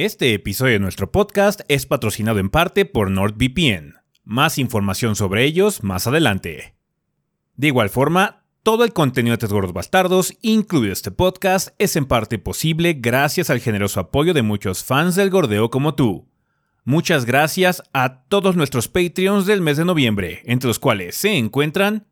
[0.00, 3.96] Este episodio de nuestro podcast es patrocinado en parte por NordVPN.
[4.22, 6.76] Más información sobre ellos más adelante.
[7.56, 12.06] De igual forma, todo el contenido de Tres Gordos Bastardos, incluido este podcast, es en
[12.06, 16.28] parte posible gracias al generoso apoyo de muchos fans del gordeo como tú.
[16.84, 22.06] Muchas gracias a todos nuestros Patreons del mes de noviembre, entre los cuales se encuentran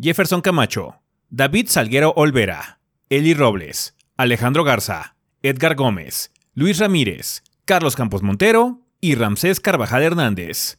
[0.00, 2.78] Jefferson Camacho, David Salguero Olvera,
[3.08, 6.30] Eli Robles, Alejandro Garza, Edgar Gómez,
[6.60, 10.77] Luis Ramírez, Carlos Campos Montero y Ramsés Carvajal Hernández.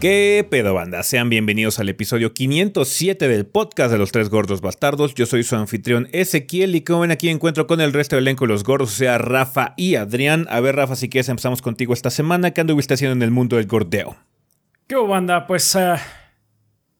[0.00, 1.02] ¿Qué pedo banda?
[1.02, 5.12] Sean bienvenidos al episodio 507 del podcast de los tres gordos bastardos.
[5.16, 8.44] Yo soy su anfitrión Ezequiel y como ven aquí encuentro con el resto del elenco
[8.44, 10.46] de los gordos, o sea, Rafa y Adrián.
[10.50, 12.52] A ver, Rafa, si quieres empezamos contigo esta semana.
[12.52, 14.14] ¿Qué anduviste haciendo en el mundo del gordeo?
[14.86, 15.48] ¿Qué banda?
[15.48, 15.96] Pues uh,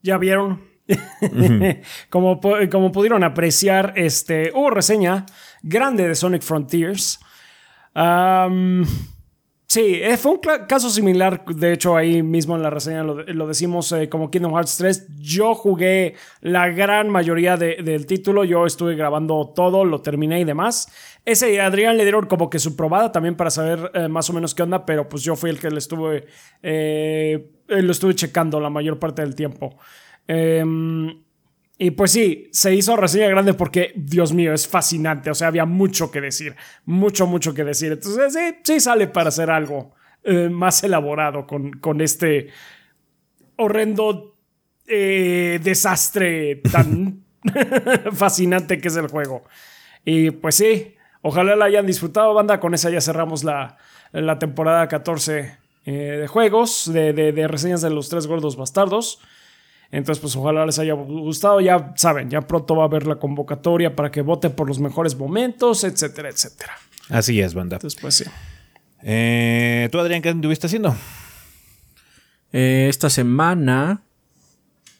[0.02, 0.60] ya vieron.
[2.10, 5.24] como, como pudieron apreciar, este, hubo reseña
[5.62, 7.20] grande de Sonic Frontiers.
[7.94, 8.84] Um,
[9.70, 13.92] Sí, eh, fue un caso similar, de hecho ahí mismo en la reseña lo, decimos
[13.92, 15.08] eh, como Kingdom Hearts 3.
[15.18, 20.90] Yo jugué la gran mayoría del título, yo estuve grabando todo, lo terminé y demás.
[21.22, 24.54] Ese Adrián le dieron como que su probada también para saber eh, más o menos
[24.54, 26.24] qué onda, pero pues yo fui el que le estuve,
[26.62, 29.76] lo estuve checando la mayor parte del tiempo.
[30.26, 31.14] Em,
[31.78, 35.30] y pues sí, se hizo reseña grande porque, Dios mío, es fascinante.
[35.30, 37.92] O sea, había mucho que decir, mucho, mucho que decir.
[37.92, 42.48] Entonces, sí, sí sale para hacer algo eh, más elaborado con, con este
[43.54, 44.34] horrendo
[44.88, 47.22] eh, desastre tan
[48.12, 49.44] fascinante que es el juego.
[50.04, 52.58] Y pues sí, ojalá la hayan disfrutado, banda.
[52.58, 53.76] Con esa ya cerramos la,
[54.12, 59.20] la temporada 14 eh, de juegos, de, de reseñas de los tres gordos bastardos.
[59.90, 61.60] Entonces, pues ojalá les haya gustado.
[61.60, 65.16] Ya saben, ya pronto va a haber la convocatoria para que voten por los mejores
[65.16, 66.74] momentos, etcétera, etcétera.
[67.08, 67.76] Así es, banda.
[67.76, 68.24] Entonces, pues sí.
[69.02, 70.94] Eh, ¿Tú, Adrián, qué estuviste haciendo?
[72.52, 74.02] Eh, esta semana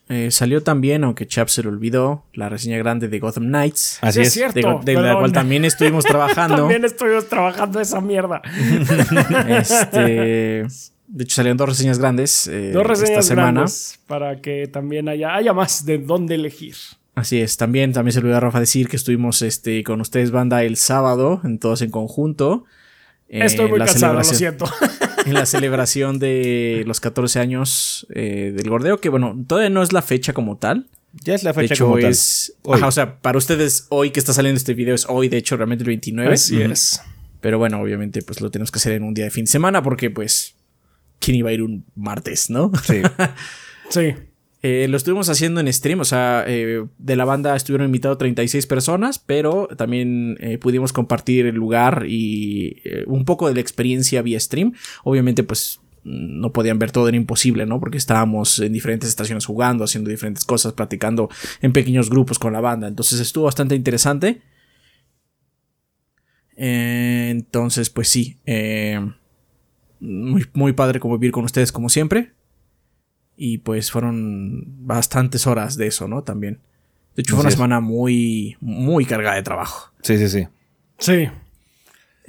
[0.08, 3.98] eh, salió también, aunque Chap se lo olvidó, la reseña grande de Gotham Knights.
[4.00, 4.80] Así es, cierto.
[4.82, 6.56] De, la cual también estuvimos trabajando.
[6.56, 8.40] también estuvimos trabajando esa mierda.
[9.48, 10.66] este.
[11.08, 12.46] De hecho, salieron dos reseñas grandes.
[12.46, 13.52] Eh, dos reseñas esta semana.
[13.52, 16.76] Grandes para que también haya, haya más de dónde elegir.
[17.14, 20.62] Así es, también, también se olvidó a Rafa decir que estuvimos este, con ustedes, banda,
[20.62, 22.64] el sábado, en todos en conjunto.
[23.28, 24.66] Estoy muy cansado, lo siento.
[25.26, 29.92] en la celebración de los 14 años eh, del gordeo, que bueno, todavía no es
[29.92, 30.86] la fecha como tal.
[31.12, 32.84] Ya es la fecha de hecho, como es, tal.
[32.84, 35.82] o sea, para ustedes hoy que está saliendo este video es hoy, de hecho, realmente
[35.82, 36.34] el 29.
[36.34, 37.00] Así es.
[37.40, 39.82] Pero bueno, obviamente, pues lo tenemos que hacer en un día de fin de semana
[39.82, 40.54] porque, pues,
[41.18, 42.70] quién iba a ir un martes, ¿no?
[42.84, 43.02] Sí.
[43.90, 44.14] sí.
[44.60, 48.66] Eh, lo estuvimos haciendo en stream, o sea, eh, de la banda estuvieron invitados 36
[48.66, 54.40] personas, pero también eh, pudimos compartir el lugar y un poco de la experiencia vía
[54.40, 54.74] stream.
[55.04, 57.78] Obviamente, pues no podían ver todo, era imposible, ¿no?
[57.78, 61.28] Porque estábamos en diferentes estaciones jugando, haciendo diferentes cosas, platicando
[61.60, 62.88] en pequeños grupos con la banda.
[62.88, 64.42] Entonces estuvo bastante interesante.
[66.56, 68.38] entonces, pues sí.
[70.00, 72.32] Muy, muy padre convivir con ustedes como siempre.
[73.36, 76.22] Y pues fueron bastantes horas de eso, ¿no?
[76.22, 76.60] También.
[77.14, 79.92] De hecho, fue una semana muy, muy cargada de trabajo.
[80.02, 80.48] Sí, sí, sí.
[80.98, 81.28] Sí.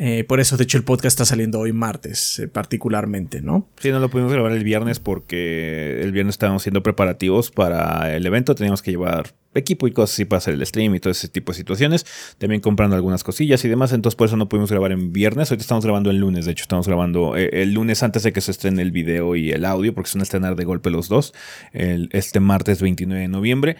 [0.02, 3.68] Eh, por eso, de hecho, el podcast está saliendo hoy martes, eh, particularmente, ¿no?
[3.82, 8.26] Sí, no lo pudimos grabar el viernes porque el viernes estábamos haciendo preparativos para el
[8.26, 8.56] evento.
[8.56, 11.52] Teníamos que llevar equipo y cosas así para hacer el stream y todo ese tipo
[11.52, 12.06] de situaciones.
[12.38, 13.92] También comprando algunas cosillas y demás.
[13.92, 15.51] Entonces, por eso no pudimos grabar en viernes.
[15.51, 16.46] Hoy estamos grabando el lunes.
[16.46, 19.51] De hecho, estamos grabando eh, el lunes antes de que se estrene el video y
[19.51, 21.34] el audio, porque son a estrenar de golpe los dos.
[21.74, 23.75] El, este martes 29 de noviembre.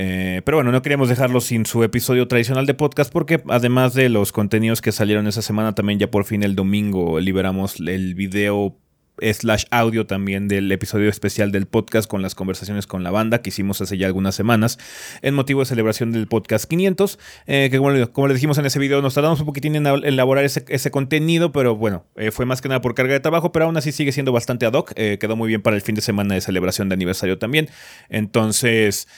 [0.00, 4.08] Eh, pero bueno, no queríamos dejarlo sin su episodio tradicional de podcast porque además de
[4.08, 8.76] los contenidos que salieron esa semana, también ya por fin el domingo liberamos el video
[9.22, 13.50] slash audio también del episodio especial del podcast con las conversaciones con la banda que
[13.50, 14.78] hicimos hace ya algunas semanas
[15.22, 18.78] en motivo de celebración del podcast 500, eh, que como, como, le dijimos en ese
[18.78, 22.60] video, nos tardamos un poquitín en elaborar ese, ese contenido, pero bueno, eh, fue más
[22.60, 25.18] que nada por carga de trabajo, pero aún así sigue siendo bastante ad hoc, eh,
[25.20, 27.68] quedó muy bien para el fin de semana de celebración de aniversario también,
[28.08, 29.08] entonces,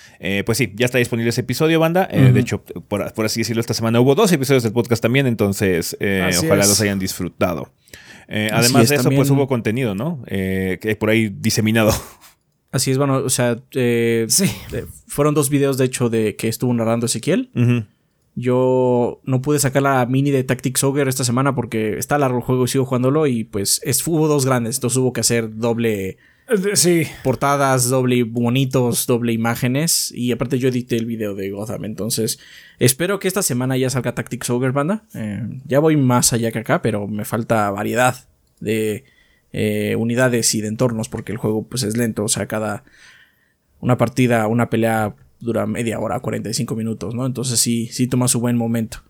[0.45, 4.01] pues sí, ya está disponible ese episodio, banda, de hecho, por, así decirlo, esta semana
[4.01, 7.71] hubo dos episodios del podcast también, entonces ojalá los hayan disfrutado.
[8.31, 10.23] Además de eso, pues hubo contenido, ¿no?
[10.27, 11.93] que por ahí diseminado.
[12.73, 14.45] Así es, bueno, o sea, eh, sí.
[14.73, 17.51] Eh, fueron dos videos, de hecho, de que estuvo narrando Ezequiel.
[18.37, 22.45] Yo no pude sacar la mini de Tactics Ogre esta semana porque está largo el
[22.45, 26.19] juego y sigo jugándolo y pues es, hubo dos grandes, entonces hubo que hacer doble...
[26.51, 27.07] Eh, sí.
[27.23, 30.13] Portadas, doble bonitos, doble imágenes.
[30.15, 31.85] Y aparte yo edité el video de Gotham.
[31.85, 32.39] Entonces,
[32.79, 35.05] espero que esta semana ya salga Tactics Ogre, banda.
[35.67, 38.17] ya voy más allá que acá, pero me falta variedad
[38.61, 39.05] de
[39.53, 42.85] eh, unidades y de entornos porque el juego pues es lento, o sea, cada
[43.81, 47.27] una partida, una pelea dura media hora, 45 minutos, ¿no?
[47.27, 49.03] Entonces sí, sí toma su buen momento.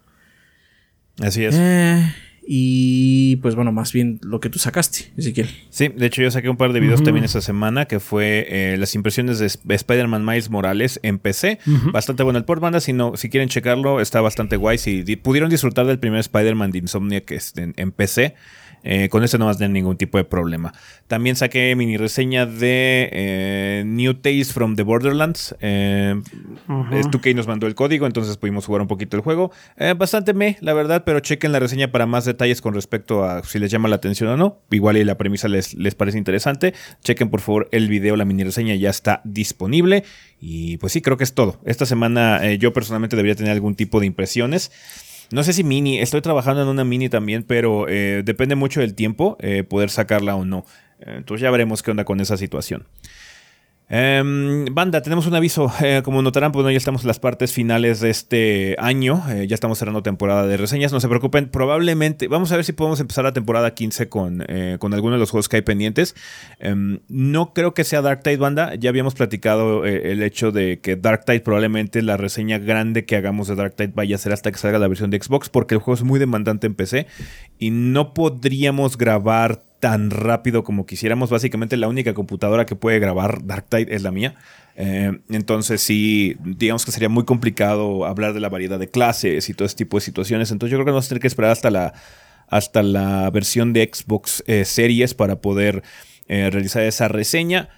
[1.20, 1.56] Así es.
[1.58, 2.14] Eh,
[2.52, 5.48] y pues bueno, más bien lo que tú sacaste, Ezequiel.
[5.68, 8.76] Sí, de hecho yo saqué un par de videos también esta semana que fue eh,
[8.76, 11.60] las impresiones de Spider-Man Miles Morales en PC.
[11.92, 14.78] Bastante bueno el port banda, si, no, si quieren checarlo, está bastante guay.
[14.78, 18.34] Si pudieron disfrutar del primer Spider-Man de Insomnia que es en PC,
[18.82, 20.72] eh, con este no vas a tener ningún tipo de problema.
[21.06, 25.54] También saqué mini reseña de eh, New Tales from the Borderlands.
[25.60, 26.14] Eh,
[26.68, 29.52] uh nos mandó el código, entonces pudimos jugar un poquito el juego.
[29.76, 33.42] Eh, bastante me, la verdad, pero chequen la reseña para más detalles con respecto a
[33.44, 34.60] si les llama la atención o no.
[34.70, 36.74] Igual y la premisa les, les parece interesante.
[37.02, 40.04] Chequen por favor el video, la mini reseña ya está disponible.
[40.40, 41.60] Y pues sí, creo que es todo.
[41.64, 44.72] Esta semana yo personalmente debería tener algún tipo de impresiones.
[45.32, 48.94] No sé si mini, estoy trabajando en una mini también, pero eh, depende mucho del
[48.94, 50.64] tiempo eh, poder sacarla o no.
[51.00, 52.86] Entonces ya veremos qué onda con esa situación.
[53.92, 55.70] Em, banda, tenemos un aviso.
[55.90, 59.24] Eh, como notarán, pues ya estamos en las partes finales de este año.
[59.30, 60.92] Eh, ya estamos cerrando temporada de reseñas.
[60.92, 62.28] No se preocupen, probablemente.
[62.28, 65.30] Vamos a ver si podemos empezar la temporada 15 con, eh, con algunos de los
[65.30, 66.14] juegos que hay pendientes.
[66.58, 68.74] Em, no creo que sea Dark Tide, banda.
[68.74, 73.48] Ya habíamos platicado el hecho de que Dark Tide probablemente la reseña grande que hagamos
[73.48, 75.80] de Dark Tide vaya a ser hasta que salga la versión de Xbox, porque el
[75.80, 77.06] juego es muy demandante en PC
[77.58, 81.30] y no podríamos grabar tan rápido como quisiéramos.
[81.30, 84.34] Básicamente la única computadora que puede grabar Darktide es la mía.
[84.76, 89.54] Eh, entonces sí, digamos que sería muy complicado hablar de la variedad de clases y
[89.54, 90.50] todo ese tipo de situaciones.
[90.50, 91.94] Entonces yo creo que vamos a tener que esperar hasta la,
[92.46, 95.82] hasta la versión de Xbox eh, Series para poder
[96.28, 97.70] eh, realizar esa reseña.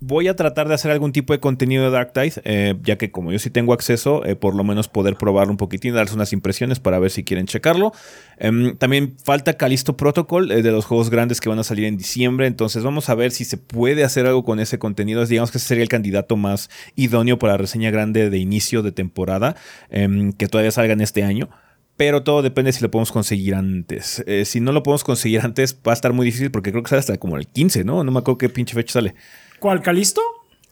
[0.00, 3.10] Voy a tratar de hacer algún tipo de contenido de Dark Tide, eh, ya que
[3.10, 6.32] como yo sí tengo acceso, eh, por lo menos poder probarlo un poquitín, darles unas
[6.32, 7.92] impresiones para ver si quieren checarlo.
[8.36, 11.96] Em, también falta Calisto Protocol, eh, de los juegos grandes que van a salir en
[11.96, 15.26] diciembre, entonces vamos a ver si se puede hacer algo con ese contenido.
[15.26, 19.56] Digamos que ese sería el candidato más idóneo para reseña grande de inicio de temporada,
[19.90, 21.48] em, que todavía salga en este año
[21.96, 24.24] pero todo depende si lo podemos conseguir antes.
[24.44, 27.00] si no lo podemos conseguir antes, va a estar muy difícil porque creo que sale
[27.00, 28.04] hasta como el 15, ¿no?
[28.04, 29.16] No me acuerdo qué pinche fecha sale.
[29.58, 30.22] ¿Cuál, Calisto?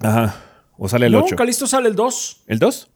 [0.00, 0.36] Ajá.
[0.78, 1.26] ¿O sale el 8?
[1.30, 2.44] No, Calisto sale el 2.
[2.46, 2.90] ¿El 2?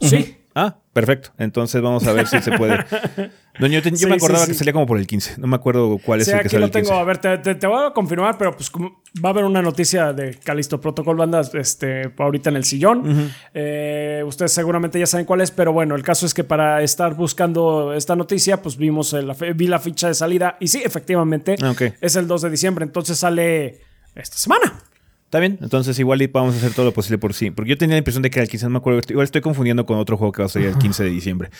[0.00, 0.36] Sí.
[0.54, 1.32] Ah, perfecto.
[1.36, 2.78] Entonces vamos a ver si se puede.
[3.58, 5.36] No, yo, me acordaba que salía como por el 15.
[5.38, 6.92] No me acuerdo cuál es el que sale lo tengo.
[6.92, 10.78] A ver, te, voy a confirmar, pero pues va a haber una noticia de Calisto
[10.78, 13.32] Protocol Bandas este, ahorita en el sillón.
[13.54, 17.14] Eh, ustedes seguramente ya saben cuál es, pero bueno, el caso es que para estar
[17.14, 21.72] buscando esta noticia, pues vimos, la, vi la ficha de salida y sí, efectivamente, ah,
[21.98, 22.84] es el 2 de diciembre.
[22.84, 23.80] Entonces sale
[24.14, 24.82] esta semana.
[25.26, 27.50] Está bien, entonces igual vamos a hacer todo lo posible por sí.
[27.50, 29.84] Porque yo tenía la impresión de que el 15, no me acuerdo, igual estoy confundiendo
[29.84, 31.50] con otro juego que va a salir el 15 de diciembre.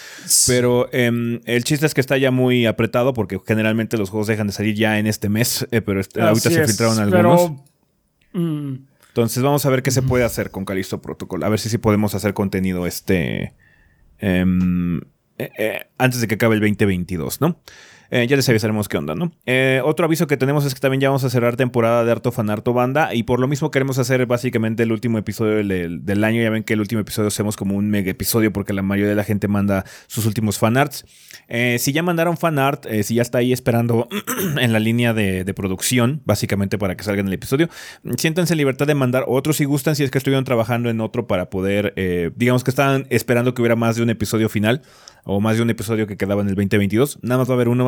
[0.46, 4.46] Pero em, el chiste es que está ya muy apretado porque generalmente los juegos dejan
[4.46, 7.52] de salir ya en este mes, eh, pero ahorita se filtraron algunos.
[8.32, 8.74] Mm.
[9.08, 11.42] Entonces vamos a ver qué se puede hacer con Callisto Protocol.
[11.42, 13.54] A ver si sí podemos hacer contenido este...
[14.18, 14.98] Em,
[15.38, 17.60] eh, eh, antes de que acabe el 2022, ¿no?
[18.10, 19.32] Eh, ya les avisaremos qué onda, ¿no?
[19.46, 22.32] Eh, otro aviso que tenemos es que también ya vamos a cerrar temporada de Harto
[22.32, 26.42] Fanarto Banda y por lo mismo queremos hacer básicamente el último episodio del, año.
[26.42, 29.16] Ya ven que el último episodio hacemos como un mega episodio porque la mayoría de
[29.16, 31.04] la gente manda sus últimos fanarts.
[31.48, 34.08] Eh, si ya mandaron fanart, si ya está ahí esperando
[34.60, 37.70] en la línea de, producción, básicamente para que salga en el episodio,
[38.18, 41.26] siéntanse en libertad de mandar otros si gustan, si es que estuvieron trabajando en otro
[41.26, 41.94] para poder,
[42.36, 44.82] digamos que estaban esperando que hubiera más de un episodio final
[45.26, 47.18] o más de un episodio que quedaba en el 2022.
[47.22, 47.84] Nada más va a haber uno,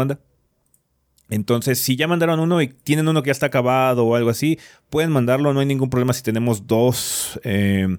[1.31, 4.59] Entonces, si ya mandaron uno y tienen uno que ya está acabado o algo así,
[4.89, 7.99] pueden mandarlo, no hay ningún problema si tenemos dos eh,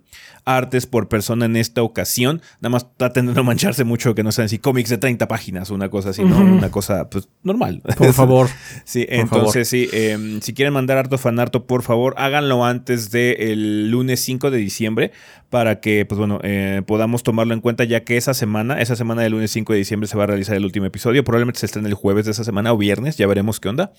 [0.57, 2.41] artes por persona en esta ocasión.
[2.59, 5.69] Nada más traten de no mancharse mucho, que no sean así cómics de 30 páginas
[5.69, 6.37] una cosa así, ¿no?
[6.37, 7.81] Una cosa pues normal.
[7.97, 8.49] Por favor.
[8.83, 14.21] sí, entonces sí, em, si quieren mandar harto fanarto, por favor, háganlo antes del lunes
[14.21, 15.11] 5 de diciembre
[15.49, 19.21] para que, pues bueno, eh, podamos tomarlo en cuenta ya que esa semana, esa semana
[19.21, 21.23] del lunes 5 de diciembre se va a realizar el último episodio.
[21.23, 23.91] Probablemente se estrene el jueves de esa semana o viernes, ya veremos qué onda.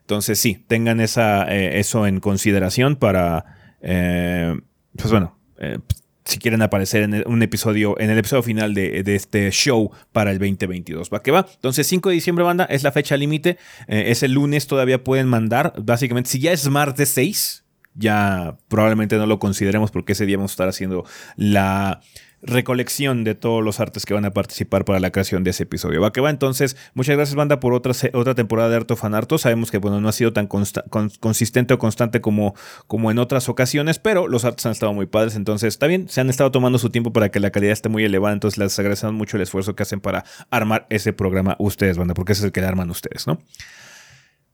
[0.00, 3.44] Entonces sí, tengan esa, eh, eso en consideración para,
[3.82, 4.56] eh,
[4.96, 5.37] pues bueno,
[6.24, 10.38] si quieren aparecer en un episodio, en el episodio final de, este show para el
[10.38, 11.10] 2022.
[11.12, 11.46] ¿Va que va?
[11.54, 13.58] Entonces, 5 de diciembre, banda, es la fecha límite.
[13.86, 15.72] es el lunes, todavía pueden mandar.
[15.82, 20.52] Básicamente, si ya es martes 6, ya probablemente no lo consideremos porque ese día vamos
[20.52, 21.04] a estar haciendo
[21.36, 22.00] la
[22.42, 26.00] recolección de todos los artes que van a participar para la creación de ese episodio.
[26.00, 29.38] Va que va, entonces, muchas gracias banda por otra, otra temporada de Arto Fanarto.
[29.38, 32.54] Sabemos que bueno, no ha sido tan consistente o constante como,
[32.86, 36.20] como en otras ocasiones, pero los artes han estado muy padres, entonces está bien, se
[36.20, 39.14] han estado tomando su tiempo para que la calidad esté muy elevada, entonces les agradecemos
[39.14, 42.60] mucho el esfuerzo que hacen para armar ese programa ustedes, banda, porque es el que
[42.60, 43.40] le arman ustedes, ¿no?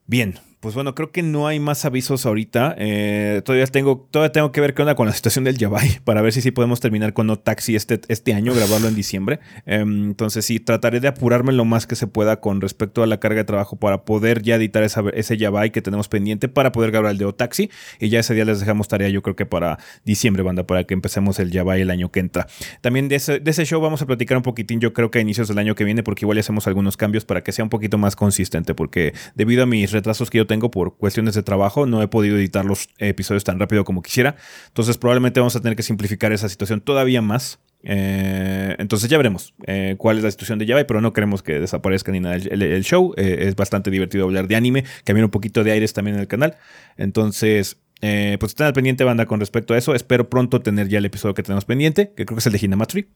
[0.07, 2.73] Bien, pues bueno, creo que no hay más avisos ahorita.
[2.79, 6.23] Eh, todavía, tengo, todavía tengo que ver qué onda con la situación del Yabai para
[6.23, 9.39] ver si sí podemos terminar con No Taxi este, este año, grabarlo en diciembre.
[9.67, 13.19] Em, entonces sí, trataré de apurarme lo más que se pueda con respecto a la
[13.19, 17.11] carga de trabajo para poder ya editar ese Yabai que tenemos pendiente para poder grabar
[17.11, 17.69] el de Taxi.
[17.99, 20.95] Y ya ese día les dejamos tarea, yo creo que para diciembre, banda, para que
[20.95, 22.47] empecemos el Yabai el año que entra.
[22.81, 25.21] También de ese, de ese show vamos a platicar un poquitín, yo creo que a
[25.21, 27.69] inicios del año que viene, porque igual ya hacemos algunos cambios para que sea un
[27.69, 31.85] poquito más consistente, porque debido a mis retrasos que yo tengo por cuestiones de trabajo,
[31.85, 34.35] no he podido editar los episodios tan rápido como quisiera.
[34.67, 37.59] Entonces probablemente vamos a tener que simplificar esa situación todavía más.
[37.87, 41.59] Eh, entonces ya veremos eh, cuál es la situación de Java, pero no queremos que
[41.59, 43.13] desaparezca ni nada el, show.
[43.17, 46.27] Eh, es bastante divertido hablar de anime, que un poquito de aires también en el
[46.27, 46.57] canal.
[46.97, 49.95] Entonces, pues estén al pendiente, banda, con respecto a eso.
[49.95, 52.59] Espero pronto tener ya el episodio que tenemos pendiente, que creo que es el de
[52.61, 53.07] Hinamatsuri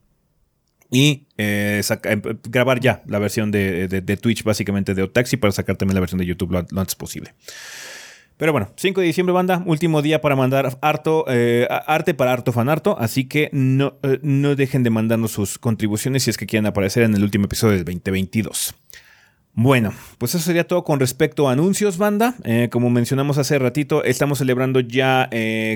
[0.91, 5.95] y eh, em, grabar ya la versión de, Twitch, básicamente de Otaxi, para sacar también
[5.95, 7.33] la versión de YouTube lo, antes posible.
[8.37, 12.53] Pero bueno, 5 de diciembre, banda, último día para mandar harto, eh, arte para harto
[12.53, 16.65] fanarto, así que no, eh, no dejen de mandarnos sus contribuciones si es que quieren
[16.65, 18.75] aparecer en el último episodio del 2022.
[19.61, 22.33] Bueno, pues eso sería todo con respecto a anuncios, banda.
[22.45, 25.29] Eh, como mencionamos hace ratito, estamos celebrando ya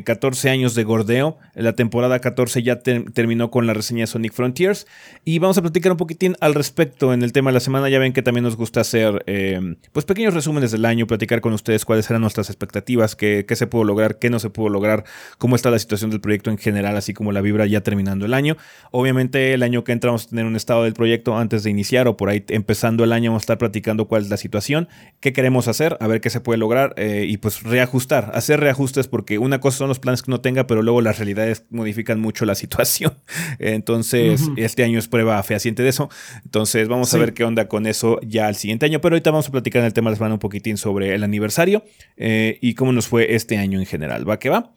[0.05, 1.37] 14 eh, años de gordeo.
[1.53, 4.87] La temporada 14 ya terminó con la reseña Sonic Frontiers.
[5.25, 7.89] Y vamos a platicar un poquitín al respecto en el tema de la semana.
[7.89, 11.51] Ya ven que también nos gusta hacer eh, pues pequeños resúmenes del año, platicar con
[11.51, 15.03] ustedes cuáles eran nuestras expectativas, qué, se pudo lograr, qué no se pudo lograr,
[15.37, 18.33] cómo está la situación del proyecto en general, así como la vibra ya terminando el
[18.33, 18.55] año.
[18.91, 22.07] Obviamente el año que entra vamos a tener un estado del proyecto antes de iniciar
[22.07, 24.87] o por ahí empezando el año vamos a estar platicando platicando cuál es la situación,
[25.19, 29.07] qué queremos hacer, a ver qué se puede lograr eh, y pues reajustar, hacer reajustes
[29.07, 32.45] porque una cosa son los planes que uno tenga, pero luego las realidades modifican mucho
[32.45, 33.15] la situación.
[33.57, 36.09] Entonces, este año es prueba fehaciente de eso.
[36.45, 39.47] Entonces, vamos a ver qué onda con eso ya al siguiente año, pero ahorita vamos
[39.47, 41.83] a platicar en el tema de la semana un poquitín sobre el aniversario
[42.15, 44.29] eh, y cómo nos fue este año en general.
[44.29, 44.71] ¿Va que va?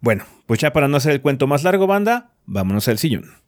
[0.00, 3.39] Bueno, pues ya para no hacer el cuento más largo, banda, vámonos al sillón.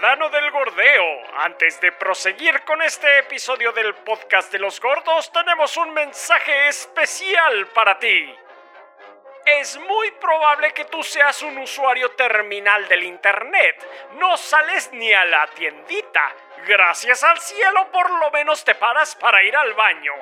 [0.00, 1.04] Del Gordeo,
[1.40, 7.66] antes de proseguir con este episodio del podcast de los gordos, tenemos un mensaje especial
[7.74, 8.34] para ti.
[9.58, 13.84] Es muy probable que tú seas un usuario terminal del Internet.
[14.12, 16.32] No sales ni a la tiendita.
[16.66, 20.14] Gracias al cielo por lo menos te paras para ir al baño.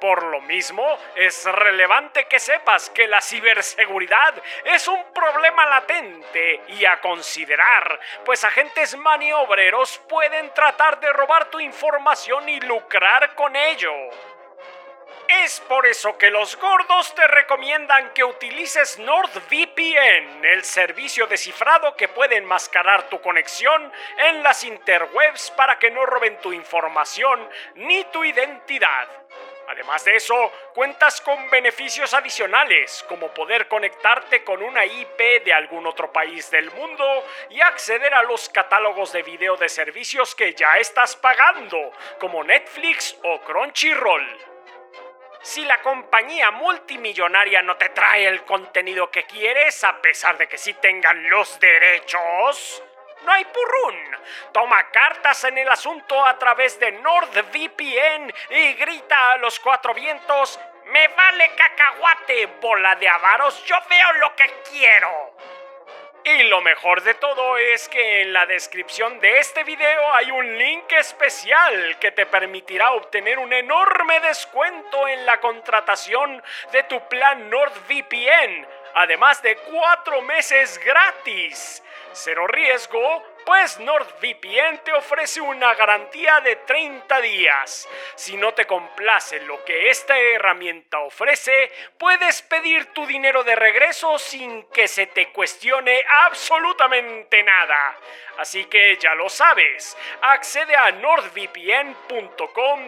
[0.00, 6.84] Por lo mismo, es relevante que sepas que la ciberseguridad es un problema latente y
[6.84, 13.92] a considerar, pues agentes maniobreros pueden tratar de robar tu información y lucrar con ello.
[15.28, 21.94] Es por eso que los gordos te recomiendan que utilices NordVPN, el servicio de cifrado
[21.96, 28.04] que puede enmascarar tu conexión en las interwebs para que no roben tu información ni
[28.04, 29.06] tu identidad.
[29.68, 35.86] Además de eso, cuentas con beneficios adicionales, como poder conectarte con una IP de algún
[35.86, 37.04] otro país del mundo
[37.50, 43.14] y acceder a los catálogos de video de servicios que ya estás pagando, como Netflix
[43.22, 44.47] o Crunchyroll.
[45.42, 50.58] Si la compañía multimillonaria no te trae el contenido que quieres, a pesar de que
[50.58, 52.82] sí tengan los derechos,
[53.24, 54.16] no hay purrún.
[54.52, 60.58] Toma cartas en el asunto a través de NordVPN y grita a los cuatro vientos,
[60.86, 65.34] me vale cacahuate, bola de avaros, yo veo lo que quiero.
[66.24, 70.58] Y lo mejor de todo es que en la descripción de este video hay un
[70.58, 77.48] link especial que te permitirá obtener un enorme descuento en la contratación de tu plan
[77.48, 81.82] NordVPN, además de cuatro meses gratis.
[82.12, 87.88] Cero riesgo, pues NordVPN te ofrece una garantía de 30 días.
[88.14, 94.18] Si no te complace lo que esta herramienta ofrece, puedes pedir tu dinero de regreso
[94.18, 97.96] sin que se te cuestione absolutamente nada.
[98.36, 101.70] Así que ya lo sabes, accede a nordvpn.com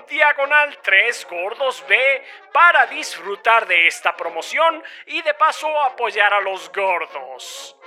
[0.09, 6.71] diagonal 3 gordos B para disfrutar de esta promoción y de paso apoyar a los
[6.71, 7.80] gordos.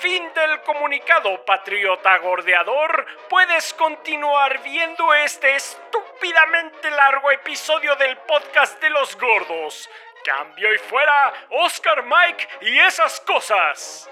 [0.00, 3.06] Fin del comunicado, patriota gordeador.
[3.30, 9.88] Puedes continuar viendo este estúpidamente largo episodio del podcast de los gordos.
[10.22, 14.10] Cambio y fuera, Oscar Mike y esas cosas.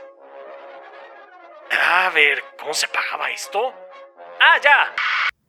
[1.70, 3.74] A ver, ¿cómo se pagaba esto?
[4.40, 4.94] Ah, ya.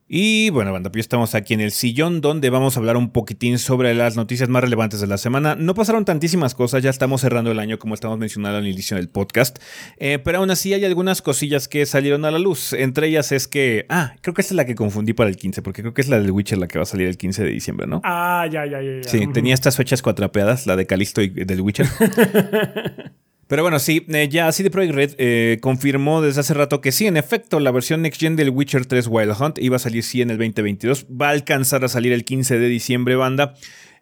[0.08, 3.58] Y bueno, banda, pues estamos aquí en el sillón donde vamos a hablar un poquitín
[3.58, 5.56] sobre las noticias más relevantes de la semana.
[5.56, 9.10] No pasaron tantísimas cosas, ya estamos cerrando el año como estamos mencionando al inicio del
[9.10, 9.58] podcast,
[9.98, 12.74] eh, pero aún así hay algunas cosillas que salieron a la luz.
[12.74, 15.64] Entre ellas es que, ah, creo que esta es la que confundí para el 15,
[15.64, 17.50] porque creo que es la del Witcher la que va a salir el 15 de
[17.50, 18.02] diciembre, ¿no?
[18.04, 19.02] Ah, ya, ya, ya.
[19.02, 19.10] ya.
[19.10, 21.88] Sí, tenía estas fechas cuatrapeadas, la de Calisto y del Witcher.
[23.48, 27.06] Pero bueno, sí, eh, ya CD Projekt Red eh, confirmó desde hace rato que sí,
[27.06, 30.22] en efecto, la versión Next Gen del Witcher 3 Wild Hunt iba a salir sí
[30.22, 31.06] en el 2022.
[31.10, 33.54] Va a alcanzar a salir el 15 de diciembre, banda.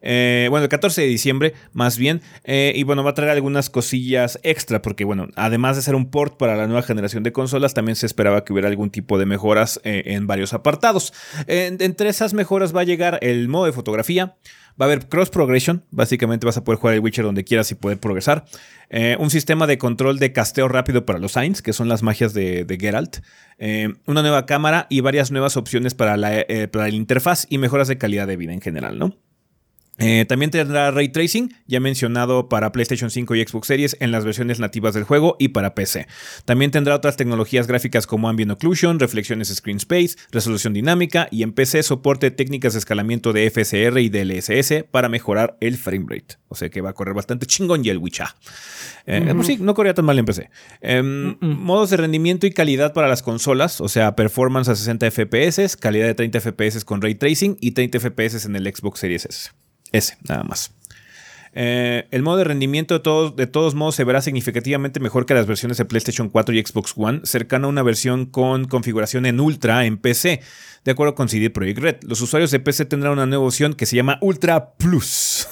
[0.03, 2.21] Eh, bueno, el 14 de diciembre, más bien.
[2.45, 6.37] y bueno, va a traer algunas cosillas extra, porque bueno, además de ser un port
[6.37, 9.79] para la nueva generación de consolas, también se esperaba que hubiera algún tipo de mejoras
[9.83, 11.13] en varios apartados.
[11.47, 14.35] entre esas mejoras va a llegar el modo de fotografía.
[14.79, 17.75] Va a haber cross progression, básicamente vas a poder jugar el Witcher donde quieras y
[17.75, 18.45] poder progresar.
[18.89, 22.33] Eh, un sistema de control de casteo rápido para los Signs, que son las magias
[22.33, 23.17] de, Geralt.
[23.59, 27.99] Eh, una nueva cámara y varias nuevas opciones eh, para la interfaz y mejoras de
[27.99, 29.15] calidad de vida en general, ¿no?
[29.99, 34.25] Eh, también tendrá ray tracing, ya mencionado para PlayStation 5 y Xbox Series en las
[34.25, 36.07] versiones nativas del juego y para PC.
[36.45, 41.53] También tendrá otras tecnologías gráficas como Ambient Occlusion, reflexiones Screen Space, resolución dinámica y en
[41.53, 46.37] PC soporte técnicas de escalamiento de FSR y DLSS para mejorar el frame rate.
[46.47, 48.27] O sea que va a correr bastante chingón y el Witcher.
[49.05, 50.49] Eh, pues sí, no corría tan mal en PC.
[50.81, 55.77] Em, modos de rendimiento y calidad para las consolas, o sea, performance a 60 FPS,
[55.77, 59.51] calidad de 30 FPS con ray tracing y 30 FPS en el Xbox Series S.
[59.93, 60.71] Ese, nada más.
[61.55, 65.35] Eh, el modo de rendimiento de todos, de todos modos se verá significativamente mejor que
[65.35, 69.39] las versiones de PlayStation 4 y Xbox One, cercano a una versión con configuración en
[69.39, 70.41] Ultra en PC,
[70.83, 71.95] de acuerdo con CD Projekt Red.
[72.03, 75.47] Los usuarios de PC tendrán una nueva opción que se llama Ultra Plus.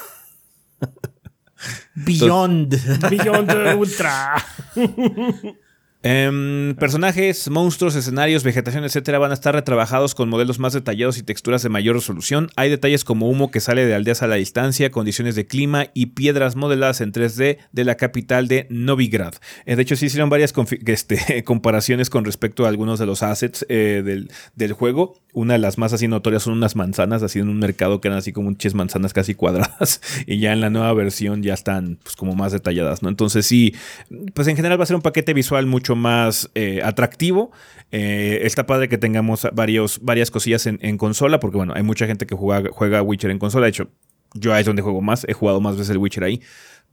[1.94, 3.10] Beyond.
[3.10, 4.44] Beyond Ultra.
[6.04, 11.24] Em, personajes, monstruos, escenarios, vegetación, etcétera, van a estar retrabajados con modelos más detallados y
[11.24, 12.50] texturas de mayor resolución.
[12.56, 16.08] Hay detalles como humo que sale de aldeas a la distancia, condiciones de clima y
[16.08, 19.36] piedras modeladas en 3D de la capital de Novigrad.
[19.68, 20.56] Eh, de hecho, se hicieron varias
[20.88, 24.02] este, comparaciones con respecto a algunos de los assets eh,
[24.56, 25.20] del, juego.
[25.34, 28.18] Una de las más así notorias son unas manzanas, así en un mercado que eran
[28.18, 30.02] así como muchas manzanas casi cuadradas.
[30.26, 33.10] y ya en la nueva versión ya están pues, como más detalladas, ¿no?
[33.10, 33.76] Entonces, sí,
[34.34, 37.52] pues en general va a ser un paquete visual más eh, atractivo.
[37.92, 42.26] Eh, está padre que tengamos varios, varias cosillas en, consola, porque bueno, hay mucha gente
[42.26, 43.66] que juega, juega Witcher en consola.
[43.66, 43.90] De hecho,
[44.34, 46.42] yo ahí es donde juego más, he jugado más veces el Witcher ahí.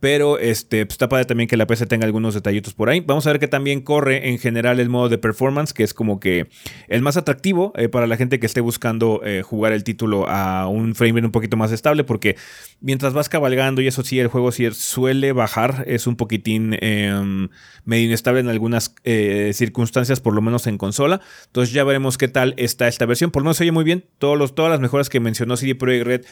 [0.00, 3.00] Pero este, pues, está padre también que la PC tenga algunos detallitos por ahí.
[3.00, 6.20] Vamos a ver que también corre en general el modo de performance, que es como
[6.20, 6.48] que
[6.86, 10.68] el más atractivo eh, para la gente que esté buscando eh, jugar el título a
[10.68, 12.36] un frame rate un poquito más estable, porque
[12.80, 17.48] mientras vas cabalgando y eso sí, el juego sí suele bajar, es un poquitín em,
[17.84, 21.20] medio inestable en algunas eh, circunstancias, por lo menos en consola.
[21.46, 23.32] Entonces ya veremos qué tal está esta versión.
[23.32, 24.04] Por menos se oye muy bien.
[24.18, 26.24] Todos los, todas las mejoras que mencionó CD Projekt Red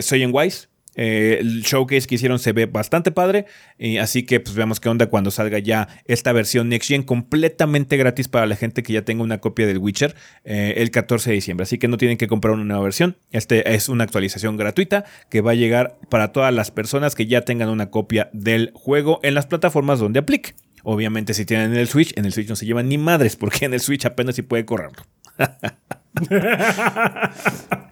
[0.00, 3.46] se oyen wise eh, el showcase que hicieron se ve bastante padre.
[3.78, 7.96] Y así que pues veamos qué onda cuando salga ya esta versión Next Gen completamente
[7.96, 11.34] gratis para la gente que ya tenga una copia del Witcher eh, el 14 de
[11.34, 11.64] diciembre.
[11.64, 13.16] Así que no tienen que comprar una nueva versión.
[13.30, 17.42] Este es una actualización gratuita que va a llegar para todas las personas que ya
[17.42, 20.54] tengan una copia del juego en las plataformas donde aplique.
[20.82, 23.72] Obviamente si tienen el Switch, en el Switch no se llevan ni madres porque en
[23.72, 25.02] el Switch apenas si puede correrlo.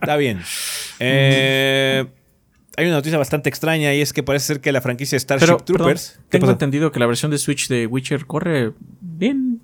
[0.00, 0.40] Está bien.
[1.04, 2.04] Eh
[2.76, 6.18] hay una noticia bastante extraña y es que parece ser que la franquicia Starship Troopers.
[6.28, 9.60] tengo entendido que la versión de Switch de Witcher corre bien.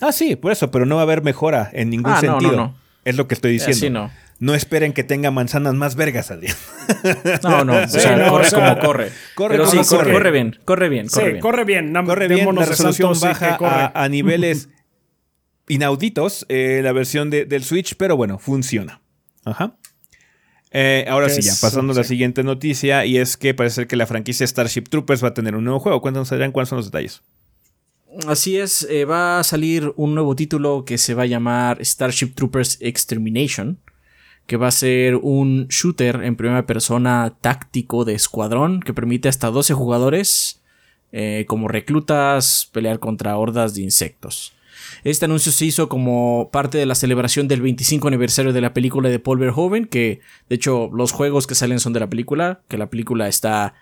[0.00, 2.52] Ah, sí, por eso, pero no va a haber mejora en ningún ah, sentido.
[2.52, 3.76] No, no, Es lo que estoy diciendo.
[3.78, 4.10] Sí, no.
[4.38, 6.56] No esperen que tenga manzanas más vergas, Adrián.
[7.42, 9.12] No, no, o Sí, sea, no, corre o sea, como corre.
[9.34, 11.40] corre Pero como sí, corre, bien, corre bien, corre sí, bien.
[11.42, 11.92] corre bien.
[12.06, 14.70] Corre bien, la resolución sí, baja a niveles
[15.68, 19.00] inauditos eh, la versión de- del Switch, pero bueno, funciona.
[19.44, 19.76] Ajá.
[20.72, 22.10] Eh, ahora sí, ya pasando a la sí.
[22.10, 25.56] siguiente noticia, y es que parece ser que la franquicia Starship Troopers va a tener
[25.56, 26.00] un nuevo juego.
[26.00, 27.22] Cuéntanos, Adrián, cuáles son los detalles.
[28.26, 32.34] Así es, eh, va a salir un nuevo título que se va a llamar Starship
[32.34, 33.78] Troopers Extermination,
[34.46, 39.48] que va a ser un shooter en primera persona táctico de escuadrón que permite hasta
[39.48, 40.60] 12 jugadores
[41.12, 44.52] eh, como reclutas pelear contra hordas de insectos.
[45.04, 49.08] Este anuncio se hizo como parte de la celebración del 25 aniversario de la película
[49.08, 52.78] de Paul Verhoeven, que de hecho los juegos que salen son de la película, que
[52.78, 53.74] la película está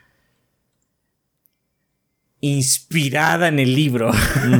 [2.41, 4.13] inspirada en el libro.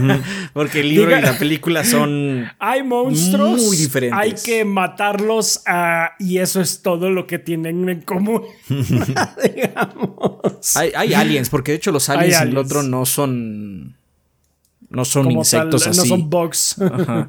[0.53, 2.51] Porque el libro Diga- y la película son.
[2.59, 3.63] Hay monstruos.
[3.63, 4.19] Muy diferentes.
[4.19, 8.43] Hay que matarlos ah, y eso es todo lo que tienen en común.
[8.69, 10.77] digamos.
[10.77, 12.67] Hay, hay aliens, porque de hecho los aliens Hay en el aliens.
[12.67, 13.97] otro no son.
[14.91, 16.01] No son Como insectos tal, así.
[16.01, 16.81] No son bugs.
[16.83, 17.29] Ajá.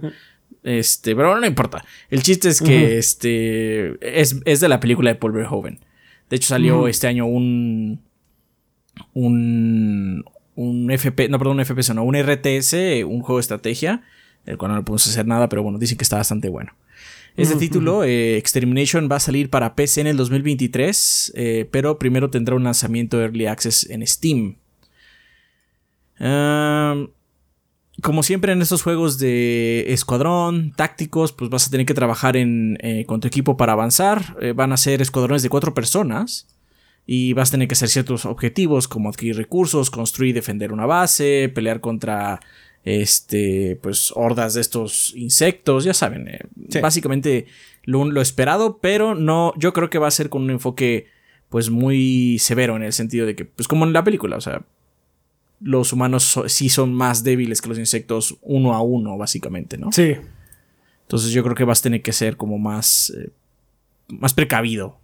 [0.64, 1.84] Este, pero no importa.
[2.10, 5.80] El chiste es que este es, es de la película de Paul Verhoeven.
[6.30, 8.02] De hecho, salió este año un.
[9.14, 10.24] Un.
[10.56, 11.30] Un FP.
[11.30, 12.04] No, perdón, un FPS, no.
[12.04, 14.04] Un RTS, un juego de estrategia.
[14.46, 16.74] El cual no le podemos hacer nada, pero bueno, dicen que está bastante bueno.
[17.38, 22.30] Este título, eh, Extermination, va a salir para PC en el 2023, eh, pero primero
[22.30, 24.58] tendrá un lanzamiento Early Access en Steam.
[26.20, 26.96] Ah,
[28.02, 32.78] como siempre en estos juegos de escuadrón, tácticos, pues vas a tener que trabajar en,
[32.82, 34.36] eh, con tu equipo para avanzar.
[34.42, 36.48] Eh, van a ser escuadrones de cuatro personas.
[37.06, 40.86] Y vas a tener que hacer ciertos objetivos como adquirir recursos, construir y defender una
[40.86, 42.40] base, pelear contra
[42.84, 46.28] este, pues, hordas de estos insectos, ya saben.
[46.28, 46.80] eh, Sí.
[46.80, 47.48] Básicamente
[47.84, 51.08] lo, lo esperado, pero no, yo creo que va a ser con un enfoque
[51.50, 54.62] pues muy severo en el sentido de que, pues como en la película, o sea,
[55.62, 59.92] los humanos so- sí son más débiles que los insectos uno a uno, básicamente, ¿no?
[59.92, 60.16] Sí.
[61.04, 63.30] Entonces yo creo que vas a tener que ser como más, eh,
[64.08, 64.98] más precavido.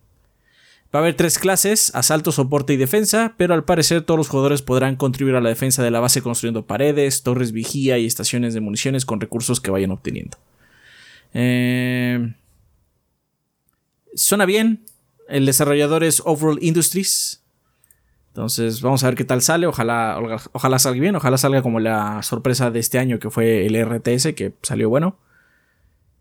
[0.93, 4.61] Va a haber tres clases, asalto, soporte y defensa, pero al parecer todos los jugadores
[4.61, 8.61] podrán contribuir a la defensa de la base construyendo paredes, torres vigía y estaciones de
[8.61, 10.37] municiones con recursos que vayan obteniendo.
[11.33, 12.33] Eh,
[14.13, 14.85] suena bien.
[15.27, 17.41] El desarrollador es Overall Industries.
[18.35, 19.65] Entonces vamos a ver qué tal sale.
[19.65, 20.19] Ojalá,
[20.51, 21.15] ojalá salga bien.
[21.15, 25.17] Ojalá salga como la sorpresa de este año que fue el RTS, que salió bueno.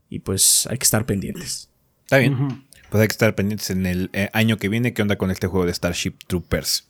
[0.09, 1.71] Y pues hay que estar pendientes.
[2.05, 2.69] Está bien.
[2.89, 4.95] Pues hay que estar pendientes en el eh, año que viene.
[4.95, 6.89] ¿Qué onda con este juego de Starship Troopers?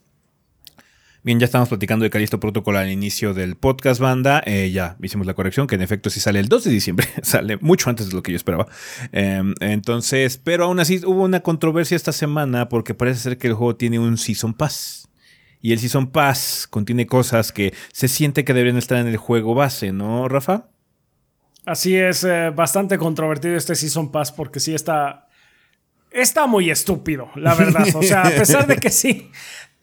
[1.22, 4.42] Bien, ya estamos platicando de Calisto Protocol al inicio del podcast, banda.
[4.44, 7.08] Eh, ya hicimos la corrección, que en efecto sí sale el 2 de diciembre.
[7.22, 8.66] sale mucho antes de lo que yo esperaba.
[9.10, 13.54] Eh, entonces, pero aún así hubo una controversia esta semana porque parece ser que el
[13.54, 15.08] juego tiene un Season Pass.
[15.64, 19.54] Y el Season Pass contiene cosas que se siente que deberían estar en el juego
[19.54, 20.68] base, ¿no, Rafa?
[21.64, 25.26] Así es, eh, bastante controvertido este Season Pass porque sí está.
[26.10, 27.86] Está muy estúpido, la verdad.
[27.94, 29.30] O sea, a pesar de que sí.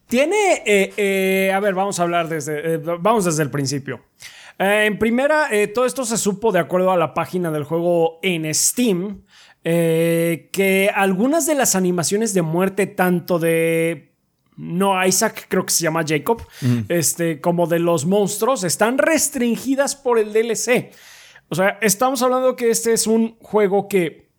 [0.05, 0.61] Tiene.
[0.67, 2.77] eh, eh, a ver, vamos a hablar desde.
[2.77, 4.05] vamos desde el principio.
[4.59, 9.23] En primera, todo esto se supo de acuerdo a la página del juego en Steam.
[9.63, 14.10] que algunas de las animaciones de muerte, tanto de
[14.57, 16.45] no Isaac, creo que se llama Jacob,
[16.89, 20.91] este, como de los monstruos, están restringidas por el DLC.
[21.49, 24.29] O sea, estamos hablando que este es un juego que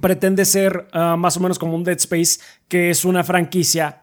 [0.00, 4.02] pretende ser ah, más o menos como un Dead Space, que es una franquicia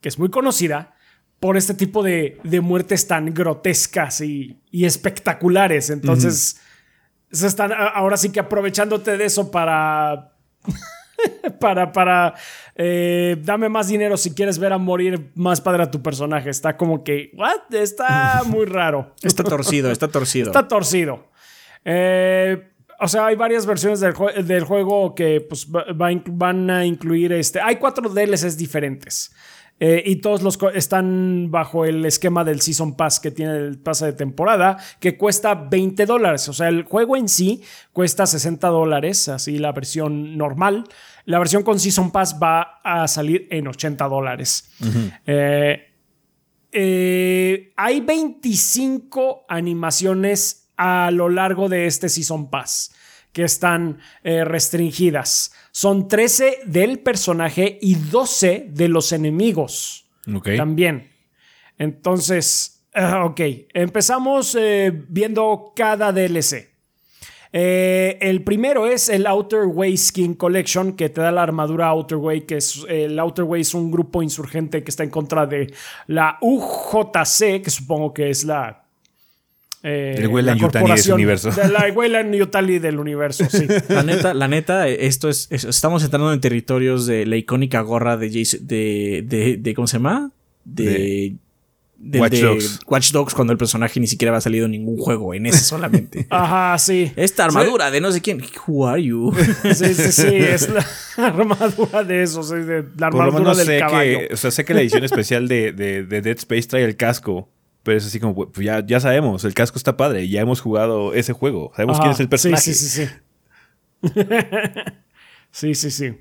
[0.00, 0.94] que es muy conocida
[1.40, 5.90] por este tipo de, de muertes tan grotescas y, y espectaculares.
[5.90, 6.58] Entonces,
[7.30, 10.32] se están a- ahora sí que aprovechándote de eso para
[11.60, 12.34] para, para,
[12.76, 16.50] eh, dame más dinero si quieres ver a morir más padre a tu personaje.
[16.50, 17.72] Está como que, ¿what?
[17.74, 19.14] Está muy raro.
[19.22, 20.46] Está torcido, está torcido.
[20.48, 21.28] Está torcido.
[21.84, 22.68] Eh,
[23.00, 27.32] o sea, hay varias versiones del, jue- del juego que pues, va- van a incluir
[27.32, 27.60] este.
[27.60, 29.32] Hay cuatro DLCs diferentes.
[29.80, 34.06] Eh, y todos los están bajo el esquema del Season Pass que tiene el pase
[34.06, 36.48] de temporada, que cuesta 20 dólares.
[36.48, 37.60] O sea, el juego en sí
[37.92, 40.84] cuesta 60 dólares, así la versión normal.
[41.24, 44.70] La versión con Season Pass va a salir en 80 dólares.
[45.26, 45.90] Eh,
[46.70, 52.92] eh, hay 25 animaciones a lo largo de este Season Pass
[53.34, 55.52] que están eh, restringidas.
[55.72, 60.50] Son 13 del personaje y 12 de los enemigos Ok.
[60.56, 61.10] también.
[61.76, 63.40] Entonces, ah, ok,
[63.74, 66.70] empezamos eh, viendo cada DLC.
[67.56, 72.18] Eh, el primero es el Outer Way Skin Collection, que te da la armadura Outer
[72.18, 75.72] Way, que es el Outer Way es un grupo insurgente que está en contra de
[76.06, 78.83] la UJC, que supongo que es la
[79.86, 81.50] eh, el Weyland Yutani de ese universo.
[81.50, 83.66] De la Weyland Yutani del universo, sí.
[83.90, 88.30] La neta, la neta, esto es, Estamos entrando en territorios de la icónica gorra de
[88.32, 90.30] Jason, de, de, ¿Cómo se llama?
[90.64, 91.34] De.
[91.98, 92.80] de Watch, Dogs.
[92.86, 96.26] Watch Dogs cuando el personaje ni siquiera había salido en ningún juego, en ese solamente.
[96.30, 97.12] Ajá, sí.
[97.14, 98.42] Esta armadura de no sé quién.
[98.66, 99.34] Who are you?
[99.74, 100.28] Sí, sí, sí.
[100.28, 100.86] es la
[101.18, 102.42] armadura de eso.
[102.42, 104.18] Sí, de, la armadura del sé caballo.
[104.20, 106.96] Que, o sea, sé que la edición especial de, de, de Dead Space trae el
[106.96, 107.50] casco.
[107.84, 111.14] Pero es así como, pues ya, ya sabemos, el casco está padre, ya hemos jugado
[111.14, 112.60] ese juego, sabemos quién es el personaje.
[112.60, 113.08] Sí, sí, sí.
[115.54, 116.12] Sí, sí, sí.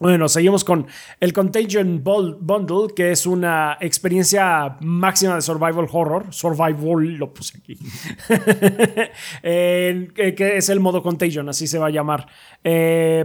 [0.00, 0.88] Bueno, seguimos con
[1.20, 6.26] el Contagion Bundle, que es una experiencia máxima de survival horror.
[6.30, 7.78] Survival, lo puse aquí.
[9.40, 12.26] que es el modo Contagion, así se va a llamar.
[12.64, 13.24] Eh,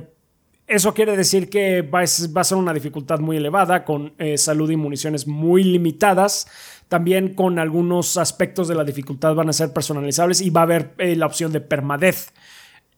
[0.67, 2.05] eso quiere decir que va a
[2.43, 6.47] ser una dificultad muy elevada, con eh, salud y municiones muy limitadas.
[6.89, 10.93] También con algunos aspectos de la dificultad van a ser personalizables y va a haber
[10.97, 12.33] eh, la opción de permadez.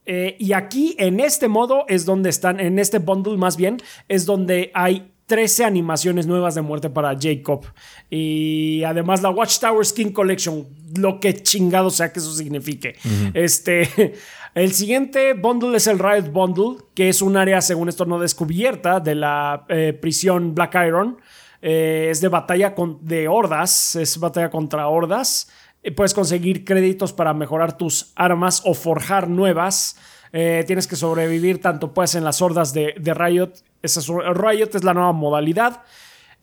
[0.04, 3.78] Eh, y aquí en este modo es donde están, en este bundle más bien,
[4.08, 7.64] es donde hay 13 animaciones nuevas de muerte para Jacob.
[8.10, 12.96] Y además la Watchtower Skin Collection, lo que chingado sea que eso signifique.
[13.32, 14.14] Este,
[14.54, 19.00] el siguiente bundle es el Riot Bundle, que es un área, según esto, no descubierta
[19.00, 21.18] de la eh, prisión Black Iron.
[21.62, 25.48] Eh, es de batalla con, de hordas, es batalla contra hordas.
[25.84, 29.96] Eh, puedes conseguir créditos para mejorar tus armas o forjar nuevas.
[30.32, 33.52] Eh, tienes que sobrevivir tanto pues en las hordas de, Riot.
[33.80, 34.00] Esa
[34.34, 35.82] Riot es la nueva modalidad.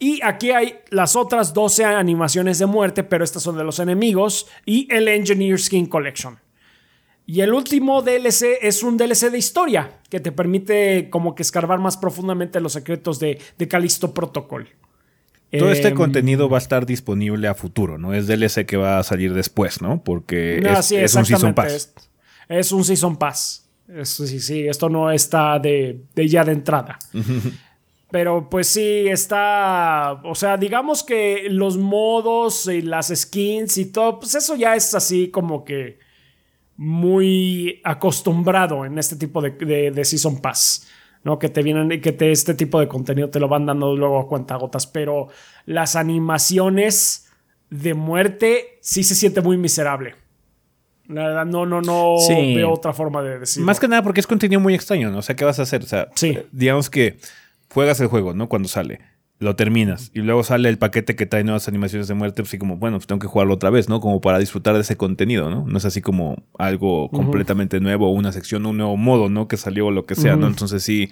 [0.01, 4.47] Y aquí hay las otras 12 animaciones de muerte, pero estas son de los enemigos.
[4.65, 6.39] Y el Engineer Skin Collection.
[7.25, 11.77] Y el último DLC es un DLC de historia que te permite como que escarbar
[11.77, 14.69] más profundamente los secretos de, de Callisto Protocol.
[15.57, 18.13] Todo este em, contenido va a estar disponible a futuro, ¿no?
[18.13, 20.03] Es DLC que va a salir después, ¿no?
[20.03, 21.93] Porque es, un Season Pass.
[22.47, 23.67] Es, un Season Pass.
[24.03, 26.99] sí, sí, esto no está de, ya de entrada.
[28.11, 30.21] Pero pues sí, está.
[30.23, 34.93] O sea, digamos que los modos y las skins y todo, pues eso ya es
[34.95, 35.99] así como que
[36.75, 40.87] muy acostumbrado en este tipo de, de Season Pass.
[41.23, 41.39] ¿No?
[41.39, 44.19] Que te vienen y que te, este tipo de contenido te lo van dando luego
[44.19, 45.27] a cuentagotas, pero
[45.65, 47.29] las animaciones
[47.69, 50.15] de muerte sí se siente muy miserable.
[51.07, 53.65] La verdad, no, no, no veo otra forma de decirlo.
[53.65, 55.19] Más que nada porque es contenido muy extraño, ¿no?
[55.19, 55.83] O sea, ¿qué vas a hacer?
[55.83, 56.09] O sea,
[56.51, 57.17] digamos que
[57.73, 58.47] juegas el juego, ¿no?
[58.47, 58.99] Cuando sale
[59.39, 62.57] lo terminas y luego sale el paquete que trae nuevas animaciones de muerte, pues sí
[62.57, 64.01] como, bueno, pues tengo que jugarlo otra vez, ¿no?
[64.01, 65.65] Como para disfrutar de ese contenido, ¿no?
[65.65, 69.47] No es así como algo completamente nuevo, una sección, un nuevo modo, ¿no?
[69.47, 70.45] Que salió o lo que sea, ¿no?
[70.45, 71.09] Entonces sí,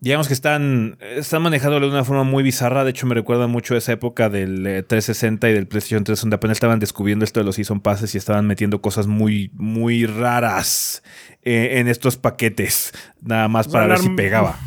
[0.00, 3.76] digamos que están, están manejándolo de una forma muy bizarra, de hecho me recuerda mucho
[3.76, 7.46] esa época del 360 eh, y del PlayStation 3 donde apenas estaban descubriendo esto de
[7.46, 11.04] los Season Passes y estaban metiendo cosas muy, muy raras
[11.42, 12.92] eh, en estos paquetes,
[13.22, 14.58] nada más para ver si pegaba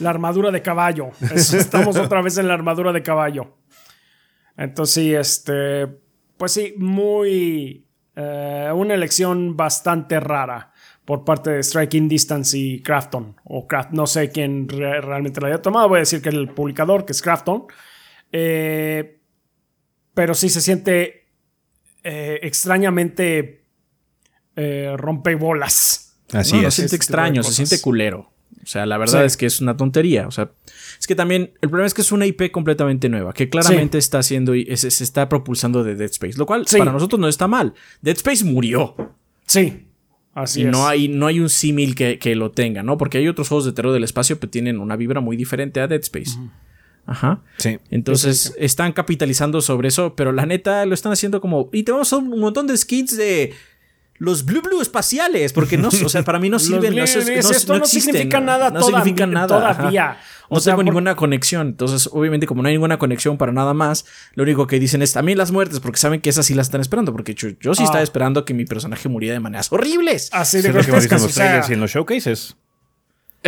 [0.00, 1.10] la armadura de caballo.
[1.30, 3.56] estamos otra vez en la armadura de caballo.
[4.56, 5.86] Entonces, sí, este,
[6.36, 7.84] pues sí, muy...
[8.16, 10.72] Eh, una elección bastante rara
[11.04, 13.36] por parte de Striking Distance y Crafton.
[13.44, 15.88] O Craft, no sé quién realmente la haya tomado.
[15.88, 17.66] Voy a decir que el publicador, que es Crafton.
[18.32, 19.20] Eh,
[20.14, 21.28] pero sí se siente
[22.02, 23.64] eh, extrañamente
[24.96, 26.18] rompebolas.
[26.32, 26.74] Así es.
[26.74, 28.32] Se siente extraño, se siente culero.
[28.62, 30.26] O sea, la verdad es que es una tontería.
[30.26, 30.50] O sea,
[30.98, 34.18] es que también el problema es que es una IP completamente nueva, que claramente está
[34.18, 37.74] haciendo, se, se, está propulsando de Dead Space, lo cual para nosotros no está mal.
[38.02, 38.94] Dead Space murió.
[39.46, 39.84] Sí.
[40.34, 42.98] Así y no hay, no hay un símil que, lo tenga, ¿no?
[42.98, 45.88] Porque hay otros juegos de terror del espacio que tienen una vibra muy diferente a
[45.88, 46.38] Dead Space.
[47.06, 47.42] Ajá.
[47.56, 47.78] Sí.
[47.90, 51.70] Entonces están capitalizando sobre eso, pero la neta lo están haciendo como.
[51.72, 53.54] Y tenemos un montón de skins de
[54.18, 57.02] los blue blue espaciales, porque no, o sea, para mí no sirven, no,
[57.78, 60.18] no, significa nada, no significa nada todavía.
[60.50, 64.04] no tengo ninguna conexión, entonces obviamente como no hay ninguna conexión para nada más,
[64.34, 66.80] lo único que dicen es también las muertes, porque saben que esas sí las están
[66.80, 68.02] esperando, porque yo, sí estaba ah.
[68.02, 70.30] esperando que mi personaje muriera de maneras horribles.
[70.32, 72.56] Así de que en los showcases.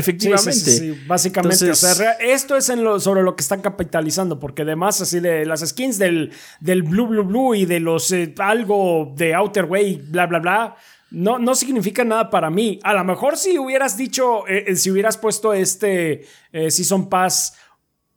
[0.00, 0.52] Efectivamente.
[0.52, 1.70] Sí, básicamente.
[1.70, 5.44] o sea, esto es en lo, sobre lo que están capitalizando, porque además, así de
[5.44, 10.06] las skins del, del Blue Blue Blue y de los eh, algo de Outer Way,
[10.08, 10.76] bla, bla, bla.
[11.10, 12.78] No, no significa nada para mí.
[12.82, 17.54] A lo mejor si hubieras dicho, eh, eh, si hubieras puesto este Season Pass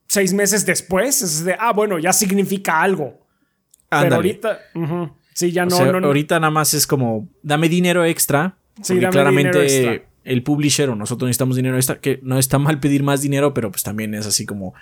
[0.07, 3.19] seis meses después, es de, ah, bueno, ya significa algo.
[3.89, 4.59] Pero ahorita.
[5.33, 6.07] Sí, ya O no, sea, no, no.
[6.07, 8.55] ahorita nada más es como, dame dinero extra.
[8.81, 10.12] Sí, dame claramente dinero extra.
[10.23, 13.71] El publisher o nosotros necesitamos dinero extra, que no está mal pedir más dinero, pero
[13.71, 14.73] pues también es así como,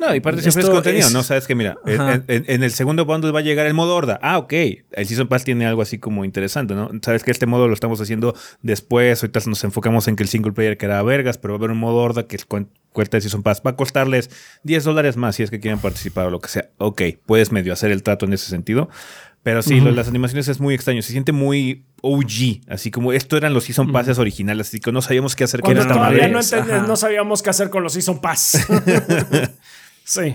[0.00, 1.22] No, y parte siempre es contenido, es- ¿no?
[1.22, 2.22] Sabes que mira, en, Ajá.
[2.28, 4.18] en- en el segundo bundle va a llegar el modo horda.
[4.22, 4.52] Ah, ok.
[4.52, 6.90] El Season Pass tiene algo así como interesante, ¿no?
[7.02, 9.22] Sabes que este modo lo estamos haciendo después.
[9.22, 11.78] Ahorita nos enfocamos en que el single player queda vergas, pero va a haber un
[11.78, 13.62] modo horda que cu- cuesta el Season Pass.
[13.66, 14.28] Va a costarles
[14.62, 16.68] 10 dólares más si es que quieren participar o lo que sea.
[16.76, 18.90] Ok, puedes medio hacer el trato en ese sentido.
[19.48, 21.00] Pero sí, lo las animaciones es muy extraño.
[21.00, 22.68] Se siente muy OG.
[22.68, 24.68] Así como esto eran los Season Passes originales.
[24.68, 26.66] Así que no sabíamos qué hacer con esta todavía madre.
[26.66, 28.66] no, no sabíamos qué hacer con los Season Pass.
[30.04, 30.34] sí.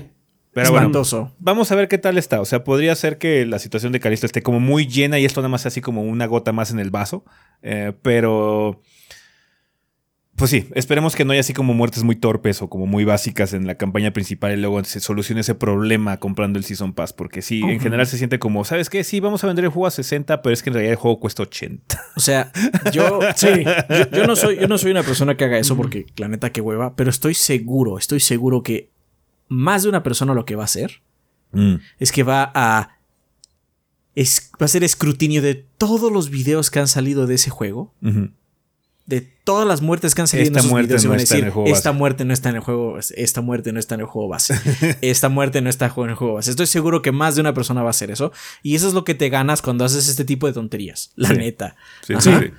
[0.52, 1.32] Pero bueno, espantoso.
[1.38, 2.42] Vamos a ver qué tal está.
[2.42, 5.42] O sea, podría ser que la situación de Calisto esté como muy llena y esto
[5.42, 7.24] nada más sea así como una gota más en el vaso.
[7.62, 8.82] Eh, pero.
[10.36, 13.54] Pues sí, esperemos que no haya así como muertes muy torpes o como muy básicas
[13.54, 17.14] en la campaña principal y luego se solucione ese problema comprando el Season Pass.
[17.14, 19.04] Porque sí, en general se siente como, ¿sabes qué?
[19.04, 21.20] Sí, vamos a vender el juego a 60, pero es que en realidad el juego
[21.20, 22.02] cuesta 80.
[22.16, 22.52] O sea,
[22.92, 23.48] yo, Sí.
[23.90, 26.52] yo, yo no soy, yo no soy una persona que haga eso porque la neta
[26.52, 28.90] que hueva, pero estoy seguro, estoy seguro que
[29.50, 31.02] más de una persona lo que va a hacer
[32.00, 32.98] es que va a
[34.16, 37.94] es, va a hacer escrutinio de todos los videos que han salido de ese juego,
[38.02, 38.30] Ujú.
[39.06, 41.24] De todas las muertes que han salido Esta en esos muerte videos no van a
[41.24, 41.98] está en decir, el juego esta base".
[42.00, 44.56] muerte no está en el juego, esta muerte no está en el juego base,
[45.02, 46.52] esta muerte no está en el juego base.
[46.52, 49.04] Estoy seguro que más de una persona va a hacer eso y eso es lo
[49.04, 51.36] que te ganas cuando haces este tipo de tonterías, la Sí.
[51.36, 51.76] neta.
[52.08, 52.22] Sí, Ajá.
[52.22, 52.52] sí, sí.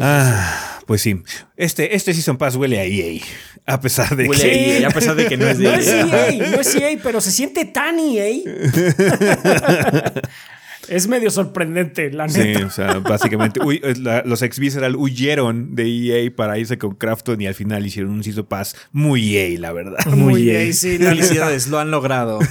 [0.00, 1.22] Ah, pues sí.
[1.56, 3.20] Este, este Season Pass huele a EA.
[3.66, 4.48] A pesar de Huele que.
[4.50, 6.28] a EA, a pesar de que no es de No es EA.
[6.30, 8.30] EA, no es EA, pero se siente tan EA.
[10.88, 12.66] es medio sorprendente, la Sí, neta.
[12.66, 16.94] o sea, básicamente uy, es la- los ex Visceral huyeron de EA para irse con
[16.94, 20.04] Crafton y al final hicieron un Season Pass muy EA, la verdad.
[20.06, 21.16] Muy EA, sí, la neta.
[21.16, 22.38] Felicidades, lo han logrado.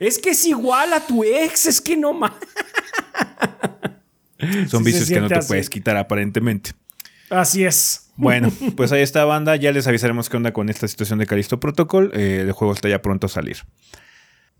[0.00, 2.32] Es que es igual a tu ex, es que no más.
[4.68, 5.48] Son Sí vicios que no te así.
[5.48, 6.70] puedes quitar aparentemente.
[7.30, 8.10] Así es.
[8.16, 9.56] Bueno, pues ahí está banda.
[9.56, 12.10] Ya les avisaremos qué onda con esta situación de Callisto Protocol.
[12.14, 13.58] Eh, el juego está ya pronto a salir.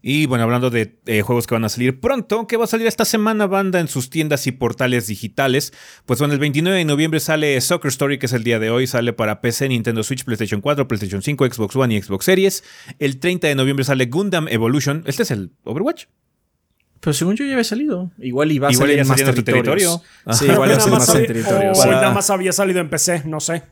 [0.00, 2.86] Y bueno, hablando de eh, juegos que van a salir pronto, que va a salir
[2.86, 5.72] esta semana banda en sus tiendas y portales digitales.
[6.06, 8.86] Pues bueno, el 29 de noviembre sale Soccer Story, que es el día de hoy,
[8.86, 12.62] sale para PC, Nintendo Switch, PlayStation 4, PlayStation 5, Xbox One y Xbox Series.
[13.00, 15.02] El 30 de noviembre sale Gundam Evolution.
[15.06, 16.04] Este es el Overwatch.
[17.00, 18.10] Pero según yo ya había salido.
[18.18, 19.64] Igual iba a Igual salir en más territorios.
[19.64, 20.02] territorio.
[20.34, 21.78] Sí, igual iba a más en territorios.
[21.78, 23.62] o Para- nada más había salido en PC, no sé.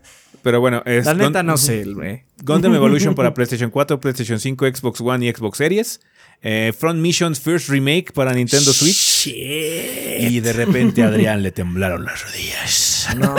[0.42, 2.22] Pero bueno, es La Gun- neta no sé, güey.
[2.44, 6.00] Gundam Evolution para PlayStation 4, PlayStation 5, Xbox One y Xbox Series.
[6.42, 9.26] Eh, Front Missions First Remake para Nintendo Switch.
[9.26, 13.08] Y de repente a Adrián le temblaron las rodillas.
[13.16, 13.34] No,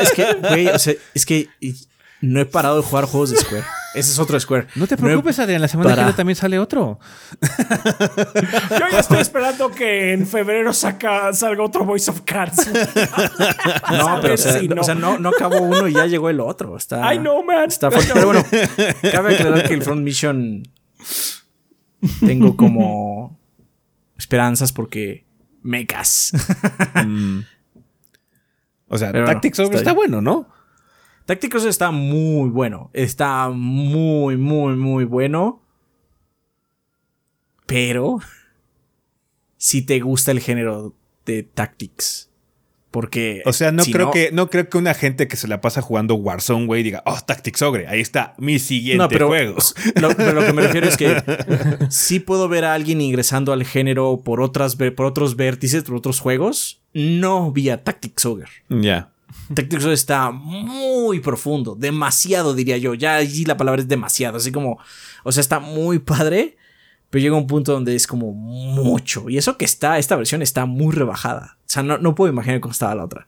[0.00, 1.48] es que, güey, o sea, es que
[2.20, 3.64] no he parado de jugar juegos de Square.
[3.92, 4.68] Ese es otro Square.
[4.76, 5.60] No te preocupes, Adrián.
[5.60, 7.00] La semana que viene también sale otro.
[7.40, 12.68] Yo ya estoy esperando que en febrero saca, salga otro Voice of Cards.
[13.90, 16.40] No, pero o sea, Sí, o sea, no, no acabó uno y ya llegó el
[16.40, 16.76] otro.
[16.76, 17.68] Está, I know, man.
[17.68, 18.12] Está fuerte.
[18.14, 18.44] Pero bueno,
[19.12, 20.62] cabe aclarar que el Front Mission
[22.20, 23.38] tengo como
[24.16, 25.24] esperanzas porque
[25.62, 26.32] mecas.
[28.92, 30.48] O sea, Pero Tactics está está bueno, ¿no?
[31.24, 32.90] Tacticos está muy bueno.
[32.92, 35.62] Está muy, muy, muy bueno.
[37.66, 38.18] Pero
[39.56, 42.29] si te gusta el género de Tactics.
[42.90, 43.42] Porque.
[43.46, 45.80] O sea, no si creo que no creo que una gente que se la pasa
[45.80, 49.56] jugando Warzone, güey, diga, oh, Tactics Ogre, ahí está mi siguiente No, pero, juego.
[50.00, 51.22] Lo, pero lo que me refiero es que
[51.90, 56.18] sí puedo ver a alguien ingresando al género por, otras, por otros vértices, por otros
[56.18, 58.48] juegos, no vía Tactics Ogre.
[58.68, 59.10] Ya.
[59.54, 62.94] Tactics Ogre está muy profundo, demasiado diría yo.
[62.94, 64.78] Ya allí la palabra es demasiado, así como,
[65.22, 66.56] o sea, está muy padre,
[67.10, 69.28] pero llega un punto donde es como mucho.
[69.28, 71.58] Y eso que está, esta versión está muy rebajada.
[71.60, 73.26] O sea, no, no puedo imaginar cómo estaba la otra.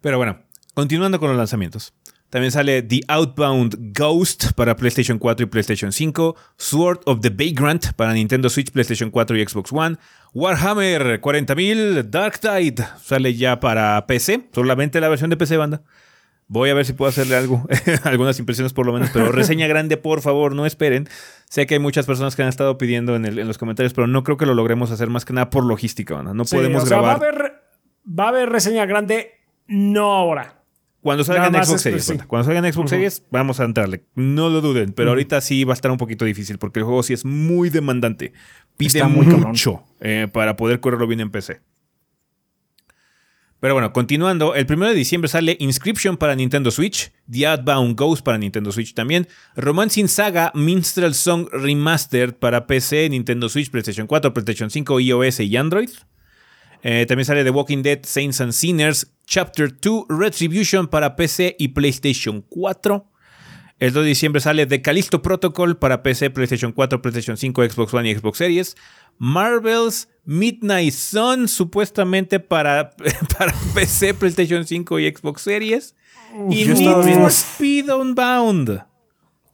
[0.00, 0.40] Pero bueno,
[0.74, 1.92] continuando con los lanzamientos.
[2.30, 7.92] También sale The Outbound Ghost para PlayStation 4 y PlayStation 5, Sword of the Vagrant
[7.92, 9.96] para Nintendo Switch, PlayStation 4 y Xbox One,
[10.34, 15.82] Warhammer 40.000 Dark Tide sale ya para PC, solamente la versión de PC banda.
[16.48, 17.66] Voy a ver si puedo hacerle algo,
[18.04, 21.08] algunas impresiones por lo menos, pero reseña grande, por favor, no esperen.
[21.48, 24.06] Sé que hay muchas personas que han estado pidiendo en, el- en los comentarios, pero
[24.06, 26.22] no creo que lo logremos hacer más que nada por logística.
[26.22, 27.20] No Sí, podemos o sea, grabar.
[27.20, 27.52] Va a, haber,
[28.08, 29.32] va a haber reseña grande,
[29.66, 30.62] no ahora.
[31.00, 32.18] Cuando salga Nada en más Xbox es- Series, sí.
[32.26, 34.04] cuando salga en Xbox Series, vamos a entrarle.
[34.16, 37.02] No lo duden, pero ahorita sí va a estar un poquito difícil porque el juego
[37.04, 38.32] sí es muy demandante.
[38.76, 41.60] Pide Está muy mucho eh, para poder correrlo bien en PC.
[43.58, 48.22] Pero bueno, continuando, el 1 de diciembre sale Inscription para Nintendo Switch, The Outbound Ghost
[48.22, 54.34] para Nintendo Switch también, Romancing Saga Minstrel Song Remastered para PC, Nintendo Switch, PlayStation 4,
[54.34, 55.88] PlayStation 5, iOS y Android.
[56.82, 61.68] Eh, también sale The Walking Dead Saints and Sinners Chapter 2 Retribution para PC y
[61.68, 63.10] PlayStation 4.
[63.78, 67.92] El 2 de diciembre sale The Callisto Protocol para PC, PlayStation 4, PlayStation 5, Xbox
[67.92, 68.76] One y Xbox Series.
[69.18, 72.90] Marvel's Midnight Sun, supuestamente para,
[73.38, 75.94] para PC, PlayStation 5 y Xbox Series.
[76.50, 78.82] y Need for Speed Unbound.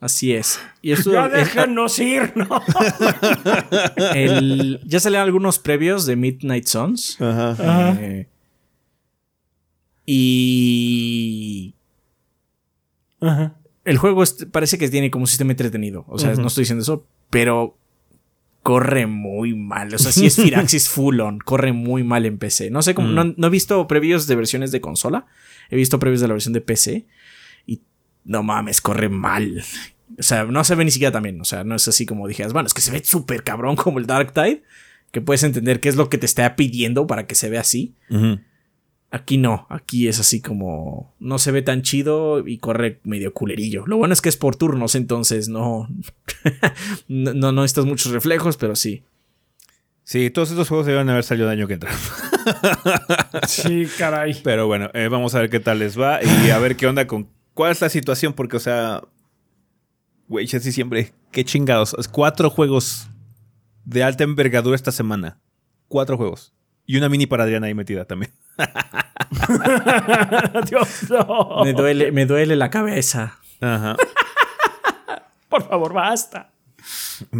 [0.00, 0.58] Así es.
[0.82, 2.48] Y esto, Ya déjanos ir, ¿no?
[4.14, 7.18] el- ya salieron algunos previos de Midnight Suns.
[7.20, 8.26] Eh,
[10.06, 11.74] y
[13.20, 13.54] Ajá.
[13.84, 16.04] El juego es- parece que tiene como un sistema entretenido.
[16.08, 17.76] O sea, no estoy diciendo eso, pero
[18.62, 19.92] corre muy mal.
[19.94, 22.70] O sea, si es Firaxis full on, corre muy mal en PC.
[22.70, 25.26] No sé cómo, no, no he visto previos de versiones de consola.
[25.70, 27.06] He visto previos de la versión de PC.
[27.66, 27.80] Y
[28.24, 29.64] no mames, corre mal.
[30.18, 31.40] O sea, no se ve ni siquiera también.
[31.40, 33.98] O sea, no es así como dijeras, bueno, es que se ve súper cabrón como
[33.98, 34.62] el Dark Tide.
[35.10, 37.94] Que puedes entender qué es lo que te está pidiendo para que se vea así.
[38.10, 38.38] Ujú.
[39.14, 43.84] Aquí no, aquí es así como no se ve tan chido y corre medio culerillo.
[43.86, 45.86] Lo bueno es que es por turnos, entonces no
[47.08, 49.04] no, no, muchos reflejos, pero sí.
[50.02, 51.90] Sí, todos estos juegos deben haber salido el año que entra.
[53.46, 54.34] Sí, caray.
[54.42, 57.06] Pero bueno, eh, vamos a ver qué tal les va y a ver qué onda
[57.06, 59.02] con cuál es la situación, porque, o sea,
[60.26, 61.94] güey, ya sí siempre, qué chingados.
[61.98, 63.08] Es cuatro juegos
[63.84, 65.38] de alta envergadura esta semana.
[65.88, 66.52] Cuatro juegos.
[66.86, 68.32] Y una mini para Adriana ahí metida también.
[70.68, 71.64] Dios, no.
[71.64, 73.38] Me duele, me duele la cabeza.
[73.60, 73.96] Ajá.
[75.48, 76.50] Por favor, basta.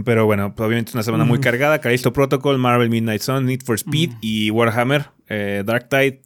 [0.05, 1.81] Pero bueno, pues, obviamente es una semana muy cargada.
[1.81, 5.11] Callisto Protocol, Marvel Midnight Sun, Need for Speed y Warhammer.
[5.29, 6.23] Eh, Dark Tide,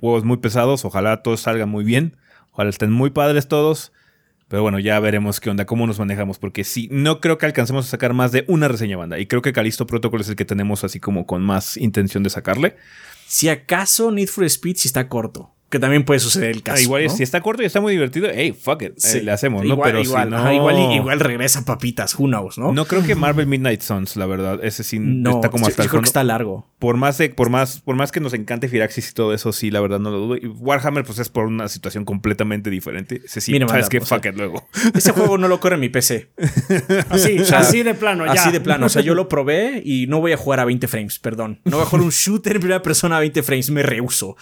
[0.00, 0.84] juegos muy pesados.
[0.84, 2.16] Ojalá todos salgan muy bien.
[2.52, 3.92] Ojalá estén muy padres todos.
[4.48, 6.38] Pero bueno, ya veremos qué onda, cómo nos manejamos.
[6.38, 9.18] Porque sí, no creo que alcancemos a sacar más de una reseña banda.
[9.18, 12.30] Y creo que Callisto Protocol es el que tenemos así como con más intención de
[12.30, 12.76] sacarle.
[13.30, 16.78] Si acaso Need for Speed si está corto, que también puede suceder el caso.
[16.78, 17.10] Ah, igual ¿no?
[17.10, 18.88] si está corto y está muy divertido, hey, fuck it.
[18.92, 19.20] eh, Sí.
[19.20, 19.74] le hacemos, ¿no?
[19.74, 20.36] Igual, Pero igual, si no.
[20.38, 22.72] ajá, igual, igual regresa papitas, who knows, ¿no?
[22.72, 24.60] No creo que Marvel Midnight Suns, la verdad.
[24.64, 26.02] Ese sí No, está como yo- hasta yo el creo fondo.
[26.04, 26.70] que está largo.
[26.78, 29.70] Por más, de- por, más, por más que nos encante Firaxis y todo eso, sí,
[29.70, 30.36] la verdad no lo dudo.
[30.36, 33.20] Y Warhammer, pues es por una situación completamente diferente.
[33.24, 34.66] Ese sí, Mira, sabes que o sea, fuck it luego.
[34.94, 36.30] Ese juego no lo corre en mi PC.
[37.10, 38.32] Así, sea, así de plano, ya.
[38.32, 38.86] Así de plano.
[38.86, 41.60] O sea, yo lo probé y no voy a jugar a 20 frames, perdón.
[41.64, 44.36] No voy a jugar un shooter en primera persona a 20 frames, me rehuso.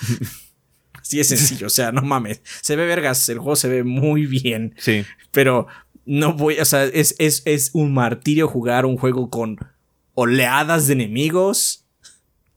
[1.07, 2.43] Así es sencillo, o sea, no mames.
[2.63, 4.75] Se ve vergas, el juego se ve muy bien.
[4.77, 5.05] Sí.
[5.31, 5.69] Pero
[6.05, 9.57] no voy, o sea, es, es, es un martirio jugar un juego con
[10.15, 11.85] oleadas de enemigos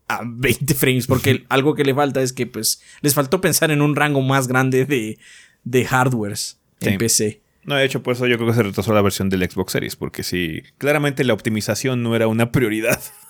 [0.07, 3.83] a 20 frames, porque algo que le falta es que, pues, les faltó pensar en
[3.83, 5.19] un rango más grande de,
[5.63, 6.97] de hardwares en.
[6.97, 7.41] PC.
[7.65, 9.95] No, de hecho, por eso yo creo que se retrasó la versión del Xbox Series,
[9.95, 12.99] porque sí, claramente la optimización no era una prioridad.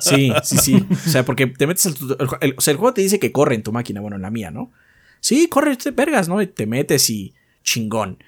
[0.00, 0.86] Sí, sí, sí.
[1.06, 1.94] O sea, porque te metes al
[2.40, 4.30] el, o sea, el juego te dice que corre en tu máquina, bueno, en la
[4.30, 4.72] mía, ¿no?
[5.20, 6.40] Sí, corre este vergas, ¿no?
[6.42, 8.22] Y te metes y chingón.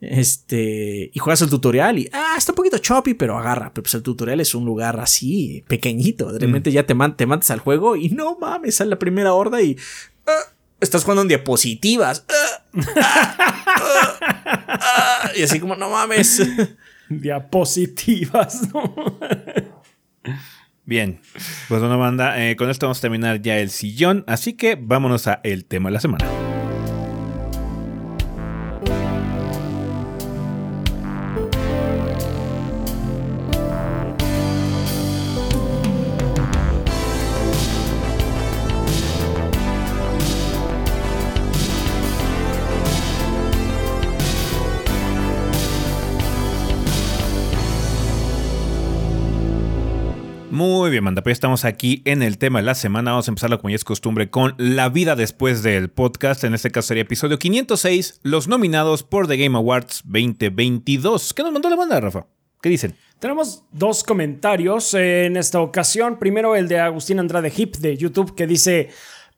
[0.00, 3.72] Este, y juegas el tutorial y, ah, está un poquito choppy, pero agarra.
[3.72, 6.30] Pero pues el tutorial es un lugar así, pequeñito.
[6.32, 9.32] De repente ya te, man- te mandas al juego y no mames, sale la primera
[9.32, 9.76] horda y
[10.26, 10.32] ah,
[10.80, 12.26] estás jugando en diapositivas.
[12.28, 13.36] ah,
[14.68, 16.42] ah, y así como, no mames.
[17.08, 19.18] Diapositivas, ¿no?
[20.86, 21.20] Bien,
[21.68, 25.26] pues bueno, banda, eh, con esto vamos a terminar ya el sillón, así que vámonos
[25.26, 26.53] a el tema de la semana.
[50.94, 53.10] Bien, manda, estamos aquí en el tema de la semana.
[53.10, 56.44] Vamos a empezarlo como ya es costumbre con la vida después del podcast.
[56.44, 61.34] En este caso sería episodio 506, los nominados por The Game Awards 2022.
[61.34, 62.26] ¿Qué nos mandó la banda, Rafa?
[62.62, 62.94] ¿Qué dicen?
[63.18, 66.16] Tenemos dos comentarios en esta ocasión.
[66.16, 68.90] Primero el de Agustín Andrade Hip de YouTube que dice...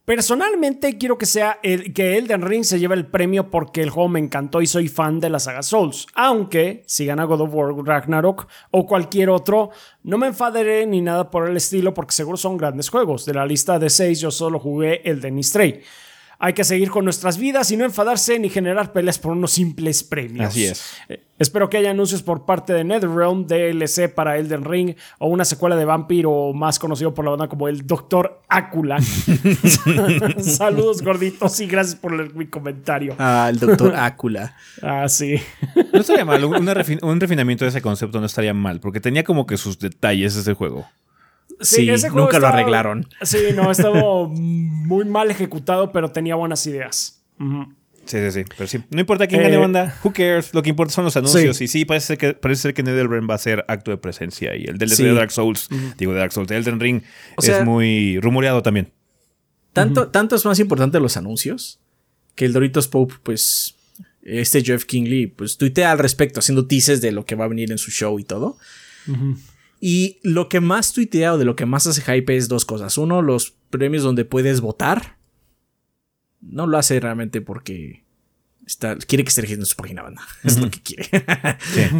[0.07, 4.07] Personalmente quiero que sea el, que Elden Ring se lleve el premio porque el juego
[4.07, 6.07] me encantó y soy fan de la saga Souls.
[6.15, 9.69] Aunque si gana God of War Ragnarok o cualquier otro,
[10.03, 13.25] no me enfadaré ni nada por el estilo porque seguro son grandes juegos.
[13.25, 15.83] De la lista de seis yo solo jugué el de Stray.
[16.39, 20.03] Hay que seguir con nuestras vidas y no enfadarse ni generar peleas por unos simples
[20.03, 20.45] premios.
[20.47, 20.93] Así es.
[21.09, 25.45] Eh, espero que haya anuncios por parte de NetherRealm, DLC para Elden Ring o una
[25.45, 28.99] secuela de Vampiro más conocido por la banda como el Doctor Ácula.
[30.39, 33.15] Saludos gorditos y gracias por el- mi comentario.
[33.17, 34.55] Ah, el doctor Ácula.
[34.83, 35.35] Ah, sí.
[35.91, 39.47] No estaría mal, refin- un refinamiento de ese concepto no estaría mal, porque tenía como
[39.47, 40.85] que sus detalles ese juego.
[41.59, 43.07] Sí, ese juego nunca lo arreglaron.
[43.21, 47.23] Sí, no, estaba muy mal ejecutado, pero tenía buenas ideas.
[47.39, 47.73] Ujú.
[48.05, 48.45] Sí, sí, sí.
[48.57, 51.17] Pero sí, no importa quién gane Eh, banda, who cares, lo que importa son los
[51.17, 51.59] anuncios.
[51.59, 54.55] Y sí, parece ser que, parece ser que NetherRealm va a ser acto de presencia.
[54.55, 55.03] Y el DLC Sí.
[55.03, 57.01] de Dark Souls, digo de Dark Souls, de Elden Ring,
[57.35, 58.93] O sea- es muy rumoreado también.
[59.73, 61.79] Tanto, tanto es más importante los anuncios
[62.35, 63.75] que el Doritos Pope, pues,
[64.23, 67.71] este Jeff Kingley, pues, tuitea al respecto, haciendo teases de lo que va a venir
[67.71, 68.57] en su show y todo.
[69.79, 72.97] Y lo que más tuitea o de lo que más hace hype es dos cosas.
[72.97, 75.17] Uno, los premios donde puedes votar.
[76.41, 78.03] No lo hace realmente porque
[78.65, 80.21] está, quiere que se registren en su página banda.
[80.43, 81.09] Es lo que quiere.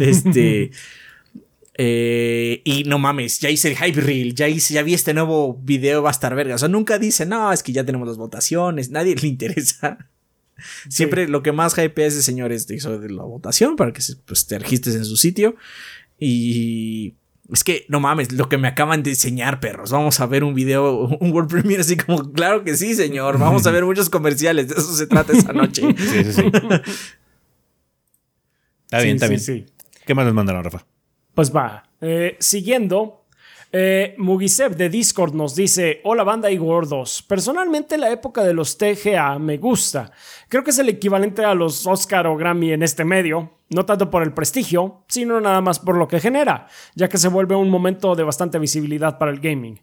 [0.00, 0.70] este.
[1.80, 5.60] eh, y no mames, ya hice el hype reel, ya hice, ya vi este nuevo
[5.62, 6.54] video, va a estar verga.
[6.56, 10.08] O sea, nunca dice, no, es que ya tenemos las votaciones, nadie le interesa.
[10.88, 14.58] Siempre lo que más hype es, señores, de la votación para que se- pues, te
[14.58, 15.54] registres en su sitio.
[16.18, 17.14] Y
[17.50, 19.90] es que, no mames, lo que me acaban de enseñar, perros.
[19.90, 23.38] Vamos a ver un video, un World Premiere así como, claro que sí, señor.
[23.38, 24.68] Vamos a ver muchos comerciales.
[24.68, 25.82] De eso se trata esa noche.
[25.96, 26.42] Sí, sí, sí.
[28.84, 29.66] Está bien, Sí, está sí, bien.
[29.66, 29.66] sí.
[30.06, 30.86] ¿Qué más nos mandaron, Rafa?
[31.34, 31.84] Pues va.
[32.00, 33.17] Eh, siguiendo,
[33.72, 37.22] eh, Mugiseb de Discord nos dice: Hola, banda y gordos.
[37.22, 40.10] Personalmente, la época de los TGA me gusta.
[40.48, 43.52] Creo que es el equivalente a los Oscar o Grammy en este medio.
[43.70, 47.28] No tanto por el prestigio, sino nada más por lo que genera, ya que se
[47.28, 49.78] vuelve un momento de bastante visibilidad para el gaming.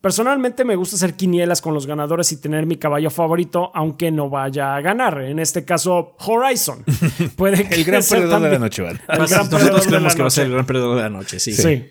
[0.00, 4.30] Personalmente me gusta hacer quinielas con los ganadores y tener mi caballo favorito, aunque no
[4.30, 5.20] vaya a ganar.
[5.20, 6.84] En este caso, Horizon.
[7.36, 9.00] Puede El gran perdedor de la noche, ¿vale?
[9.00, 11.02] El gran Nosotros perdedor de creemos la que va a ser el gran perdedor de
[11.02, 11.52] la noche, sí.
[11.52, 11.90] Sí.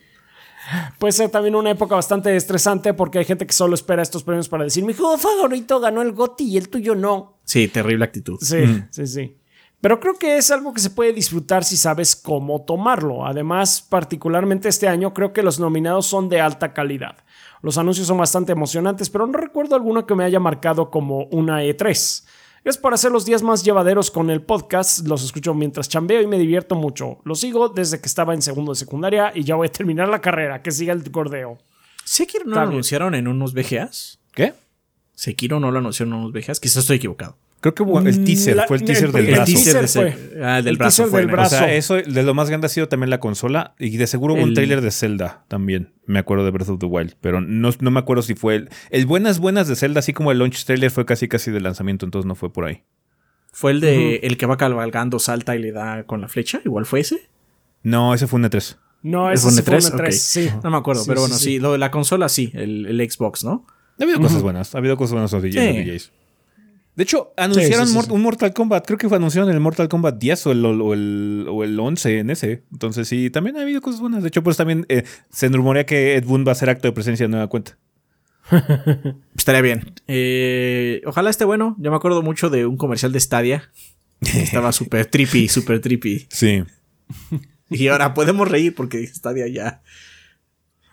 [0.98, 4.50] Puede ser también una época bastante estresante porque hay gente que solo espera estos premios
[4.50, 7.40] para decir mi juego favorito ganó el GOTY y el tuyo no.
[7.44, 8.38] Sí, terrible actitud.
[8.42, 9.36] Sí, sí, sí.
[9.82, 13.26] Pero creo que es algo que se puede disfrutar si sabes cómo tomarlo.
[13.26, 17.16] Además, particularmente este año, creo que los nominados son de alta calidad.
[17.62, 21.64] Los anuncios son bastante emocionantes, pero no recuerdo alguno que me haya marcado como una
[21.64, 22.26] E3.
[22.64, 25.08] Es para hacer los días más llevaderos con el podcast.
[25.08, 27.20] Los escucho mientras chambeo y me divierto mucho.
[27.24, 30.20] Los sigo desde que estaba en segundo de secundaria y ya voy a terminar la
[30.22, 30.62] carrera.
[30.62, 31.58] Que siga el gordeo.
[32.04, 32.74] ¿Sekiro no Está lo bien.
[32.74, 34.20] anunciaron en unos VGAs?
[34.34, 34.54] ¿Qué?
[35.14, 36.60] ¿Sekiro no lo anunciaron en unos VGAs?
[36.60, 37.38] Quizás estoy equivocado.
[37.62, 39.52] Creo que hubo- el teaser, La- fue el teaser el- del el brazo.
[39.52, 40.42] teaser de fue.
[40.44, 41.20] ah, del El brazo teaser fue.
[41.22, 41.34] del ¿no?
[41.34, 41.58] O brazo.
[41.58, 44.44] sea, eso de lo más grande ha sido también la consola y de seguro hubo
[44.44, 45.92] un trailer de Zelda también.
[46.06, 48.70] Me acuerdo de Breath of the Wild, pero no, no me acuerdo si fue el,
[48.92, 52.06] el buenas buenas de Zelda, así como el launch trailer fue casi casi de lanzamiento,
[52.06, 52.84] entonces no fue por ahí.
[53.52, 56.62] Fue el de el que va cabalgando, salta y le da con la flecha.
[56.64, 57.30] Igual fue ese.
[57.84, 58.78] No, ese fue un E3.
[59.02, 59.92] No, ¿Es ese fue un E3?
[59.94, 60.12] E3, Ok.
[60.12, 60.50] sí.
[60.64, 61.60] No me acuerdo, Sí, pero sí, bueno, sí, sí.
[61.60, 62.52] Lo de la consola, sí.
[62.54, 63.66] El, el Xbox, ¿no?
[64.00, 65.78] Ha habido cosas buenas, ha habido cosas buenas con los DJs, Sí.
[65.78, 66.12] los DJs.
[67.00, 68.12] De hecho, anunciaron sí, sí, mor- sí.
[68.12, 68.86] un Mortal Kombat.
[68.86, 72.20] Creo que fue anunciaron el Mortal Kombat 10 o el, o, el, o el 11
[72.20, 72.64] en ese.
[72.74, 74.22] Entonces, sí, también ha habido cosas buenas.
[74.22, 76.92] De hecho, pues también eh, se rumorea que Ed Boon va a hacer acto de
[76.92, 77.78] presencia de nueva cuenta.
[79.38, 79.94] Estaría bien.
[80.08, 81.78] Eh, ojalá esté bueno.
[81.80, 83.72] Yo me acuerdo mucho de un comercial de Stadia.
[84.22, 86.28] Estaba súper trippy, súper trippy.
[86.30, 86.66] Sí.
[87.70, 89.82] Y ahora podemos reír porque Stadia ya.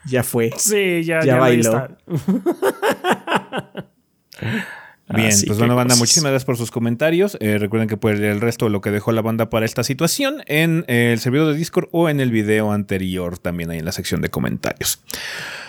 [0.09, 0.53] Ya fue.
[0.57, 1.97] Sí, ya, Ya ya, ahí bailó.
[5.09, 6.01] Bien, Así pues bueno, banda, cosas.
[6.01, 7.37] muchísimas gracias por sus comentarios.
[7.41, 9.85] Eh, recuerden que pueden leer el resto de lo que dejó la banda para esta
[9.85, 13.85] situación en eh, el servidor de Discord o en el video anterior, también ahí en
[13.85, 15.01] la sección de comentarios.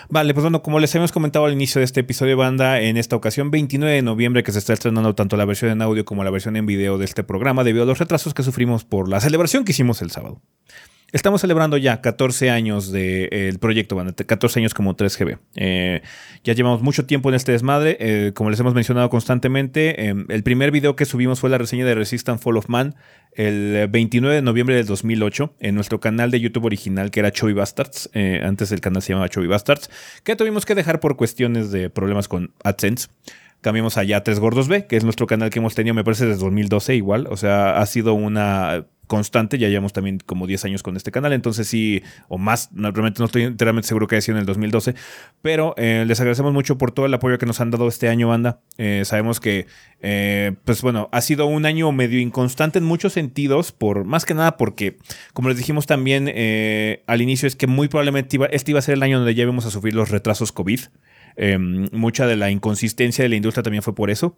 [0.09, 3.15] Vale, pues bueno, como les habíamos comentado al inicio de este episodio, banda, en esta
[3.15, 6.31] ocasión, 29 de noviembre, que se está estrenando tanto la versión en audio como la
[6.31, 9.65] versión en video de este programa, debido a los retrasos que sufrimos por la celebración
[9.65, 10.41] que hicimos el sábado.
[11.13, 15.39] Estamos celebrando ya 14 años del proyecto, banda, 14 años como 3GB.
[15.55, 16.01] Eh,
[16.43, 17.95] ya llevamos mucho tiempo en este desmadre.
[18.01, 21.85] eh, como les hemos mencionado constantemente, eh, el primer video que subimos fue la reseña
[21.85, 22.95] de Resistance Fall of Man
[23.37, 27.53] el 29 de noviembre del 2008 en nuestro canal de YouTube original que era Chovy
[27.53, 28.09] Bastards.
[28.13, 29.89] eh, antes el canal se llamaba Chovy Bastards,
[30.23, 33.07] que tuvimos que dejar por cuestiones de problemas con AdSense.
[33.61, 36.43] Cambiamos allá Tres Gordos B, que es nuestro canal que hemos tenido, me parece, desde
[36.43, 37.27] 2012 igual.
[37.29, 39.57] O sea, ha sido una constante.
[39.57, 41.33] Ya llevamos también como 10 años con este canal.
[41.33, 44.45] Entonces sí, o más, no, realmente no estoy enteramente seguro que haya sido en el
[44.45, 44.93] 2012.
[45.41, 48.27] Pero eh, les agradecemos mucho por todo el apoyo que nos han dado este año,
[48.27, 48.59] banda.
[48.77, 49.65] Eh, sabemos que,
[50.01, 53.71] eh, pues bueno, ha sido un año medio inconstante en muchos sentidos.
[53.71, 54.97] Por, más que nada porque,
[55.33, 56.27] como les dijimos también
[57.07, 59.65] al inicio, es que muy probablemente este iba a ser el año donde ya íbamos
[59.65, 60.81] a sufrir los retrasos COVID.
[61.37, 64.37] Eh, mucha de la inconsistencia de la industria también fue por eso.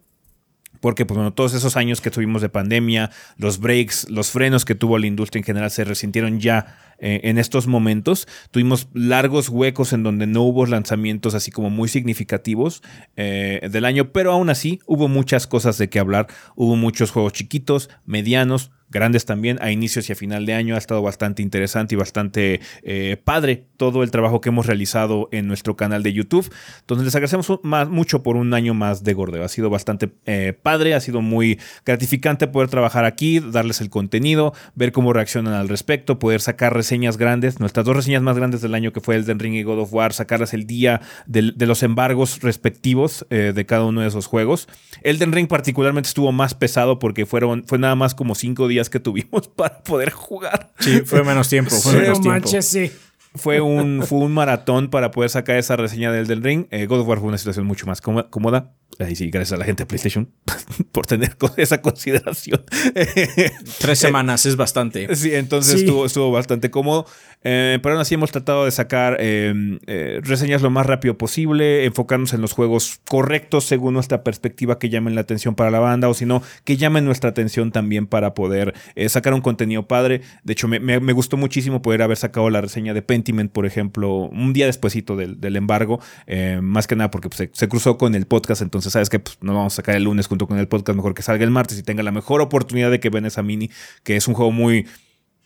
[0.80, 4.74] porque pues bueno, todos esos años que tuvimos de pandemia, los breaks, los frenos que
[4.74, 8.28] tuvo la industria en general se resintieron ya eh, en estos momentos.
[8.50, 12.82] Tuvimos largos huecos en donde no hubo lanzamientos así como muy significativos
[13.16, 16.28] eh, del año, pero aún así hubo muchas cosas de qué hablar.
[16.54, 20.74] Hubo muchos juegos chiquitos, medianos, grandes también, a inicios y a final de año.
[20.74, 25.46] Ha estado bastante interesante y bastante eh, padre todo el trabajo que hemos realizado en
[25.46, 26.52] nuestro canal de YouTube.
[26.80, 29.44] Entonces les agradecemos más, mucho por un año más de Gordeo.
[29.44, 34.52] Ha sido bastante eh, padre, ha sido muy gratificante poder trabajar aquí, darles el contenido,
[34.74, 38.74] ver cómo reaccionan al respecto, poder sacar reseñas grandes, nuestras dos reseñas más grandes del
[38.74, 41.82] año que fue el de Ring y God of War, sacarlas el día de, los
[41.82, 44.68] embargos respectivos eh, de cada uno de esos juegos.
[45.02, 49.00] Elden Ring particularmente estuvo más pesado porque fueron, fue nada más como cinco días que
[49.00, 50.72] tuvimos para poder jugar.
[50.78, 51.70] Sí, fue menos tiempo.
[51.70, 52.48] Fue menos tiempo.
[52.62, 52.90] sí.
[53.36, 56.66] Fue un, fue un maratón para poder sacar esa reseña del Elden Ring.
[56.70, 58.74] Eh, God of War fue una situación mucho más cómoda.
[58.98, 60.28] Ahí sí, gracias a la gente de PlayStation
[60.92, 62.64] por tener esa consideración.
[63.78, 65.14] Tres semanas es bastante.
[65.14, 67.06] Sí, entonces Estuvo, estuvo bastante cómodo.
[67.42, 71.86] Eh, pero aún así hemos tratado de sacar eh, eh, reseñas lo más rápido posible,
[71.86, 76.08] enfocarnos en los juegos correctos según nuestra perspectiva que llamen la atención para la banda
[76.08, 78.74] o si no, que llamen nuestra atención también para poder
[79.08, 80.20] sacar un contenido padre.
[80.44, 84.52] De hecho, me, gustó muchísimo poder haber sacado la reseña de Pentiment, por ejemplo, un
[84.52, 86.00] día despuesito del, del embargo,
[86.62, 89.54] más que nada porque pues, se, cruzó con el podcast, entonces sabes que pues, no
[89.54, 91.82] vamos a sacar el lunes junto con el podcast, mejor que salga el martes y
[91.82, 93.70] tenga la mejor oportunidad de que ven esa mini,
[94.02, 94.86] que es un juego muy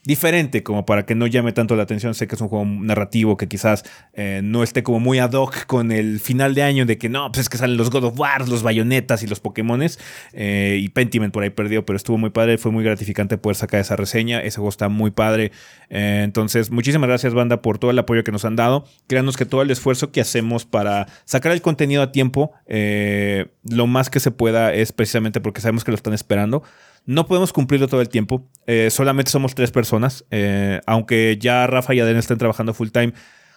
[0.04, 2.14] diferente, como para que no llame tanto la atención.
[2.14, 5.66] Sé que es un juego narrativo que quizás eh, no esté como muy ad hoc
[5.66, 8.18] con el final de año de que no, pues es que salen los God of
[8.18, 9.98] War, los bayonetas y los Pokémones.
[10.32, 12.58] Eh, y Pentiment por ahí perdió, pero estuvo muy padre.
[12.58, 14.40] Fue muy gratificante poder sacar esa reseña.
[14.40, 15.52] Ese juego está muy padre.
[15.88, 18.84] Eh, entonces, muchísimas gracias, banda, por todo el apoyo que nos han dado.
[19.06, 24.10] Créanos que todo el esfuerzo que hacemos para sacar el contenido a tiempo, lo más
[24.10, 26.62] que se pueda, es precisamente porque sabemos que lo están esperando.
[27.06, 28.48] No podemos cumplirlo todo el tiempo.
[28.66, 30.24] Eh, solamente somos tres personas.
[30.30, 33.12] Eh, aunque ya Rafa y Aden estén trabajando full time.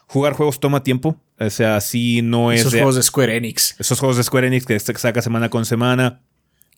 [0.07, 1.19] Jugar juegos toma tiempo.
[1.39, 2.61] O sea, si no es.
[2.61, 3.75] Esos juegos de Square Enix.
[3.79, 6.21] Esos juegos de Square Enix que saca semana con semana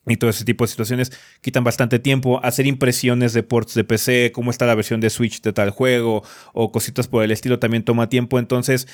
[0.06, 2.40] y todo ese tipo de situaciones quitan bastante tiempo.
[2.44, 6.22] Hacer impresiones de ports de PC, cómo está la versión de Switch de tal juego
[6.52, 8.38] o cositas por el estilo también toma tiempo.
[8.38, 8.88] Entonces,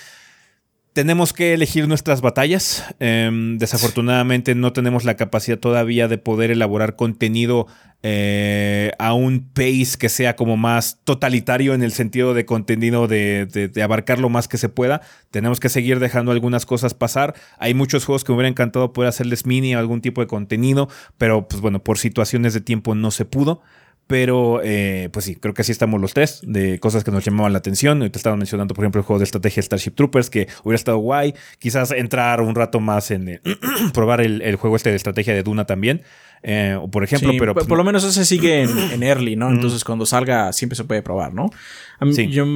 [0.96, 2.82] tenemos que elegir nuestras batallas.
[3.00, 7.66] Em, desafortunadamente no tenemos la capacidad todavía de poder elaborar contenido
[8.02, 13.70] eh, a un pace que sea como más totalitario en el sentido de contenido de,
[13.84, 15.02] abarcar lo más que se pueda.
[15.30, 17.34] Tenemos que seguir dejando algunas cosas pasar.
[17.58, 20.88] Hay muchos juegos que me hubiera encantado poder hacerles mini o algún tipo de contenido,
[21.18, 23.60] pero pues bueno, por situaciones de tiempo no se pudo.
[24.06, 27.52] Pero, eh, pues sí, creo que así estamos los tres, de cosas que nos llamaban
[27.52, 27.98] la atención.
[27.98, 31.34] Te estaban mencionando, por ejemplo, el juego de estrategia Starship Troopers, que hubiera estado guay.
[31.58, 33.40] Quizás entrar un rato más en eh,
[33.94, 36.02] probar el, juego este de estrategia de Duna también.
[36.44, 37.54] Eh, o por ejemplo, pero.
[37.54, 39.50] Pues, por, lo menos ese sigue en, early, ¿no?
[39.50, 41.50] Entonces, cuando salga, siempre se puede probar, ¿no?
[42.12, 42.28] sí.
[42.28, 42.46] Yo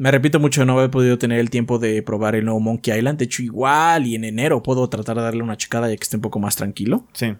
[0.00, 3.18] me repito mucho, no he podido tener el tiempo de probar el nuevo Monkey Island.
[3.18, 6.16] De hecho, igual y en enero puedo tratar de darle una checada ya que esté
[6.16, 7.04] un poco más tranquilo.
[7.12, 7.34] Sí.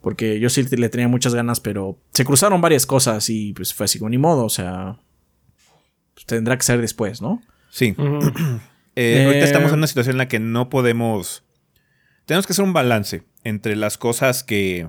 [0.00, 3.84] Porque yo sí le tenía muchas ganas, pero se cruzaron varias cosas y pues fue
[3.84, 4.98] así como ni modo, o sea,
[6.14, 7.42] pues, tendrá que ser después, ¿no?
[7.70, 7.94] Sí.
[9.00, 11.44] Eh, ahorita estamos en una situación en la que no podemos...
[12.26, 14.88] Tenemos que hacer un balance entre las cosas que,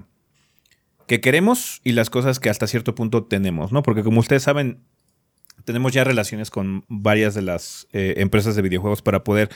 [1.05, 3.83] que queremos y las cosas que hasta cierto punto tenemos, ¿no?
[3.83, 4.79] Porque como ustedes saben,
[5.63, 9.49] tenemos ya relaciones con varias de las eh, empresas de videojuegos para poder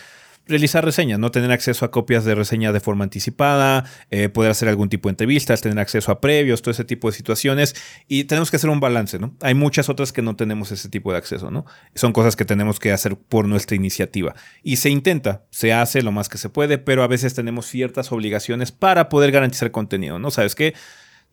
[0.48, 1.32] realizar reseñas, ¿no?
[1.32, 5.12] Tener acceso a copias de reseña de forma anticipada, eh, poder hacer algún tipo de
[5.12, 7.76] entrevistas, tener acceso a previos, todo ese tipo de situaciones.
[8.08, 9.36] Y tenemos que hacer un balance, ¿no?
[9.42, 11.66] Hay muchas otras que no tenemos ese tipo de acceso, ¿no?
[11.96, 14.36] Son cosas que tenemos que hacer por nuestra iniciativa.
[14.64, 18.12] Y se intenta, se hace lo más que se puede, pero a veces tenemos ciertas
[18.12, 20.32] obligaciones para poder garantizar contenido, ¿no?
[20.32, 20.74] ¿Sabes qué?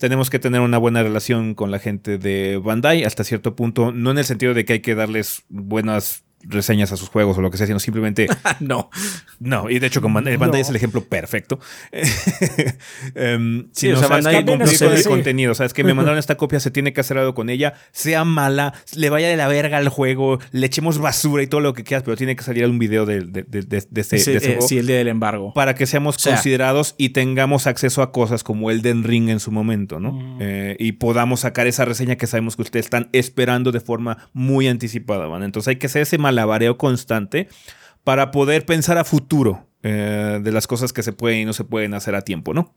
[0.00, 4.10] tenemos que tener una buena relación con la gente de Bandai hasta cierto punto, no
[4.10, 7.50] en el sentido de que hay que darles buenas reseñas a sus juegos o lo
[7.50, 8.28] que sea, sino simplemente.
[8.60, 8.90] no.
[9.38, 11.58] No, y de hecho, con Bandai, es el ejemplo perfecto.
[13.14, 15.54] um, sí, o sea, Bandai que cumplir con el contenido.
[15.54, 18.74] Sabes que me mandaron esta copia, se tiene que hacer algo con ella, sea mala,
[18.94, 22.02] le vaya de la verga al juego, le echemos basura y todo lo que quieras,
[22.02, 24.62] pero tiene que salir un video de, de, de, de ese, ese, juego.
[24.62, 25.52] Sí, el día del embargo.
[25.54, 29.50] Para que seamos considerados y tengamos acceso a cosas como el Den Ring en su
[29.50, 30.12] momento, ¿no?
[30.12, 30.38] Mm.
[30.40, 34.68] Eh, y podamos sacar esa reseña que sabemos que ustedes están esperando de forma muy
[34.68, 35.42] anticipada, ¿van?
[35.42, 37.48] Entonces hay que hacer ese malabareo constante
[38.04, 41.64] para poder pensar a futuro eh, de las cosas que se pueden y no se
[41.64, 42.74] pueden hacer a tiempo, ¿no?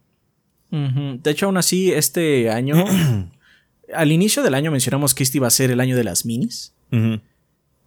[0.72, 2.84] De hecho, aún así, este año,
[3.93, 6.74] al inicio del año mencionamos que este iba a ser el año de las minis.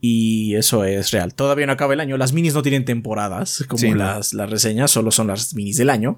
[0.00, 1.34] Y eso es real.
[1.34, 2.16] Todavía no acaba el año.
[2.16, 6.16] Las minis no tienen temporadas como las, las reseñas, solo son las minis del año.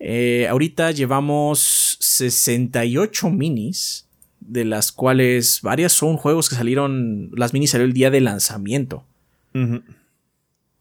[0.00, 4.08] Eh, ahorita llevamos 68 minis,
[4.48, 9.04] de las cuales varias son juegos que salieron, las minis salieron el día de lanzamiento.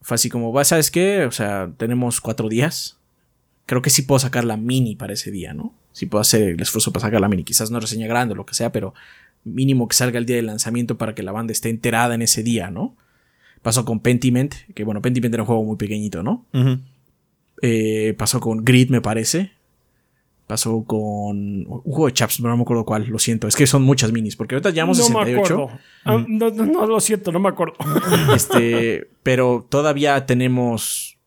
[0.01, 1.26] Fue así como, "Va, ¿sabes qué?
[1.26, 2.97] O sea, tenemos cuatro días.
[3.66, 5.74] Creo que sí puedo sacar la mini para ese día, ¿no?
[5.93, 7.43] Sí puedo hacer el esfuerzo para sacar la mini.
[7.43, 8.93] Quizás no reseña grande o lo que sea, pero
[9.43, 12.43] mínimo que salga el día de lanzamiento para que la banda esté enterada en ese
[12.43, 12.95] día, ¿no?
[13.62, 16.45] Pasó con Pentiment, que bueno, Pentiment era un juego muy pequeñito, ¿no?
[17.62, 19.51] Eh, pasó con Grid, me parece.
[20.52, 23.47] Pasó con un juego de Chaps, no me acuerdo cuál, lo siento.
[23.47, 25.54] Es que son muchas minis, porque ahorita llevamos no me 68.
[25.54, 25.80] acuerdo.
[26.04, 27.76] Ah, no, no, no, lo siento, no me acuerdo.
[28.36, 31.18] Este, pero todavía tenemos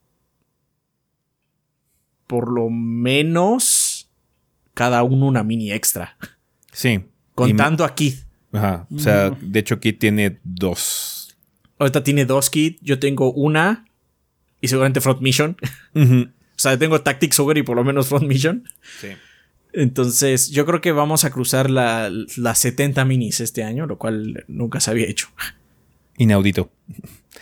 [2.27, 4.11] por lo menos
[4.75, 6.17] cada uno una mini extra.
[6.71, 7.03] Sí.
[7.33, 8.27] Contando a Keith.
[8.53, 8.85] Y- ajá.
[8.95, 11.35] O sea, de hecho, Kit tiene dos.
[11.79, 13.85] Ahorita tiene dos Keith, yo tengo una
[14.61, 15.57] y seguramente Front Mission.
[15.95, 16.27] O
[16.69, 18.63] sea, tengo Tactics Ogre y por lo menos Front Mission.
[19.01, 19.09] Sí.
[19.73, 24.45] Entonces, yo creo que vamos a cruzar la- las 70 minis este año, lo cual
[24.47, 25.27] nunca se había hecho.
[26.17, 26.71] Inaudito.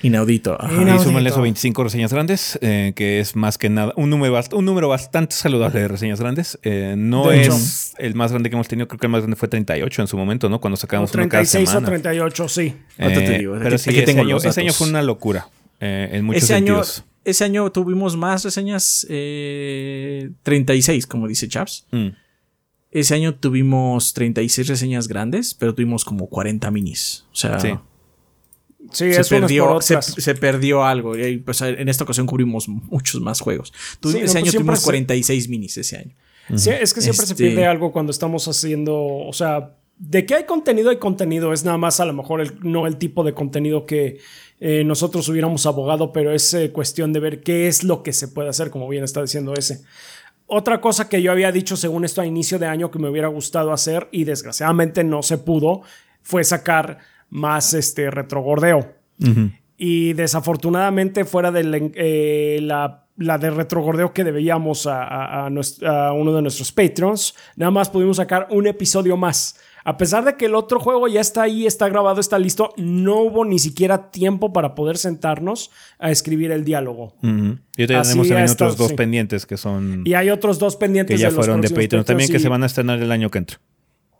[0.01, 0.59] Inaudito.
[0.59, 0.73] ajá.
[0.73, 0.95] Inaudito.
[1.01, 4.53] Y súmale eso 25 reseñas grandes, eh, que es más que nada un número, bast-
[4.57, 6.57] un número bastante saludable de reseñas grandes.
[6.63, 7.53] Eh, no De hecho.
[7.53, 10.07] es el más grande que hemos tenido, creo que el más grande fue 38 en
[10.07, 10.59] su momento, ¿no?
[10.59, 11.87] Cuando sacamos uno cada 36 o semana.
[11.87, 12.73] 38, sí.
[12.97, 15.03] Ahorita te Eh, digo, pero aquí- sí, ese, tengo año, los ese año fue una
[15.03, 15.47] locura
[15.79, 16.81] eh, en muchos Ese año,
[17.25, 21.85] ese año tuvimos más reseñas eh, 36, como dice Chaps.
[21.91, 22.07] Mm.
[22.91, 27.25] Ese año tuvimos 36 reseñas grandes, pero tuvimos como 40 minis.
[27.31, 27.69] O sea, Sí.
[28.91, 31.17] Sí, se, perdió, se, se perdió algo.
[31.17, 33.71] Y, pues, en esta ocasión cubrimos muchos más juegos.
[34.01, 36.15] Tu- Sí, no, ese pues año tuvimos se- 46 minis ese año.
[36.55, 40.35] Sí, es que siempre se Este- pierde algo cuando estamos haciendo, o sea, de que
[40.35, 43.33] hay contenido, hay contenido, es nada más a lo mejor el- no el tipo de
[43.33, 44.19] contenido que
[44.59, 48.27] eh, nosotros hubiéramos abogado, pero es eh, cuestión de ver qué es lo que se
[48.29, 49.81] puede hacer, como bien está diciendo ese.
[50.47, 53.27] Otra cosa que yo había dicho según esto a inicio de año que me hubiera
[53.27, 55.81] gustado hacer y desgraciadamente no se pudo
[56.21, 58.93] fue sacar más este retrogordeo.
[59.77, 65.49] Y desafortunadamente, fuera de la, eh, la, la de retrogordeo que debíamos a, a- a
[65.49, 69.57] nues- a uno de nuestros Patreons, nada más pudimos sacar un episodio más.
[69.85, 73.21] A pesar de que el otro juego ya está ahí, está grabado, está listo, no
[73.21, 77.15] hubo ni siquiera tiempo para poder sentarnos a escribir el diálogo.
[77.21, 78.95] Y Así tenemos también está, otros dos sí.
[78.95, 80.03] pendientes que son.
[80.05, 82.63] Y hay otros dos pendientes que ya de fueron de Patreon también, que se van
[82.63, 83.59] a estrenar el año que entra.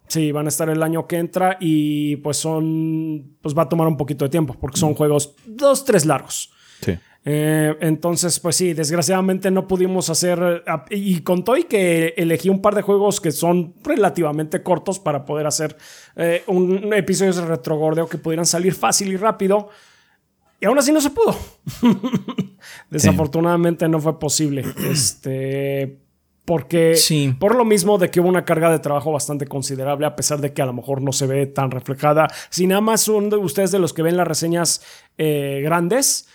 [0.08, 3.88] Sí, van a estar el año que entra y pues son, pues va a tomar
[3.88, 6.52] un poquito de tiempo porque son juegos dos, tres largos.
[6.82, 6.98] Sí.
[7.26, 10.64] Eh, entonces, pues sí, desgraciadamente no pudimos hacer.
[10.68, 15.24] ah, Y con Toy que elegí un par de juegos que son relativamente cortos para
[15.26, 15.78] poder hacer
[16.18, 19.70] eh, un episodio de retrogordeo que pudieran salir fácil y rápido.
[20.60, 21.36] Y aún así no se pudo.
[22.90, 24.64] Desafortunadamente no fue posible.
[24.92, 26.00] Este.
[26.46, 27.34] Porque Sí.
[27.40, 30.52] por lo mismo de que hubo una carga de trabajo bastante considerable, a pesar de
[30.52, 32.28] que a lo mejor no se ve tan reflejada.
[32.50, 34.82] Si nada más son de ustedes de los que ven las reseñas
[35.18, 36.28] eh, grandes,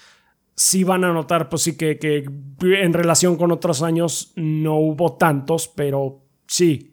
[0.58, 2.24] sí van a notar, pues sí, que, que
[2.60, 6.92] en relación con otros años no hubo tantos, pero sí.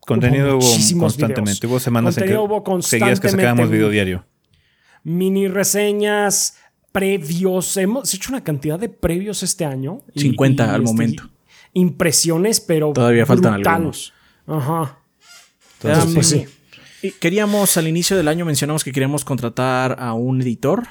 [0.00, 1.52] Contenido hubo constantemente.
[1.52, 1.64] videos.
[1.64, 3.30] Hubo semanas en que Contenido hubo seguías que constantemente.
[3.30, 4.26] sacábamos video diario.
[5.02, 6.58] Mini reseñas,
[6.92, 7.76] previos.
[7.78, 10.02] Hemos hecho una cantidad de previos este año.
[10.14, 11.30] Y- 50 y, al este, momento.
[11.72, 12.92] Impresiones, pero.
[12.92, 13.74] Todavía faltan brutal.
[13.74, 14.12] algunos.
[14.46, 14.98] Ajá.
[15.82, 16.44] Entonces, pues sí.
[17.02, 20.86] Y queríamos, al inicio del año mencionamos que queríamos contratar a un editor.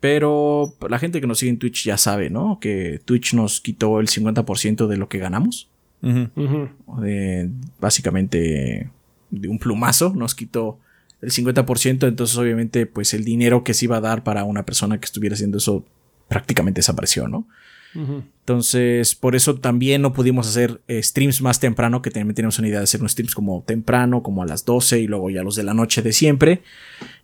[0.00, 2.58] Pero la gente que nos sigue en Twitch ya sabe, ¿no?
[2.60, 5.68] Que Twitch nos quitó el 50% de lo que ganamos.
[6.00, 8.90] De, básicamente
[9.30, 10.78] de un plumazo nos quitó
[11.20, 12.06] el 50%.
[12.06, 15.34] Entonces, obviamente, pues el dinero que se iba a dar para una persona que estuviera
[15.34, 15.84] haciendo eso
[16.28, 17.46] prácticamente desapareció, ¿no?
[17.94, 22.68] Entonces, por eso también no pudimos hacer eh, streams más temprano, que también teníamos una
[22.68, 25.54] idea de hacer unos streams como temprano, como a las 12 y luego ya los
[25.56, 26.62] de la noche de siempre.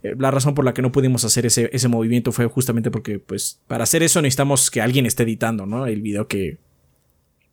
[0.03, 3.19] Eh, la razón por la que no pudimos hacer ese, ese movimiento fue justamente porque,
[3.19, 5.87] pues, para hacer eso necesitamos que alguien esté editando, ¿no?
[5.87, 6.59] El video que...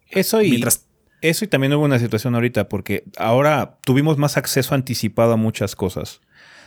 [0.09, 0.87] Eso y, Mientras-
[1.21, 5.75] eso y también hubo una situación ahorita porque ahora tuvimos más acceso anticipado a muchas
[5.75, 6.19] cosas.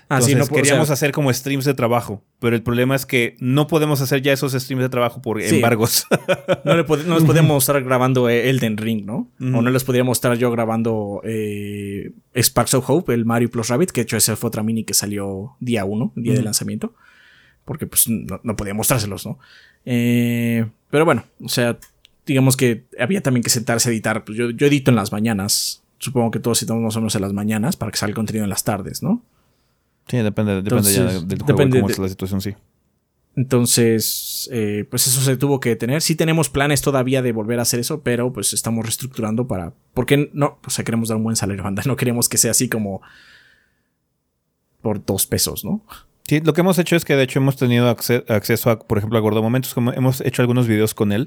[0.08, 2.94] Ah, Entonces, sí, no queríamos o sea, hacer como streams de trabajo, pero el problema
[2.94, 5.56] es que no podemos hacer ya esos streams de trabajo por Sí.
[5.56, 6.06] embargos.
[6.64, 9.28] no, le pod- no les podíamos estar grabando eh, Elden Ring, ¿no?
[9.40, 13.90] O no les podríamos estar yo grabando eh, Sparks of Hope, el Mario Plus Rabbit,
[13.92, 16.94] que de hecho esa fue otra mini que salió día 1, día de lanzamiento.
[17.64, 19.38] Porque pues no, no podía mostrárselos, ¿no?
[19.86, 21.78] Eh, pero bueno, o sea,
[22.26, 24.24] digamos que había también que sentarse a editar.
[24.24, 25.82] Pues yo, yo edito en las mañanas.
[25.98, 28.44] Supongo que todos editamos más o menos en las mañanas para que salga el contenido
[28.44, 29.22] en las tardes, ¿no?
[30.08, 32.54] Sí, depende, depende ya Entonces, del juego, depende cómo de- es la situación, sí.
[33.36, 36.00] Entonces, eh, pues eso se tuvo que detener.
[36.02, 39.72] Sí tenemos planes todavía de volver a hacer eso, pero pues estamos reestructurando para...
[39.92, 41.82] Porque no, o sea, queremos dar un buen salario, banda.
[41.86, 43.00] No queremos que sea así como
[44.82, 45.82] por dos pesos, ¿no?
[46.26, 49.18] Sí, lo que hemos hecho es que de hecho hemos tenido acceso a, por ejemplo,
[49.18, 51.26] a Gordo Momentos, como hemos hecho algunos videos con él,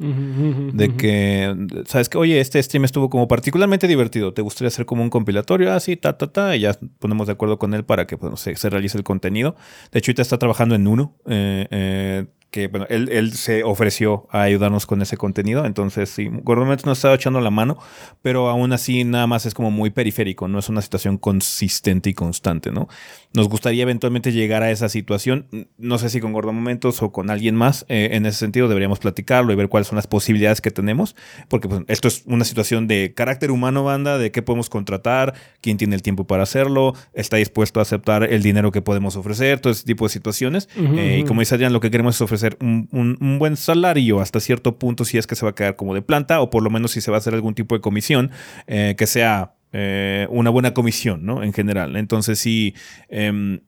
[0.73, 5.03] de que, sabes que, oye, este stream estuvo como particularmente divertido, ¿te gustaría hacer como
[5.03, 5.71] un compilatorio?
[5.71, 8.39] Así, ah, ta, ta, ta, y ya ponemos de acuerdo con él para que pues,
[8.39, 9.55] se, realice el contenido.
[9.91, 14.43] De hecho, ahorita está trabajando en uno, eh, eh, que bueno, él, se ofreció a
[14.43, 15.65] ayudarnos con ese contenido.
[15.65, 17.77] Entonces, sí, Gordometos nos estaba echando la mano,
[18.21, 22.13] pero aún así nada más es como muy periférico, no es una situación consistente y
[22.13, 22.87] constante, ¿no?
[23.37, 25.45] Nos gustaría eventualmente llegar a esa situación,
[25.77, 29.53] no sé si con Gordomomentos o con alguien más, eh, en ese sentido deberíamos platicarlo
[29.53, 31.15] y ver cuáles son las posibilidades que tenemos,
[31.47, 35.77] porque pues, esto es una situación de carácter humano, banda, de qué podemos contratar, quién
[35.77, 39.71] tiene el tiempo para hacerlo, está dispuesto a aceptar el dinero que podemos ofrecer, todo
[39.71, 40.67] ese tipo de situaciones.
[40.75, 44.79] Eh, y como dice Adrián, lo que queremos es ofrecer un, buen salario hasta cierto
[44.79, 46.89] punto si es que se va a quedar como de planta o por lo menos
[46.89, 48.31] si se va a hacer algún tipo de comisión
[48.65, 51.43] eh, que sea eh, una buena comisión, ¿no?
[51.43, 51.95] En general.
[51.95, 52.73] Entonces sí...
[53.09, 53.59] Em,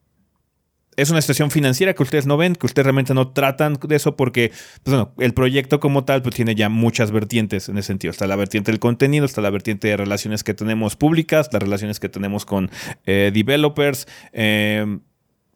[0.98, 4.18] es una situación financiera que ustedes no ven, que ustedes realmente no tratan de eso
[4.18, 4.52] porque,
[4.84, 8.12] pues el proyecto como tal pues tiene ya muchas vertientes en ese sentido.
[8.12, 12.02] Está la vertiente del contenido, está la vertiente de relaciones que tenemos públicas, las relaciones
[12.02, 12.70] que tenemos con
[13.06, 15.00] eh, developers, eh,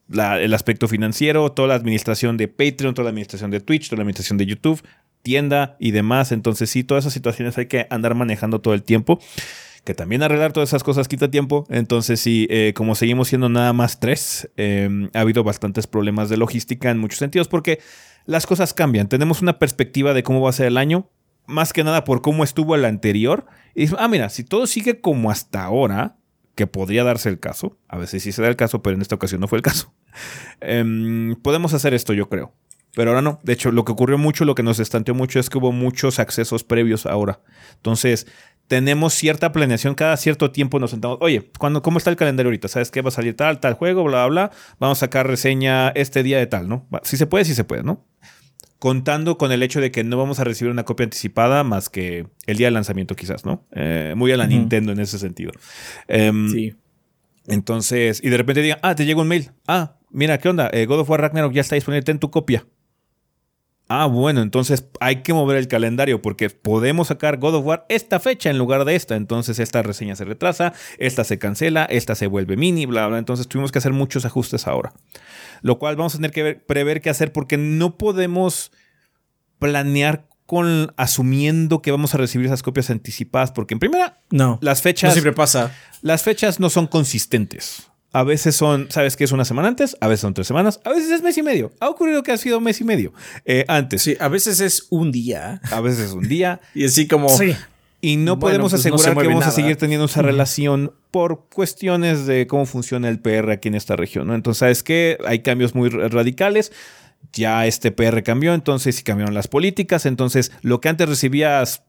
[0.10, 4.04] el aspecto financiero, toda la administración de Patreon, toda la administración de Twitch, toda la
[4.04, 4.82] administración de YouTube,
[5.24, 6.32] tienda y demás.
[6.32, 9.20] Entonces sí, todas esas situaciones hay que andar manejando todo el tiempo.
[9.84, 11.66] Que también arreglar todas esas cosas quita tiempo.
[11.70, 16.38] Entonces sí, eh, como seguimos siendo nada más tres, em, ha habido bastantes problemas de
[16.38, 17.80] logística en muchos sentidos porque
[18.26, 19.10] las cosas cambian.
[19.10, 21.10] Tenemos una perspectiva de cómo va a ser el año,
[21.46, 23.46] más que nada por cómo estuvo el anterior.
[23.76, 26.16] Y ah, mira, si todo sigue como hasta ahora,
[26.56, 29.16] que podría darse el caso, a veces sí se da el caso, pero en esta
[29.16, 29.94] ocasión no fue el caso,
[30.62, 32.54] em, podemos hacer esto, yo creo.
[32.96, 33.40] Pero ahora no.
[33.42, 36.20] De hecho, lo que ocurrió mucho, lo que nos estanteó mucho es que hubo muchos
[36.20, 37.42] accesos previos ahora.
[37.78, 38.28] Entonces,
[38.68, 39.96] tenemos cierta planeación.
[39.96, 41.18] Cada cierto tiempo nos sentamos.
[41.22, 42.68] Oye, ¿cuándo, ¿cómo está el calendario ahorita?
[42.68, 44.52] ¿Sabes qué va a salir tal, tal juego, bla, bla, bla?
[44.80, 46.88] Vamos a sacar reseña este día de tal, ¿no?
[47.04, 48.06] Si se puede, si se puede, ¿no?
[48.84, 52.28] contando con el hecho de que no vamos a recibir una copia anticipada más que
[52.48, 53.66] el día de lanzamiento quizás, ¿no?
[53.72, 55.54] Eh, muy a la Nintendo en ese sentido.
[56.10, 56.76] Em, sí.
[57.48, 59.52] Entonces, y de repente digan, ah, te llega un mail.
[59.70, 60.70] Ah, mira, ¿qué onda?
[60.74, 62.66] Eh, God of War Ragnarok ya está disponible, ten tu copia.
[63.90, 68.20] Ah, bueno, entonces hay que mover el calendario porque podemos sacar God of War esta
[68.20, 69.16] fecha en lugar de esta.
[69.16, 73.18] Entonces esta reseña se retrasa, esta se cancela, esta se vuelve mini, bla, bla.
[73.18, 74.94] Entonces tuvimos que hacer muchos ajustes ahora
[75.64, 78.72] lo cual vamos a tener que prever qué hacer porque no podemos
[79.58, 84.82] planear con asumiendo que vamos a recibir esas copias anticipadas porque en primera no las
[84.82, 89.32] fechas no siempre pasa las fechas no son consistentes a veces son, ¿sabes qué es
[89.32, 89.98] una semana antes?
[90.00, 91.72] A veces son tres semanas, a veces es mes y medio.
[91.80, 93.12] Ha ocurrido que ha sido mes y medio
[93.44, 94.04] eh, antes.
[94.04, 95.60] Sí, a veces es un día.
[95.72, 96.62] A veces es un día.
[96.76, 97.28] y así como.
[97.30, 97.56] Sí.
[98.02, 102.48] Y no podemos pues asegurar que vamos a seguir teniendo esa relación por cuestiones de
[102.48, 104.36] cómo funciona el PR aquí en esta región, ¿no?
[104.36, 105.18] Entonces, ¿sabes qué?
[105.26, 106.72] Hay cambios muy radicales.
[107.32, 110.06] Ya este PR cambió, entonces sí cambiaron las políticas.
[110.06, 111.84] Entonces, lo que antes recibías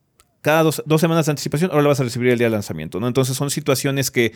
[0.45, 3.09] cada dos, semanas de anticipación, ahora lo vas a recibir el día de lanzamiento, ¿no?
[3.09, 4.35] Entonces son situaciones que,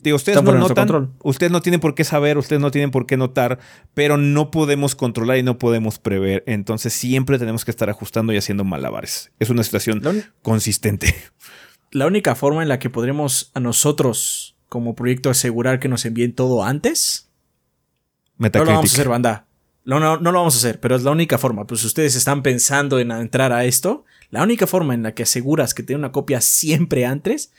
[0.00, 3.16] digo, ustedes no notan, ustedes no tienen por qué saber, ustedes no tienen por qué
[3.16, 3.58] notar,
[3.92, 6.44] pero no podemos controlar y no podemos prever.
[6.46, 9.32] Entonces siempre tenemos que estar ajustando y haciendo malabares.
[9.40, 10.00] Es una situación
[10.42, 11.12] consistente.
[11.90, 16.36] La única forma en la que podremos a nosotros como proyecto asegurar que nos envíen
[16.36, 17.30] todo antes.
[18.36, 19.46] No lo vamos a hacer, banda.
[19.84, 21.66] No, no, no lo vamos a hacer, pero es la única forma.
[21.66, 25.74] Pues ustedes están pensando en entrar a esto, la única forma en la que aseguras
[25.74, 27.52] que tiene una copia siempre antes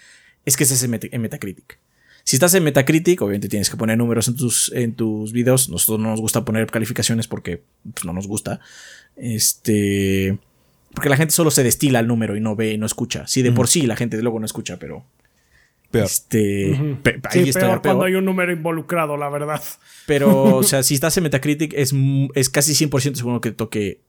[0.45, 1.79] es que estés en, Metacritic.
[2.23, 5.69] Si estás en Metacritic, obviamente tienes que poner números en tus, en tus videos.
[5.69, 7.63] Nosotros no nos gusta poner calificaciones porque
[7.93, 8.59] pues, no nos gusta.
[9.15, 10.37] Este.
[10.93, 13.27] Porque la gente solo se destila el número y no ve y no escucha.
[13.27, 15.05] Sí, de por sí la gente luego no escucha, pero.
[15.91, 16.05] Peor.
[16.05, 16.75] Este.
[17.31, 19.61] sí, peor, cuando hay un número involucrado, la verdad.
[20.05, 21.95] Pero, o sea, si estás en Metacritic, es,
[22.35, 24.01] es casi 100% seguro que toque.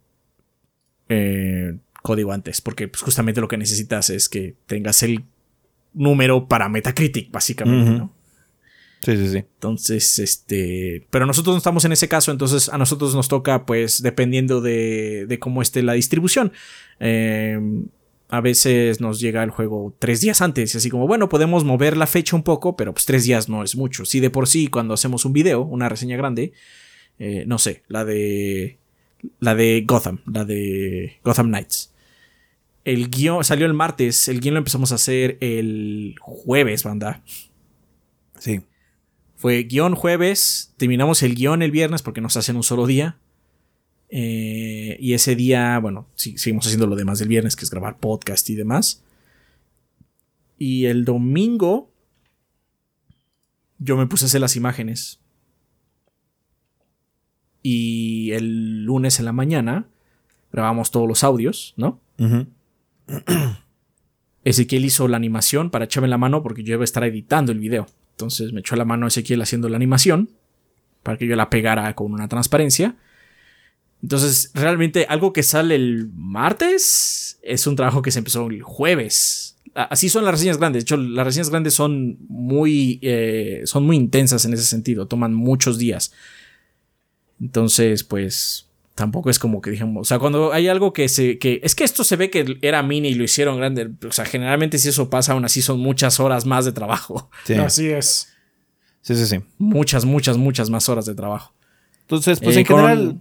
[1.08, 5.24] Eh, código antes, porque pues, justamente lo que necesitas es que tengas el
[5.92, 8.14] número para Metacritic, básicamente, ¿no?
[9.03, 9.38] Sí, sí, sí.
[9.38, 11.07] Entonces, este.
[11.11, 15.26] Pero nosotros no estamos en ese caso, entonces a nosotros nos toca, pues, dependiendo de,
[15.26, 16.53] de cómo esté la distribución.
[16.98, 17.86] Em,
[18.28, 22.07] a veces nos llega el juego tres días antes, así como, bueno, podemos mover la
[22.07, 24.05] fecha un poco, pero pues tres días no es mucho.
[24.05, 26.53] Si de por sí, cuando hacemos un video, una reseña grande,
[27.18, 28.78] eh, no sé, la de.
[29.39, 31.91] La de Gotham, la de Gotham Knights
[32.85, 37.23] el guion salió el martes, el guion lo empezamos a hacer el jueves, banda.
[38.39, 38.62] Sí.
[39.37, 43.18] Fue guion jueves, terminamos el guion el viernes porque nos hacen un solo día.
[44.09, 47.99] Eh, y ese día, bueno, sí, seguimos haciendo lo demás del viernes, que es grabar
[47.99, 49.03] podcast y demás.
[50.59, 51.91] Y el domingo
[53.79, 55.20] yo me puse a hacer las imágenes.
[57.62, 59.86] Y el lunes en la mañana
[60.52, 62.00] grabamos todos los audios, ¿no?
[64.44, 67.58] Ezequiel hizo la animación para echarme la mano porque yo iba a estar editando el
[67.58, 67.86] video.
[68.12, 70.30] Entonces me echó la mano Ezequiel haciendo la animación
[71.02, 72.96] para que yo la pegara con una transparencia.
[74.02, 79.56] Entonces, realmente algo que sale el martes es un trabajo que se empezó el jueves.
[79.74, 80.82] Así son las reseñas grandes.
[80.82, 85.06] De hecho, las reseñas grandes son muy, eh, son muy intensas en ese sentido.
[85.06, 86.12] Toman muchos días.
[87.41, 90.03] Entonces, pues, tampoco es como que dijimos.
[90.03, 91.38] O sea, cuando hay algo que se.
[91.38, 93.91] que Es que esto se ve que era mini y lo hicieron grande.
[94.07, 97.30] O sea, generalmente si eso pasa, aún así son muchas horas más de trabajo.
[97.59, 98.28] Así es.
[99.03, 99.41] Sí, sí, sí.
[99.59, 101.55] Muchas, muchas, muchas más horas de trabajo.
[102.03, 103.20] Entonces, pues en general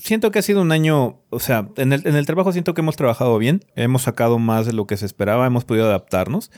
[0.00, 2.80] siento que ha sido un año, o sea, en el, en el, trabajo siento que
[2.80, 6.50] hemos trabajado bien, hemos sacado más de lo que se esperaba, hemos podido adaptarnos.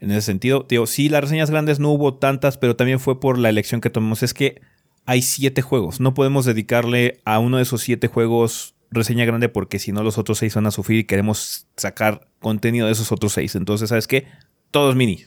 [0.00, 3.38] En ese sentido, digo, sí, las reseñas grandes no hubo tantas, pero también fue por
[3.38, 4.22] la elección que tomamos.
[4.22, 4.60] Es que
[5.06, 9.78] hay siete juegos, no podemos dedicarle a uno de esos siete juegos reseña grande porque
[9.78, 13.32] si no los otros seis van a sufrir y queremos sacar contenido de esos otros
[13.32, 13.54] seis.
[13.54, 14.26] Entonces, ¿sabes qué?
[14.70, 15.24] Todos mini.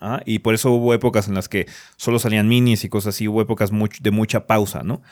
[0.00, 0.20] ¿ah?
[0.26, 1.66] Y por eso hubo épocas en las que
[1.96, 3.70] solo salían minis y cosas así, hubo épocas
[4.00, 5.02] de mucha pausa, ¿no?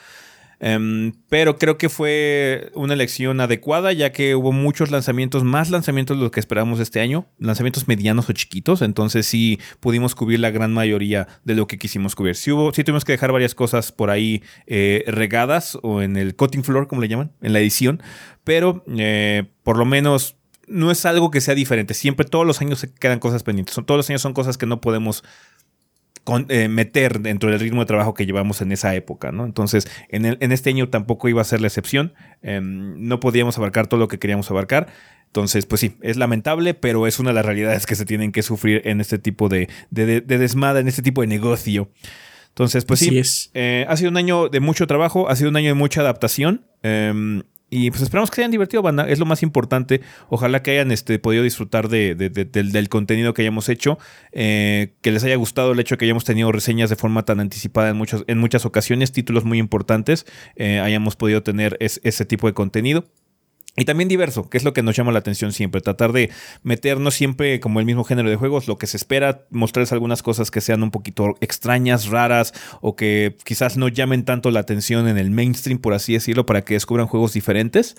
[0.59, 6.17] Em, pero creo que fue una elección adecuada ya que hubo muchos lanzamientos, más lanzamientos
[6.17, 10.51] de los que esperábamos este año, lanzamientos medianos o chiquitos, entonces sí pudimos cubrir la
[10.51, 12.35] gran mayoría de lo que quisimos cubrir.
[12.35, 16.35] Sí, hubo, sí tuvimos que dejar varias cosas por ahí eh, regadas o en el
[16.35, 18.01] cutting floor, como le llaman, en la edición,
[18.43, 20.37] pero eh, por lo menos
[20.67, 21.93] no es algo que sea diferente.
[21.93, 23.75] Siempre, todos los años se quedan cosas pendientes.
[23.75, 25.23] Todos los años son cosas que no podemos
[26.49, 29.45] eh, meter dentro del ritmo de trabajo que llevamos en esa época, ¿no?
[29.45, 32.13] Entonces, en, en este año tampoco iba a ser la excepción.
[32.41, 34.87] Em, no podíamos abarcar todo lo que queríamos abarcar.
[35.27, 38.43] Entonces, pues sí, es lamentable, pero es una de las realidades que se tienen que
[38.43, 41.89] sufrir en este tipo de, de, desmada, en este tipo de negocio.
[42.49, 45.69] Entonces, pues sí, eh, ha sido un año de mucho trabajo, ha sido un año
[45.69, 46.67] de mucha adaptación.
[46.83, 49.09] Em, y pues esperamos que se hayan divertido, banda.
[49.09, 50.01] Es lo más importante.
[50.29, 53.97] Ojalá que hayan este, podido disfrutar de, del, contenido que hayamos hecho.
[54.31, 57.39] Eh, que les haya gustado el hecho de que hayamos tenido reseñas de forma tan
[57.39, 59.11] anticipada en, muchos, en muchas ocasiones.
[59.11, 60.27] Títulos muy importantes.
[60.55, 63.05] Eh, hayamos podido tener ese tipo de contenido.
[63.75, 66.29] Y también diverso, que es lo que nos llama la atención siempre, tratar de
[66.61, 70.51] meternos siempre como el mismo género de juegos, lo que se espera, mostrarles algunas cosas
[70.51, 75.17] que sean un poquito extrañas, raras o que quizás no llamen tanto la atención en
[75.17, 77.95] el mainstream, por así decirlo, para que descubran juegos diferentes.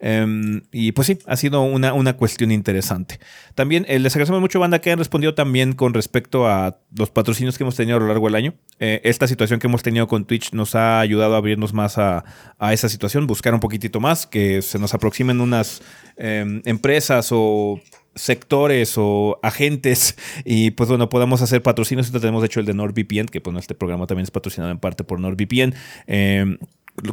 [0.00, 3.18] Em, y pues sí, ha sido una, una cuestión interesante.
[3.54, 7.56] También eh, les agradecemos mucho, banda, que han respondido también con respecto a los patrocinios
[7.56, 8.54] que hemos tenido a lo largo del año.
[8.80, 12.24] Eh, esta situación que hemos tenido con Twitch nos ha ayudado a abrirnos más a,
[12.72, 15.82] esa situación, buscar un poquitito más, que se nos aproximen unas
[16.16, 17.80] em, empresas o
[18.14, 22.10] sectores o agentes y pues bueno, podamos hacer patrocinios.
[22.10, 25.20] Tenemos hecho el de NordVPN, que pues este programa también es patrocinado en parte por
[25.20, 25.74] NordVPN.
[26.06, 26.58] Eh,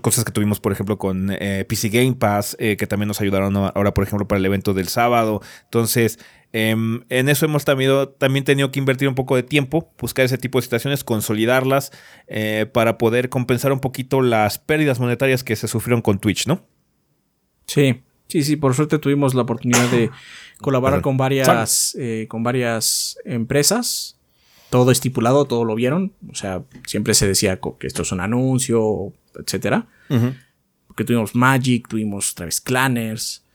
[0.01, 3.55] cosas que tuvimos, por ejemplo, con eh, PC Game Pass, eh, que también nos ayudaron
[3.55, 5.41] ahora, por ejemplo, para el evento del sábado.
[5.63, 6.19] Entonces,
[6.53, 10.38] em, en eso hemos también, también tenido que invertir un poco de tiempo, buscar ese
[10.38, 11.91] tipo de situaciones, consolidarlas,
[12.27, 16.65] eh, para poder compensar un poquito las pérdidas monetarias que se sufrieron con Twitch, ¿no?
[17.65, 20.11] Sí, sí, sí, por suerte tuvimos la oportunidad de
[20.59, 21.95] colaborar con varias,
[22.27, 24.17] con varias empresas
[24.71, 26.13] todo estipulado, todo lo vieron.
[26.32, 29.88] O sea, siempre se decía que esto es un anuncio, etcétera.
[30.88, 33.45] Porque tuvimos Magic, tuvimos Travis Clanners.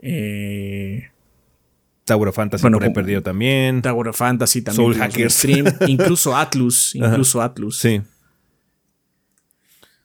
[0.00, 1.08] Eh,
[2.04, 3.82] Tower of Fantasy bueno, por perdido también.
[3.82, 4.92] Tower of Fantasy también.
[4.92, 5.34] Soul Hackers.
[5.34, 6.94] Stream, incluso Atlus.
[6.94, 7.76] Incluso Atlus.
[7.76, 8.00] Sí.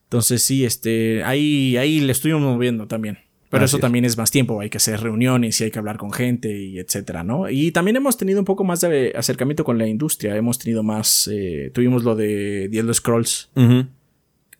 [0.03, 3.19] Entonces sí, este, ahí, ahí le estuvimos moviendo también.
[3.49, 6.11] Pero eso también es más tiempo, hay que hacer reuniones y hay que hablar con
[6.11, 7.47] gente y etcétera, ¿no?
[7.51, 11.29] Y también hemos tenido un poco más de acercamiento con la industria, hemos tenido más,
[11.31, 13.51] eh, tuvimos lo de Elder Scrolls,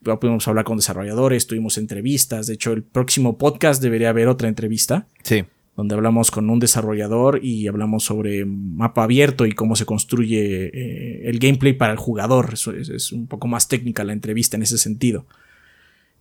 [0.04, 5.08] pudimos hablar con desarrolladores, tuvimos entrevistas, de hecho el próximo podcast debería haber otra entrevista.
[5.24, 5.43] Sí.
[5.76, 11.30] Donde hablamos con un desarrollador y hablamos sobre mapa abierto y cómo se construye eh,
[11.30, 12.54] el gameplay para el jugador.
[12.54, 15.26] es un poco más técnica la entrevista en ese sentido.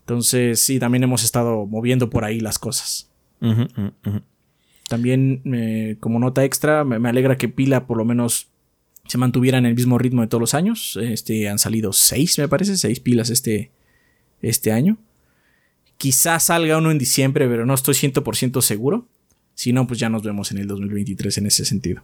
[0.03, 3.11] Entonces, sí, también hemos estado moviendo por ahí las cosas.
[4.89, 8.49] También, eh, como nota extra, me, alegra que Pila por lo menos
[9.07, 10.99] se mantuviera en el mismo ritmo de todos los años.
[11.01, 13.71] Este, han salido seis, me parece, seis pilas este,
[14.41, 14.99] este año.
[15.97, 19.07] Quizás salga uno en diciembre, pero no estoy 100% seguro.
[19.55, 22.03] Si no, pues ya nos vemos en el 2023 en ese sentido.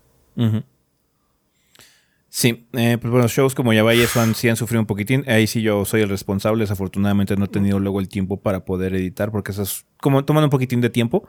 [2.30, 5.24] Sí, eh, pues bueno, shows como ya y eso han, sí han sufrido un poquitín.
[5.28, 6.62] Ahí sí yo soy el responsable.
[6.62, 10.46] Desafortunadamente no he tenido luego el tiempo para poder editar porque eso es como tomando
[10.46, 11.26] un poquitín de tiempo.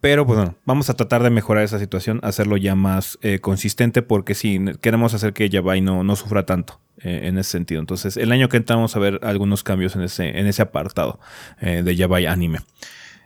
[0.00, 4.02] Pero pues bueno, vamos a tratar de mejorar esa situación, hacerlo ya más eh, consistente
[4.02, 7.80] porque sí, queremos hacer que Yabai no, no sufra tanto eh, en ese sentido.
[7.80, 11.18] Entonces, el año que entra vamos a ver algunos cambios en ese, en ese apartado
[11.60, 12.58] eh, de Yabai Anime.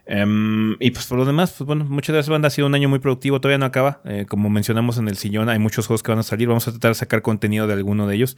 [0.09, 2.47] Em, y pues por lo demás, pues bueno, muchas gracias, banda.
[2.47, 4.01] Ha sido un año muy productivo, todavía no acaba.
[4.05, 6.47] Eh, como mencionamos en el sillón, hay muchos juegos que van a salir.
[6.47, 8.37] Vamos a tratar de sacar contenido de alguno de ellos.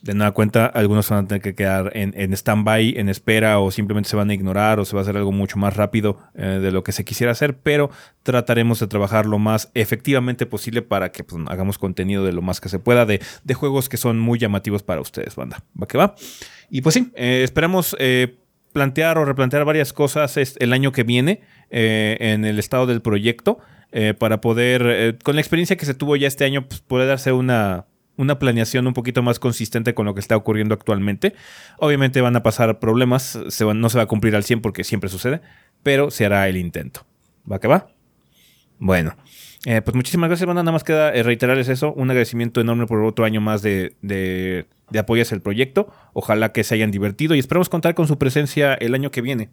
[0.00, 3.72] De nueva cuenta, algunos van a tener que quedar en, en stand-by, en espera, o
[3.72, 6.60] simplemente se van a ignorar, o se va a hacer algo mucho más rápido eh,
[6.62, 7.58] de lo que se quisiera hacer.
[7.58, 7.90] Pero
[8.22, 12.60] trataremos de trabajar lo más efectivamente posible para que pues, hagamos contenido de lo más
[12.60, 15.64] que se pueda de, de, juegos que son muy llamativos para ustedes, banda.
[15.80, 16.14] ¿Va que va?
[16.70, 17.96] Y pues sí, eh, esperamos
[18.72, 21.40] plantear o replantear varias cosas el año que viene
[21.70, 23.58] eh, en el estado del proyecto
[23.92, 27.10] eh, para poder, eh, con la experiencia que se tuvo ya este año, pues, poder
[27.10, 31.34] hacer una, una planeación un poquito más consistente con lo que está ocurriendo actualmente.
[31.78, 33.38] Obviamente van a pasar problemas,
[33.74, 35.40] no se va a cumplir al 100 porque siempre sucede,
[35.82, 37.06] pero se hará el intento.
[37.50, 37.88] ¿Va que va?
[38.78, 39.16] Bueno.
[39.64, 40.62] Pues muchísimas gracias, banda.
[40.62, 41.92] Nada más queda reiterarles eso.
[41.92, 43.94] Un agradecimiento enorme por otro año más de,
[44.90, 45.92] de apoyo hacia el proyecto.
[46.12, 49.50] Ojalá que se hayan divertido y esperamos contar con su presencia el año que viene.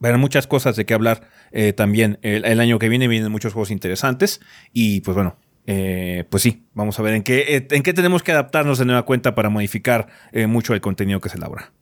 [0.00, 2.18] Habrá muchas cosas de qué hablar eh, también.
[2.22, 4.40] El, año que viene vienen muchos juegos interesantes
[4.72, 5.36] y pues bueno,
[5.66, 8.84] eh, pues sí, vamos a ver en qué, eh, en qué tenemos que adaptarnos de
[8.84, 10.08] nueva cuenta para modificar
[10.48, 11.72] mucho el contenido que se elabora.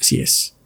[0.00, 0.56] Así es.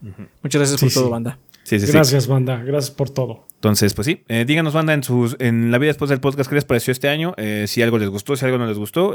[0.42, 1.38] Muchas gracias por todo, banda.
[1.70, 2.62] Gracias, banda.
[2.64, 3.46] Gracias por todo.
[3.54, 6.64] Entonces, pues sí, díganos, banda, en, sus, en la vida después del podcast, ¿qué les
[6.64, 7.34] pareció este año?
[7.66, 9.14] si algo les gustó, si algo no les gustó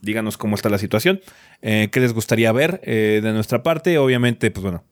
[0.00, 1.20] díganos cómo está la situación,
[1.62, 3.98] eh, qué les gustaría ver eh, de nuestra parte.
[3.98, 4.84] Obviamente, pues bueno,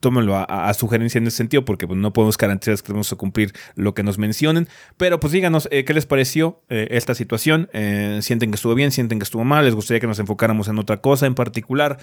[0.00, 3.52] tómenlo a, sugerencia en ese sentido, porque pues, no podemos garantizar que vamos a cumplir
[3.76, 4.66] lo que nos mencionen.
[4.96, 7.68] Pero pues díganos eh, qué les pareció eh, esta situación.
[7.72, 9.64] Eh, sienten que estuvo bien, sienten que estuvo mal.
[9.64, 11.98] Les gustaría que nos enfocáramos en otra cosa en particular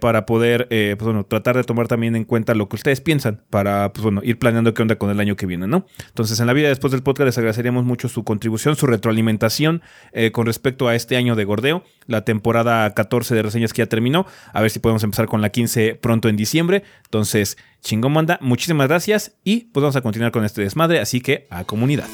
[0.00, 3.92] para poder pues, bueno, tratar de tomar también en cuenta lo que ustedes piensan para
[3.92, 5.86] pues, bueno, ir planeando qué onda con el año que viene, ¿no?
[6.06, 9.82] Entonces, en la vida después del podcast les agradeceríamos mucho su contribución, su retroalimentación
[10.32, 14.26] con respecto a este año de gordeo, la temporada 14 de reseñas que ya terminó.
[14.52, 16.84] A ver si podemos empezar con la 15 pronto en diciembre.
[17.08, 21.46] Entonces, chingón manda, muchísimas gracias y pues vamos a continuar con este desmadre, así que
[21.48, 22.08] a comunidad.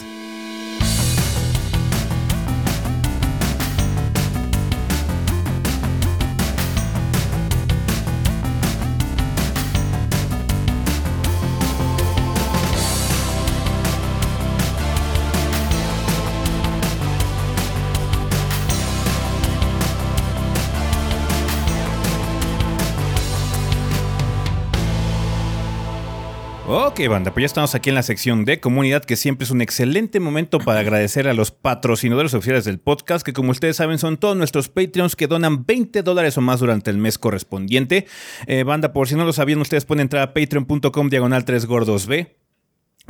[26.94, 29.60] Ok, banda, pues ya estamos aquí en la sección de comunidad, que siempre es un
[29.60, 34.16] excelente momento para agradecer a los patrocinadores oficiales del podcast, que como ustedes saben son
[34.16, 38.06] todos nuestros Patreons que donan 20 dólares o más durante el mes correspondiente.
[38.46, 42.06] Eh, banda, por si no lo sabían, ustedes pueden entrar a patreon.com diagonal 3 gordos
[42.06, 42.43] B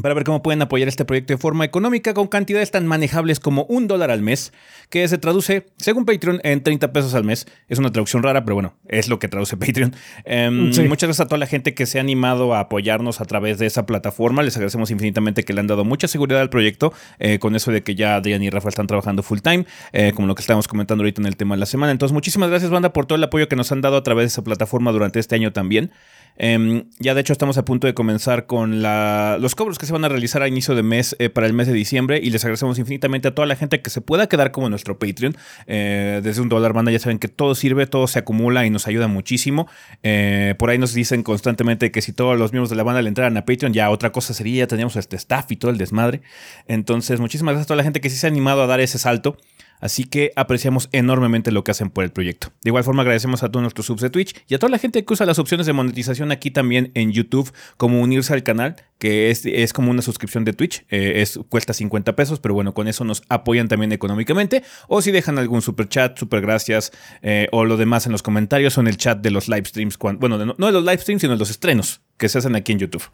[0.00, 3.64] para ver cómo pueden apoyar este proyecto de forma económica con cantidades tan manejables como
[3.64, 4.52] un dólar al mes,
[4.90, 7.46] que se traduce, según Patreon, en 30 pesos al mes.
[7.68, 9.94] Es una traducción rara, pero bueno, es lo que traduce Patreon.
[10.24, 13.58] Em, muchas gracias a toda la gente que se ha animado a apoyarnos a través
[13.58, 14.42] de esa plataforma.
[14.42, 17.82] Les agradecemos infinitamente que le han dado mucha seguridad al proyecto, eh, con eso de
[17.82, 21.02] que ya Adrián y Rafa están trabajando full time, eh, como lo que estamos comentando
[21.02, 21.92] ahorita en el tema de la semana.
[21.92, 24.28] Entonces, muchísimas gracias, banda, por todo el apoyo que nos han dado a través de
[24.28, 25.92] esa plataforma durante este año también.
[26.36, 30.04] Em, ya de hecho estamos a punto de comenzar con los cobros que se van
[30.04, 32.78] a realizar a inicio de mes eh, para el mes de diciembre y les agradecemos
[32.78, 35.36] infinitamente a toda la gente que se pueda quedar como nuestro Patreon.
[35.66, 38.86] Eh, desde un dólar banda ya saben que todo sirve, todo se acumula y nos
[38.86, 39.68] ayuda muchísimo.
[40.02, 43.08] Eh, por ahí nos dicen constantemente que si todos los miembros de la banda le
[43.08, 46.22] entraran a Patreon ya otra cosa sería, ya teníamos este staff y todo el desmadre.
[46.66, 48.98] Entonces muchísimas gracias a toda la gente que sí se ha animado a dar ese
[48.98, 49.36] salto.
[49.80, 52.52] Así que apreciamos enormemente lo que hacen por el proyecto.
[52.62, 55.04] De igual forma agradecemos a todos nuestros subs de Twitch y a toda la gente
[55.04, 59.30] que usa las opciones de monetización aquí también en YouTube, como unirse al canal, que
[59.30, 63.04] es, como una suscripción de Twitch, eh, es, cuesta 50 pesos, pero bueno, con eso
[63.04, 64.62] nos apoyan también económicamente.
[64.88, 68.78] O si dejan algún super chat, super gracias, eh, o lo demás en los comentarios
[68.78, 71.20] o en el chat de los live streams, bueno, no, no de los live streams,
[71.20, 73.04] sino de los estrenos que se hacen aquí en YouTube.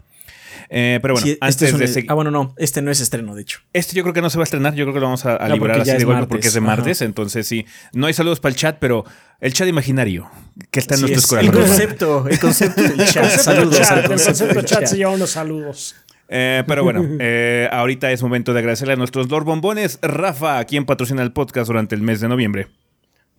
[0.68, 3.61] Eh, pero bueno, este antes de Ah, bueno, no, este no es estreno, de hecho.
[3.72, 5.36] Este yo creo que no se va a estrenar, yo creo que lo vamos a,
[5.36, 7.66] a liberar así de golpe porque es de martes, entonces sí.
[7.92, 9.05] No hay saludos para el chat, pero
[9.40, 10.30] el chat imaginario
[10.70, 11.55] que está en nuestros corazones.
[11.57, 13.30] El concepto, el concepto del chat.
[13.30, 13.90] saludos.
[13.90, 15.96] El concepto del chat se lleva unos saludos.
[16.32, 19.98] Eh, pero bueno, eh, ahorita es momento de agradecerle a nuestros Lord Bombones.
[20.01, 22.68] Rafa, quien patrocina el podcast durante el mes de noviembre.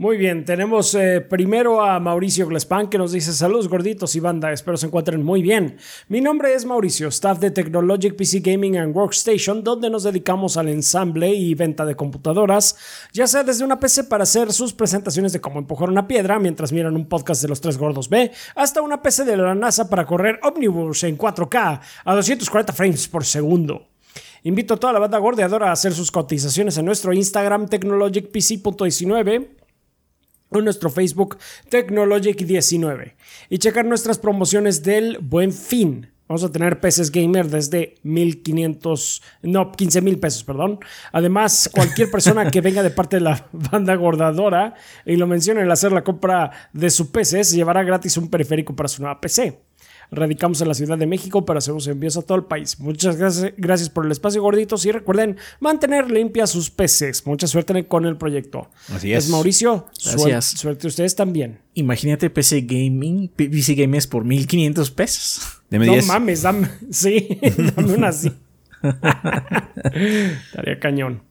[0.01, 4.51] Muy bien, tenemos eh, primero a Mauricio Glespan que nos dice saludos gorditos y banda,
[4.51, 5.77] espero se encuentren muy bien.
[6.07, 10.69] Mi nombre es Mauricio, staff de Technologic PC Gaming and Workstation, donde nos dedicamos al
[10.69, 12.75] ensamble y venta de computadoras,
[13.13, 16.71] ya sea desde una PC para hacer sus presentaciones de cómo empujar una piedra mientras
[16.71, 20.07] miran un podcast de los tres gordos B, hasta una PC de la NASA para
[20.07, 23.89] correr Omnibus en 4K a 240 frames por segundo.
[24.41, 29.60] Invito a toda la banda gordeadora a hacer sus cotizaciones en nuestro Instagram technologicpc.19
[30.51, 31.37] o nuestro Facebook
[31.69, 33.13] Technologic19
[33.49, 36.11] y checar nuestras promociones del Buen Fin.
[36.27, 40.79] Vamos a tener peces gamer desde 1500, no, 15 mil pesos, perdón.
[41.11, 44.75] Además, cualquier persona que venga de parte de la banda gordadora
[45.05, 48.73] y lo mencione al hacer la compra de su PC se llevará gratis un periférico
[48.73, 49.59] para su nueva PC.
[50.11, 52.79] Radicamos en la Ciudad de México, pero hacemos envíos a todo el país.
[52.79, 54.85] Muchas gracias, gracias por el espacio, gorditos.
[54.85, 57.25] Y recuerden mantener limpias sus PCs.
[57.25, 58.69] Mucha suerte con el proyecto.
[58.93, 59.29] Así es.
[59.29, 59.87] Mauricio.
[60.03, 60.45] Gracias.
[60.45, 61.59] Suerte, suerte ustedes también.
[61.75, 65.41] Imagínate PC Gaming, PC Gamers por 1500 pesos.
[65.69, 66.07] Deme no 10.
[66.07, 66.69] mames, dame.
[66.91, 67.39] Sí,
[67.75, 68.33] dame una así.
[68.83, 71.30] Estaría cañón.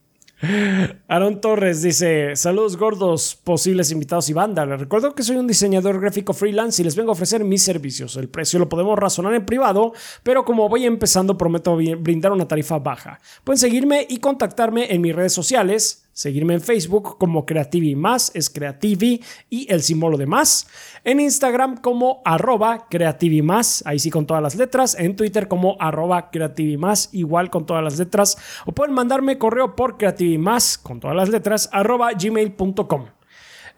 [1.08, 4.64] Aaron Torres dice: Saludos gordos, posibles invitados y banda.
[4.64, 8.16] Les recuerdo que soy un diseñador gráfico freelance y les vengo a ofrecer mis servicios.
[8.16, 9.92] El precio lo podemos razonar en privado,
[10.22, 13.20] pero como voy empezando, prometo brindar una tarifa baja.
[13.44, 16.04] Pueden seguirme y contactarme en mis redes sociales.
[16.20, 20.66] Seguirme en Facebook como Creativi Más, es Creativi y el símbolo de más.
[21.02, 24.94] En Instagram como arroba Creativi Más, ahí sí con todas las letras.
[24.98, 28.36] En Twitter como arroba Creativi Más, igual con todas las letras.
[28.66, 33.19] O pueden mandarme correo por Creativimás con todas las letras arroba gmail.com.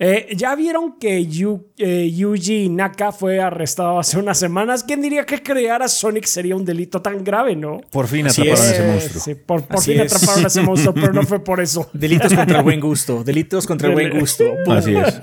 [0.04, 4.82] Eh, ya vieron que Yu- eh, Yuji Naka fue arrestado hace unas semanas.
[4.82, 7.80] ¿Quién diría que crear a Sonic sería un delito tan grave, no?
[7.90, 8.72] Por fin Así atraparon a es.
[8.74, 9.22] ese Eh, monstruo.
[9.22, 10.12] sí, por fin es.
[10.12, 11.88] atraparon a ese monstruo, pero no fue por eso.
[11.94, 13.22] Delitos contra el buen gusto.
[13.22, 14.44] Delitos contra el buen gusto.
[14.68, 15.20] Así es.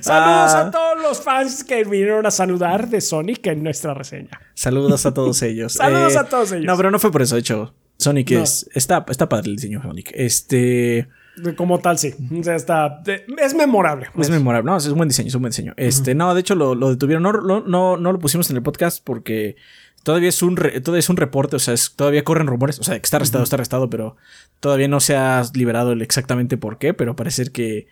[0.00, 0.66] Saludos Ah.
[0.66, 4.30] a todos los fans que vinieron a saludar de Sonic en nuestra reseña.
[4.54, 5.74] Saludos a todos ellos.
[5.74, 6.64] Saludos a todos ellos.
[6.66, 7.74] No, pero no fue por eso, de hecho.
[7.98, 8.42] Sonic No.
[8.42, 8.68] es.
[8.74, 10.10] Está, está padre el diseño de Sonic.
[10.14, 11.08] Este.
[11.56, 12.12] Como tal, sí.
[12.38, 13.02] O sea, está,
[13.42, 14.08] es memorable.
[14.18, 14.70] Es memorable.
[14.70, 15.72] No, es un buen diseño, es un buen diseño.
[15.76, 17.22] Este, no, de hecho lo, lo detuvieron.
[17.22, 19.56] No, no, no, no lo pusimos en el podcast porque
[20.02, 21.56] todavía es un re- todavía es un reporte.
[21.56, 22.78] O sea, es- todavía corren rumores.
[22.78, 24.16] O sea, que está arrestado, está arrestado, pero
[24.58, 26.92] todavía no se ha liberado el exactamente por qué.
[26.94, 27.86] Pero parece que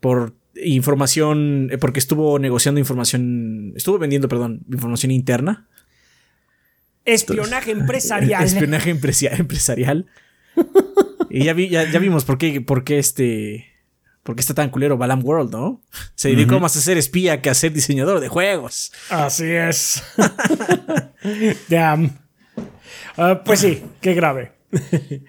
[0.00, 0.32] por
[0.64, 1.68] información.
[1.72, 3.72] eh, Porque estuvo negociando información.
[3.76, 5.66] Estuvo vendiendo, perdón, información interna.
[7.04, 8.44] Espionaje empresarial.
[8.44, 10.06] Espionaje empresarial.
[11.30, 13.72] Y ya, vi- ya, ya vimos por qué, por qué este.
[14.22, 15.82] ¿Por qué está tan culero Balam World, no?
[16.16, 18.92] Se dedicó más a ser espía que a ser diseñador de juegos.
[19.08, 20.02] Así es.
[21.68, 22.18] Damn.
[23.16, 24.52] Ah, pues sí, qué grave.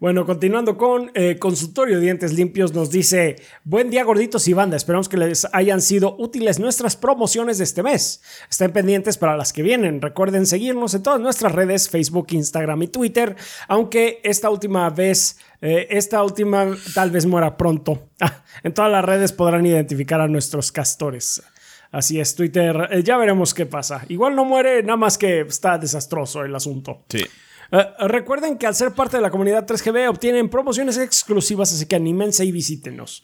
[0.00, 4.76] bueno, continuando con eh, Consultorio Dientes Limpios, nos dice: Buen día, gorditos y banda.
[4.76, 8.22] Esperamos que les hayan sido útiles nuestras promociones de este mes.
[8.50, 10.02] Estén pendientes para las que vienen.
[10.02, 13.36] Recuerden seguirnos en todas nuestras redes: Facebook, Instagram y Twitter.
[13.68, 18.10] Aunque esta última vez, eh, esta última tal vez muera pronto.
[18.62, 21.42] En todas las redes podrán identificar a nuestros castores.
[21.90, 22.88] Así es, Twitter.
[22.90, 24.04] eh, ya veremos qué pasa.
[24.08, 27.04] Igual no muere, nada más que está desastroso el asunto.
[27.08, 27.24] Sí.
[27.72, 31.96] Eh, recuerden que al ser parte de la comunidad 3GB obtienen promociones exclusivas, así que
[31.96, 33.22] anímense y visítenos.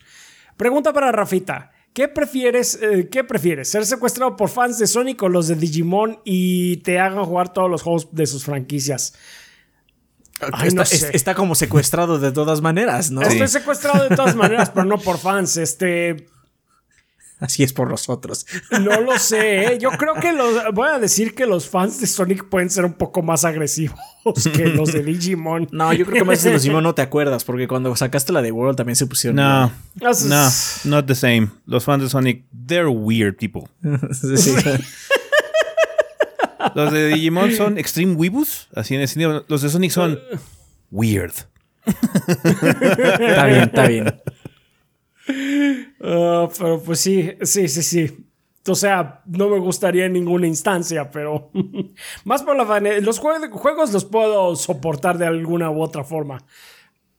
[0.57, 1.71] Pregunta para Rafita.
[1.93, 3.69] ¿Qué prefieres, eh, ¿Qué prefieres?
[3.69, 7.69] ¿Ser secuestrado por fans de Sonic o los de Digimon y te hagan jugar todos
[7.69, 9.13] los juegos de sus franquicias?
[10.53, 10.95] Ay, está, no sé.
[10.95, 13.21] es- está como secuestrado de todas maneras, ¿no?
[13.21, 15.57] Estoy secuestrado de todas maneras, pero no por fans.
[15.57, 16.27] Este,
[17.41, 18.45] Así es por nosotros.
[18.69, 19.73] no lo sé.
[19.73, 19.79] ¿eh?
[19.79, 22.93] Yo creo que los, voy a decir que los fans de Sonic pueden ser un
[22.93, 23.97] poco más agresivos
[24.55, 25.67] que los de Digimon.
[25.71, 28.43] No, yo creo que más de los Digimon no te acuerdas, porque cuando sacaste la
[28.43, 29.37] de World también se pusieron.
[29.37, 29.71] No,
[30.07, 30.47] Eso no,
[30.85, 31.49] not the same.
[31.65, 33.63] Los fans de Sonic, they're weird people.
[34.13, 34.53] Sí.
[36.75, 39.43] Los de Digimon son Extreme Weebus, así en el sentido.
[39.47, 40.19] Los de Sonic son
[40.91, 41.33] weird.
[41.87, 44.21] está bien, está bien.
[46.01, 48.25] Ah, pero pues sí, sí, sí, sí.
[48.67, 51.51] O sea, no me gustaría en ninguna instancia, pero
[52.25, 56.43] más por la fane- Los jue- juegos los puedo soportar de alguna u otra forma.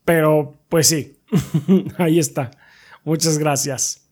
[0.05, 1.19] Pero pues sí,
[1.99, 2.51] ahí está.
[3.05, 4.09] Muchas gracias.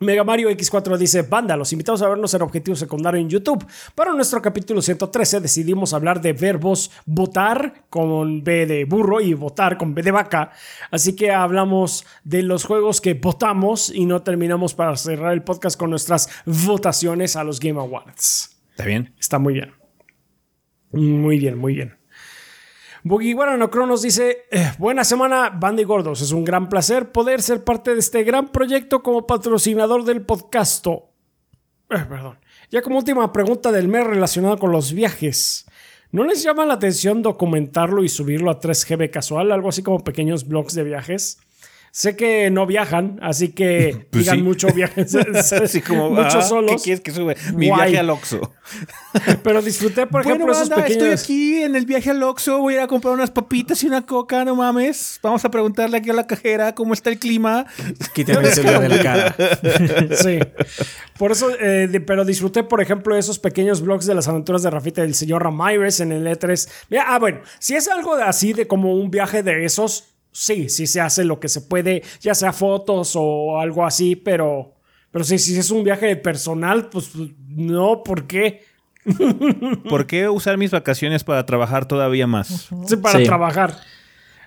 [0.00, 3.66] Mega Mario X4 dice, banda, los invitamos a vernos en Objetivo Secundario en YouTube.
[3.96, 9.76] Para nuestro capítulo 113 decidimos hablar de verbos votar con B de burro y votar
[9.76, 10.52] con B de vaca.
[10.92, 15.76] Así que hablamos de los juegos que votamos y no terminamos para cerrar el podcast
[15.76, 18.56] con nuestras votaciones a los Game Awards.
[18.70, 19.12] ¿Está bien?
[19.18, 19.72] Está muy bien.
[20.92, 21.97] Muy bien, muy bien.
[23.08, 26.20] Boogie Guarano Cronos dice: eh, Buena semana, Bandy Gordos.
[26.20, 30.86] Es un gran placer poder ser parte de este gran proyecto como patrocinador del podcast.
[30.86, 31.00] Eh,
[31.88, 32.38] perdón.
[32.70, 35.64] Ya como última pregunta del mes relacionada con los viajes.
[36.10, 39.52] ¿No les llama la atención documentarlo y subirlo a 3GB casual?
[39.52, 41.38] Algo así como pequeños blogs de viajes.
[41.90, 44.42] Sé que no viajan, así que Pues digan sí.
[44.42, 45.14] mucho viajes.
[45.52, 46.72] Así como, muchos ah, solos.
[46.76, 47.36] ¿Qué quieres que sube?
[47.54, 47.90] Mi Guay.
[47.90, 48.52] viaje al Oxxo.
[49.42, 51.22] Pero disfruté, por ejemplo, bueno, esos banda, estoy pequeños.
[51.24, 52.58] aquí en el viaje al Oxxo.
[52.58, 55.18] Voy a ir a comprar unas papitas y una coca, no mames.
[55.22, 57.66] Vamos a preguntarle aquí a la cajera cómo está el clima.
[58.14, 59.36] Quítame el celular de la cara.
[60.16, 60.38] Sí.
[61.18, 64.70] Por eso, eh, de- pero disfruté, por ejemplo, esos pequeños blogs de las aventuras de
[64.70, 66.68] Rafita y del señor Ramírez en el E3.
[66.90, 70.68] Mira, ah, bueno, si es algo de así de como un viaje de esos, sí,
[70.68, 74.74] sí se hace lo que se puede, ya sea fotos o algo así, pero,
[75.10, 77.10] pero sí, si es un viaje personal, pues
[77.48, 78.62] no, ¿por qué?
[79.88, 82.68] ¿Por qué usar mis vacaciones para trabajar todavía más?
[82.86, 83.24] Sí, para Sí.
[83.24, 83.76] trabajar.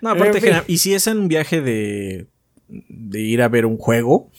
[0.00, 2.26] No, aparte, general- y si es en un viaje de,
[2.68, 4.30] de ir a ver un juego,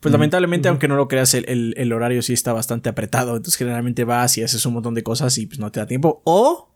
[0.00, 3.36] pues lamentablemente, aunque no lo creas, el, el- el horario sí está bastante apretado.
[3.36, 6.22] Entonces, generalmente vas y haces un montón de cosas y pues no te da tiempo.
[6.24, 6.70] O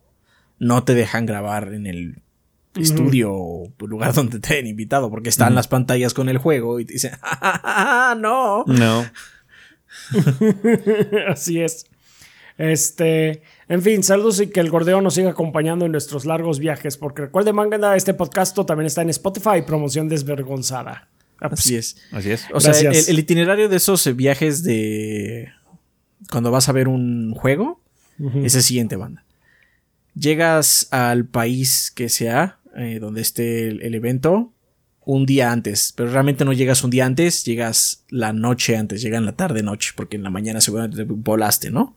[0.58, 2.22] no te dejan grabar en el
[2.74, 6.84] estudio o lugar donde te han invitado, porque están las pantallas con el juego y
[6.84, 8.64] te dicen, "Ah, no.
[8.66, 9.04] No.
[11.28, 11.86] Así es.
[12.58, 16.96] Este, en fin, saludos y que el gordeo nos siga acompañando en nuestros largos viajes.
[16.96, 21.08] Porque recuerden, manga, este podcast también está en Spotify, promoción desvergonzada.
[21.40, 21.96] Ah, pues, Así es.
[22.12, 22.46] Así es.
[22.52, 25.48] O sea, el, itinerario de esos eh, viajes de
[26.30, 27.80] cuando vas a ver un juego
[28.44, 29.24] es el siguiente, banda.
[30.14, 34.52] Llegas al país que sea, eh, donde esté el, el evento,
[35.04, 39.18] un día antes, pero realmente no llegas un día antes, llegas la noche antes, llega
[39.18, 41.96] en la tarde noche, porque en la mañana seguramente te volaste, ¿no?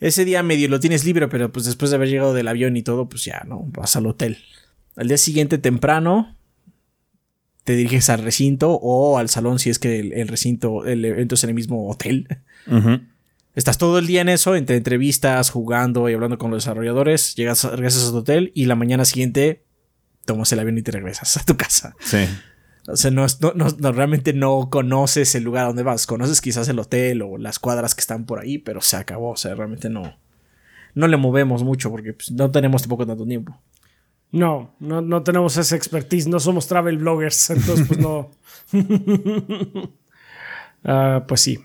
[0.00, 2.82] Ese día medio lo tienes libre, pero pues después de haber llegado del avión y
[2.82, 3.64] todo, pues ya, ¿no?
[3.66, 4.38] Vas al hotel.
[4.96, 6.34] Al día siguiente temprano
[7.64, 11.34] te diriges al recinto o al salón si es que el, el recinto, el evento
[11.34, 12.26] es en el mismo hotel.
[13.54, 17.34] Estás todo el día en eso, entre entrevistas, jugando y hablando con los desarrolladores.
[17.34, 19.64] Llegas, regresas a tu hotel y la mañana siguiente
[20.24, 21.96] tomas el avión y te regresas a tu casa.
[22.00, 22.18] Sí.
[22.86, 26.06] O sea, no, es- no- no- no, realmente no conoces el lugar a donde vas.
[26.06, 29.30] Conoces quizás el hotel o las cuadras que están por ahí, pero se acabó.
[29.32, 30.16] O sea, realmente no.
[30.94, 33.60] No le movemos mucho porque pues, no tenemos tampoco tanto tiempo.
[34.32, 38.30] No, no, no tenemos esa expertise, no somos travel bloggers, entonces pues no.
[40.84, 41.58] Ah, pues sí.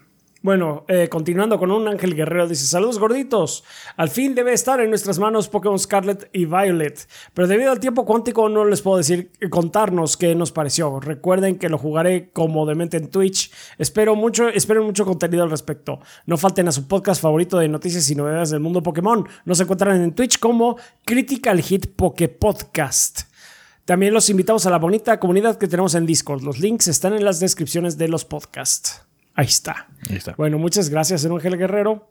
[0.46, 3.64] Bueno, eh, continuando con un Ángel Guerrero, dice: Saludos gorditos.
[3.98, 7.08] Al fin debe estar en nuestras manos Pokémon Scarlet y Violet.
[7.34, 11.00] Pero debido al tiempo cuántico, no les puedo decir, contarnos qué nos pareció.
[11.00, 13.52] Recuerden que lo jugaré cómodamente en Twitch.
[13.80, 16.00] Espero mucho, esperen mucho contenido al respecto.
[16.28, 19.28] No falten a su podcast favorito de noticias y novedades del mundo Pokémon.
[19.46, 23.22] Nos encuentran en Twitch como Critical Hit Poké Podcast.
[23.86, 26.44] También los invitamos a la bonita comunidad que tenemos en Discord.
[26.44, 29.05] Los links están en las descripciones de los podcasts.
[29.36, 29.88] Ahí está.
[30.10, 30.34] Ahí está.
[30.38, 32.10] Bueno, muchas gracias, Ángel Guerrero.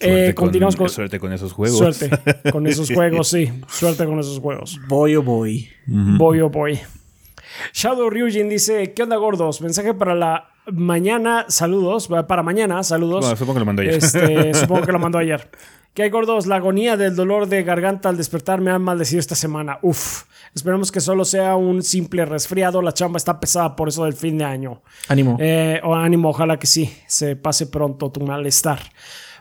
[0.00, 1.76] Suerte Eh, continuamos con, Suerte con esos juegos.
[1.78, 2.10] suerte
[2.52, 3.52] con esos juegos, sí.
[3.68, 4.80] Suerte con esos juegos.
[4.88, 5.68] Voy o voy.
[5.86, 6.78] Voy o voy.
[7.74, 9.60] Shadow Ryujin dice: ¿Qué onda, gordos?
[9.60, 11.46] Mensaje para la mañana.
[11.48, 12.08] Saludos.
[12.28, 13.20] Para mañana, saludos.
[13.22, 13.94] Bueno, supongo que lo mandó ayer.
[13.94, 15.50] Este, supongo que lo mandó ayer.
[15.94, 16.46] ¿Qué hay, gordos?
[16.46, 19.78] La agonía del dolor de garganta al despertar me ha maldecido esta semana.
[19.82, 20.24] Uf.
[20.54, 22.80] Esperemos que solo sea un simple resfriado.
[22.82, 24.82] La chamba está pesada por eso del fin de año.
[25.08, 25.36] Ánimo.
[25.40, 28.80] Eh, o ánimo, ojalá que sí, se pase pronto tu malestar.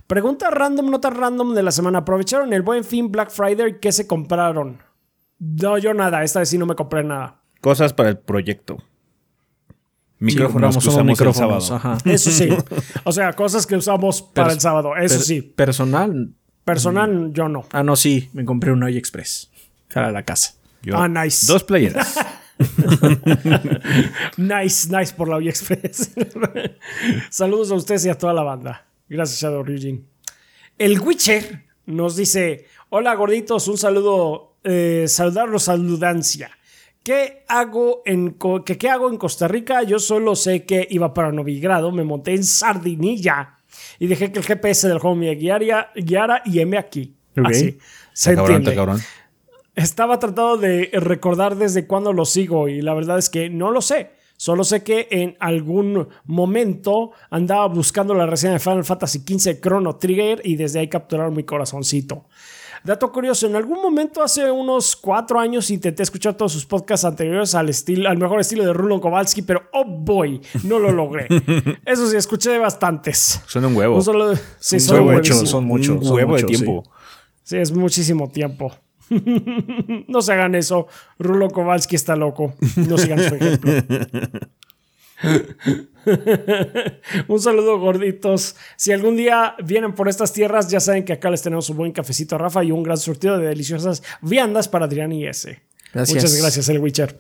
[0.08, 2.00] Pregunta random, nota random de la semana.
[2.00, 3.80] ¿Aprovecharon el buen fin Black Friday?
[3.80, 4.80] ¿Qué se compraron?
[5.40, 6.24] No, yo nada.
[6.24, 7.42] Esta vez sí no me compré nada.
[7.62, 8.78] Cosas para el proyecto.
[10.20, 11.96] Sí, Micrófonos compramos que usamos el micrófonos, sábado.
[11.98, 11.98] ajá.
[12.12, 12.50] Eso sí.
[13.04, 14.96] O sea, cosas que usamos para el sábado.
[14.96, 15.42] Eso Per- sí.
[15.42, 16.32] Personal.
[16.66, 17.66] Personal, yo no.
[17.72, 18.30] Ah, no, sí.
[18.34, 19.50] Me compré un Oye Express.
[19.94, 20.56] Para la casa.
[20.82, 21.46] Yo- Ah, nice.
[21.46, 22.16] Dos playeras.
[24.38, 26.12] Nice, nice por la Vía Express.
[27.30, 28.86] Saludos a ustedes y a toda la banda.
[29.10, 30.06] Gracias, Shadow Ryujin.
[30.78, 36.52] El Witcher nos dice: Hola gorditos, un saludo, eh, saludarlos, saludancia.
[37.08, 38.36] ¿Qué hago, en,
[38.66, 39.82] que, ¿Qué hago en Costa Rica?
[39.84, 43.56] Yo solo sé que iba para Novigrado, me monté en Sardinilla
[43.98, 47.16] y dejé que el GPS del juego me guiara, guiara y heme aquí.
[47.46, 47.78] Así.
[48.12, 48.76] Se cabrón, entiende.
[48.76, 49.00] cabrón.
[49.74, 53.80] Estaba tratando de recordar desde cuándo lo sigo y la verdad es que no lo
[53.80, 54.10] sé.
[54.36, 59.96] Solo sé que en algún momento andaba buscando la reseña de Final Fantasy XV Chrono
[59.96, 62.26] Trigger y desde ahí capturaron mi corazoncito.
[62.88, 67.54] Dato curioso, en algún momento hace unos cuatro años intenté escuchar todos sus podcasts anteriores
[67.54, 71.28] al, estilo, al mejor estilo de Rulon Kowalski, pero oh boy, no lo logré.
[71.86, 73.42] Eso sí, escuché bastantes.
[73.46, 73.98] Son un huevo.
[73.98, 75.50] Un solo- sí, Son son muchos, buenísimos.
[75.50, 75.96] son muchos.
[75.98, 76.64] Un son huevo de muchos, sí.
[76.64, 76.90] tiempo.
[77.44, 78.74] Sí, es muchísimo tiempo.
[80.08, 80.88] no se hagan eso.
[81.20, 82.54] Rulo Kowalski está loco.
[82.88, 83.70] No sigan su ejemplo.
[87.28, 88.56] un saludo gorditos.
[88.76, 91.92] Si algún día vienen por estas tierras, ya saben que acá les tenemos un buen
[91.92, 95.62] cafecito a Rafa y un gran surtido de deliciosas viandas para Adrián y ese.
[95.94, 97.18] Muchas gracias, el Witcher.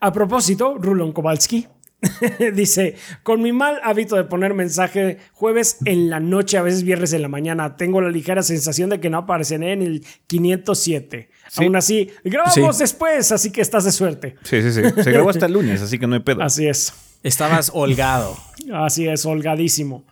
[0.00, 1.68] A propósito, Rulon Kowalski
[2.54, 7.12] dice: Con mi mal hábito de poner mensaje jueves en la noche, a veces viernes
[7.12, 11.30] en la mañana, tengo la ligera sensación de que no apareceré en el 507.
[11.56, 14.36] Aún así, grabamos después, así que estás de suerte.
[14.42, 15.02] Sí, sí, sí.
[15.02, 16.42] Se grabó hasta el lunes, así que no hay pedo.
[16.42, 16.92] Así es.
[17.26, 18.36] Estabas holgado.
[18.72, 20.04] Así es, holgadísimo.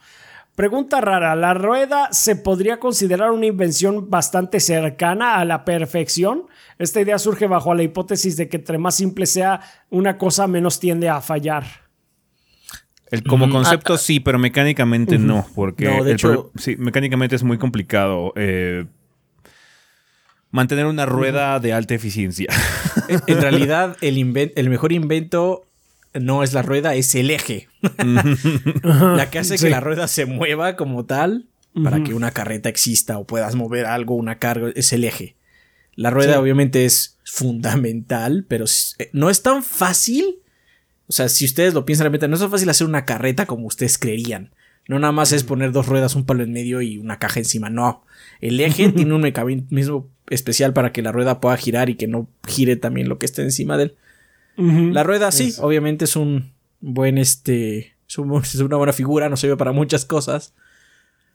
[0.56, 6.48] Pregunta rara, ¿la rueda se podría considerar una invención bastante cercana a la perfección?
[6.76, 9.60] Esta idea surge bajo la hipótesis de que entre más simple sea
[9.90, 11.64] una cosa, menos tiende a fallar.
[13.12, 18.32] El, como concepto sí, pero mecánicamente no, porque de hecho, sí, mecánicamente es muy complicado
[18.34, 18.86] eh,
[20.50, 22.48] mantener una rueda de alta eficiencia.
[23.08, 25.68] En realidad, el, el mejor invento
[26.14, 27.68] no es la rueda, es el eje.
[27.82, 31.46] la que hace que la rueda se mueva como tal
[31.82, 35.36] para que una carreta exista o puedas mover algo, una carga, es el eje.
[35.96, 38.64] La rueda obviamente es fundamental, pero
[38.98, 40.40] eh, no es tan fácil.
[41.06, 43.66] O sea, si ustedes lo piensan realmente, no es tan fácil hacer una carreta como
[43.66, 44.52] ustedes creerían.
[44.88, 47.70] No nada más es poner dos ruedas, un palo en medio y una caja encima.
[47.70, 48.04] No.
[48.40, 52.28] El eje tiene un mecanismo especial para que la rueda pueda girar y que no
[52.46, 53.96] gire también lo que esté encima de él.
[54.56, 59.72] La rueda, sí, obviamente es un buen, este, es, una buena figura, no sirve para
[59.72, 60.55] muchas cosas,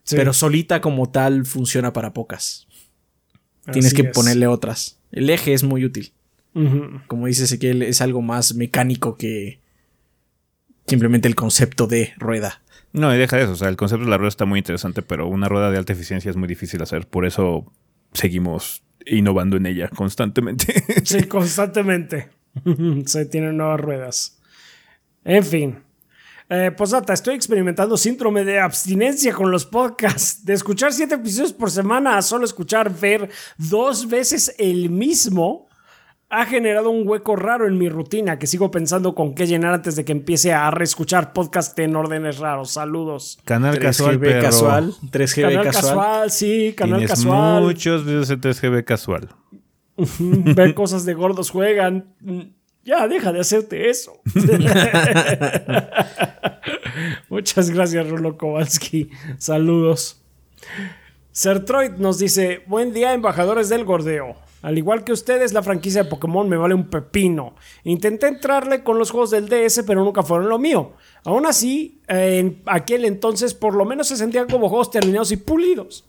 [0.10, 2.68] pero solita como tal funciona para pocas.
[3.72, 4.98] Tienes que ponerle otras.
[5.12, 6.14] El eje es muy útil.
[7.08, 9.60] Como dice Ezequiel, es algo más mecánico que
[10.88, 12.62] simplemente el concepto de rueda.
[12.92, 13.52] No, y deja eso.
[13.52, 15.94] O sea, el concepto de la rueda está muy interesante, pero una rueda de alta
[15.94, 17.08] eficiencia es muy difícil hacer.
[17.08, 17.72] Por eso
[18.14, 20.84] seguimos innovando en ella constantemente.
[21.06, 22.30] Sí, constantemente.
[23.06, 24.40] Se tienen nuevas ruedas.
[25.24, 25.84] En fin.
[26.52, 30.44] Eh, posata, estoy experimentando síndrome de abstinencia con los podcasts.
[30.44, 35.70] De escuchar siete episodios por semana a solo escuchar ver dos veces el mismo
[36.30, 39.96] ha generado un hueco raro en mi rutina que sigo pensando con qué llenar antes
[39.96, 42.72] de que empiece a reescuchar podcast en órdenes raros.
[42.72, 43.40] Saludos.
[43.46, 46.32] Canal casual, casual, 3GB canal casual.
[46.32, 47.64] sí, canal Tienes casual.
[47.64, 49.30] Muchos videos en 3GB casual.
[50.20, 52.14] ver cosas de gordos juegan.
[52.84, 54.14] Ya, deja de hacerte eso.
[57.30, 59.10] Muchas gracias, Rulo Kowalski.
[59.38, 60.22] Saludos.
[61.32, 64.36] Sertroid nos dice: Buen día, embajadores del gordeo.
[64.62, 67.56] Al igual que ustedes, la franquicia de Pokémon me vale un pepino.
[67.86, 70.94] Intenté entrarle con los juegos del DS, pero nunca fueron lo mío.
[71.24, 76.04] Aún así, en aquel entonces por lo menos se sentían como juegos terminados y pulidos.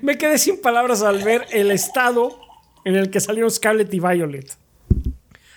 [0.00, 2.36] Me quedé sin palabras al ver el estado
[2.84, 4.56] en el que salieron Scarlet y Violet.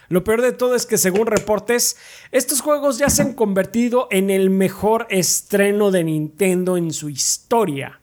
[0.08, 1.98] Lo peor de todo es que según reportes,
[2.32, 8.00] estos juegos ya se han convertido en el mejor estreno de Nintendo en su historia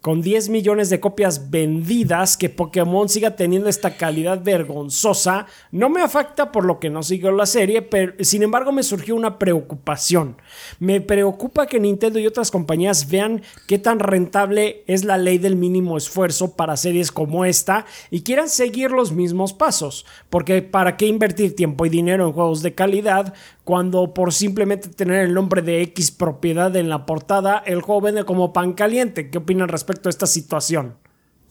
[0.00, 6.02] con 10 millones de copias vendidas, que Pokémon siga teniendo esta calidad vergonzosa, no me
[6.02, 10.36] afecta por lo que no siguió la serie, pero sin embargo me surgió una preocupación.
[10.78, 15.56] Me preocupa que Nintendo y otras compañías vean qué tan rentable es la ley del
[15.56, 21.06] mínimo esfuerzo para series como esta y quieran seguir los mismos pasos, porque ¿para qué
[21.06, 23.34] invertir tiempo y dinero en juegos de calidad
[23.68, 28.24] cuando por simplemente tener el nombre de X propiedad en la portada, el juego vende
[28.24, 29.28] como pan caliente.
[29.28, 30.96] ¿Qué opinan respecto esta situación?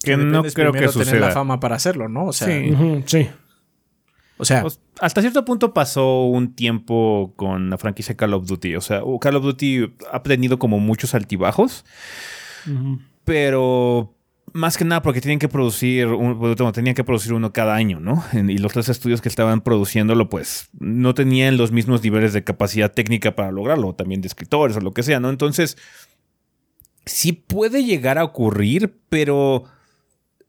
[0.04, 1.06] Que no creo que suceda.
[1.06, 2.26] tener la fama para hacerlo, ¿no?
[2.26, 2.48] O sea,
[3.06, 3.30] sí.
[4.38, 8.76] O sea, pues, hasta cierto punto pasó un tiempo con la franquicia Call of Duty.
[8.76, 11.86] O sea, Call of Duty ha tenido como muchos altibajos,
[13.26, 14.14] pero
[14.54, 18.24] más que nada porque tienen que producir un, tenían que producir uno cada año, ¿no?
[18.34, 22.94] Y los tres estudios que estaban produciéndolo, pues no tenían los mismos niveles de capacidad
[22.94, 25.30] técnica para lograrlo, también de escritores o lo que sea, ¿no?
[25.30, 25.78] Entonces,
[27.08, 29.64] sí puede llegar a ocurrir, pero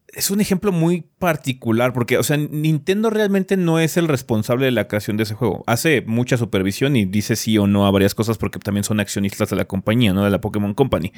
[0.09, 4.73] es un ejemplo muy particular porque, o sea, Nintendo realmente no es el responsable de
[4.73, 5.65] la creación de ese juego.
[5.67, 9.51] Hace mucha supervisión y dice sí o no a varias cosas porque también son accionistas
[9.51, 10.25] de la compañía, ¿no?
[10.25, 11.13] De la Pokémon Company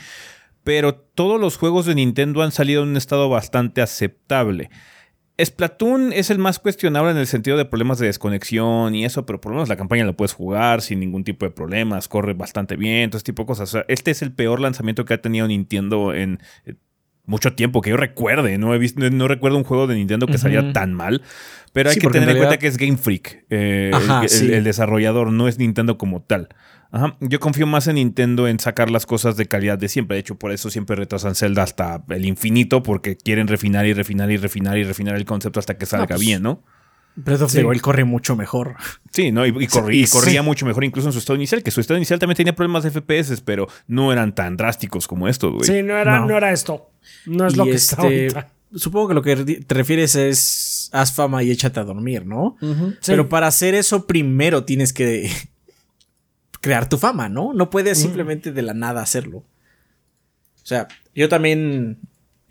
[0.64, 4.70] pero todos los juegos de Nintendo han salido en un estado bastante aceptable.
[5.44, 9.40] Splatoon es el más cuestionable en el sentido de problemas de desconexión y eso, pero
[9.40, 12.76] por lo menos la campaña la puedes jugar sin ningún tipo de problemas, corre bastante
[12.76, 13.84] bien, todo ese tipo de cosas.
[13.88, 16.74] este es el peor lanzamiento que ha tenido Nintendo en eh,
[17.26, 18.58] mucho tiempo que yo recuerde.
[18.58, 21.22] No he visto, no, recuerdo un juego de Nintendo que salía tan mal.
[21.72, 23.44] Pero hay Sí, que tener en en cuenta que es Game Freak.
[23.50, 24.52] eh, Ajá, el, el- sí.
[24.52, 26.48] el desarrollador no es Nintendo como tal.
[26.90, 27.16] Ajá.
[27.20, 30.16] Yo confío más en Nintendo en sacar las cosas de calidad de siempre.
[30.16, 34.28] De hecho, por eso siempre retrasan Zelda hasta el infinito, porque quieren refinar y refinar
[34.32, 36.64] y refinar y refinar el concepto hasta que salga pues, bien, ¿no?
[37.24, 37.64] Breath of the Sí.
[37.64, 38.76] Wild corre mucho mejor.
[39.12, 39.44] Sí, ¿no?
[39.46, 40.12] Y, y corrí- y Sí.
[40.18, 42.82] corría mucho mejor incluso en su estado inicial, que su estado inicial también tenía problemas
[42.84, 45.64] de FPS, pero no eran tan drásticos como estos, güey.
[45.64, 46.26] Sí, no era, No.
[46.26, 46.36] no.
[46.36, 46.90] era esto.
[47.26, 48.52] No es Y lo que está este, ahorita.
[48.74, 49.36] Supongo que lo que
[49.66, 52.56] te refieres es haz fama y échate a dormir, ¿no?
[52.60, 52.66] Sí.
[53.06, 55.28] Pero para hacer eso primero tienes que
[56.60, 57.52] crear tu fama, ¿no?
[57.52, 59.38] No puedes simplemente de la nada hacerlo.
[59.38, 61.98] O sea, yo también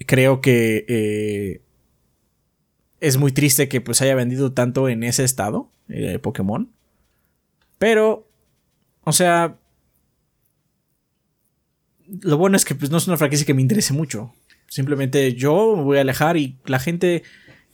[0.08, 1.62] creo que eh,
[3.00, 6.70] es muy triste que pues haya vendido tanto en ese estado eh, Pokémon.
[7.78, 8.28] Pero,
[9.04, 9.58] o sea,
[12.22, 14.34] lo bueno es que pues, no es una franquicia que me interese mucho.
[14.68, 17.24] Simplemente yo me voy a alejar y la gente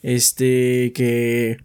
[0.02, 1.57] este que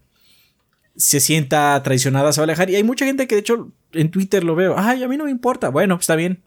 [0.96, 2.70] se sienta traicionada se va a alejar.
[2.70, 4.74] Y hay mucha gente que de hecho en Twitter lo veo.
[4.76, 5.68] Ay, a mí no me importa.
[5.68, 6.42] Bueno, está bien.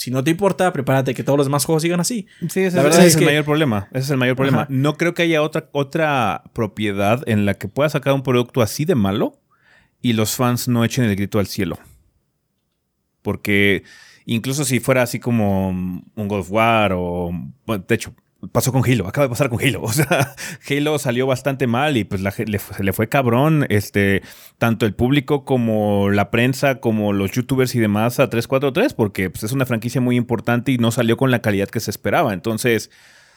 [0.00, 2.26] Si no te importa, prepárate que todos los demás juegos sigan así.
[2.48, 3.86] Sí, ese, La es- verdad ese es es el mayor problema.
[3.90, 4.62] Ese es el mayor problema.
[4.62, 4.66] Ajá.
[4.70, 8.86] No creo que haya otra, otra propiedad en la que pueda sacar un producto así
[8.86, 9.38] de malo
[10.00, 11.78] y los fans no echen el grito al cielo.
[13.22, 13.82] Porque
[14.24, 17.30] incluso si fuera así como un God of War o...
[17.66, 18.14] bueno, de hecho,
[18.52, 19.06] pasó con Halo.
[19.06, 19.82] Acaba de pasar con Halo.
[19.90, 20.34] O sea,
[20.68, 23.66] Halo salió bastante mal y pues la le, se le fue cabrón.
[23.68, 24.22] Este,
[24.58, 29.44] tanto el público como la prensa, como los youtubers y demás a 343, porque pues,
[29.44, 32.32] es una franquicia muy importante y no salió con la calidad que se esperaba.
[32.32, 32.90] Entonces,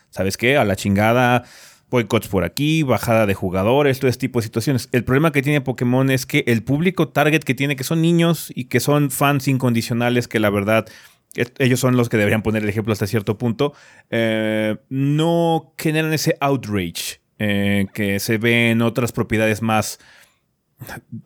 [0.09, 0.57] ¿sabes qué?
[0.57, 1.43] A la chingada,
[1.89, 4.89] boicots por aquí, bajada de jugadores, todo ese tipo de situaciones.
[4.91, 8.51] El problema que tiene Pokémon es que el público target que tiene, que son niños
[8.55, 10.87] y que son fans incondicionales, que la verdad
[11.35, 13.73] ellos son los que deberían poner el ejemplo hasta cierto punto,
[14.09, 19.99] eh, no generan ese outrage eh, que se ve en otras propiedades más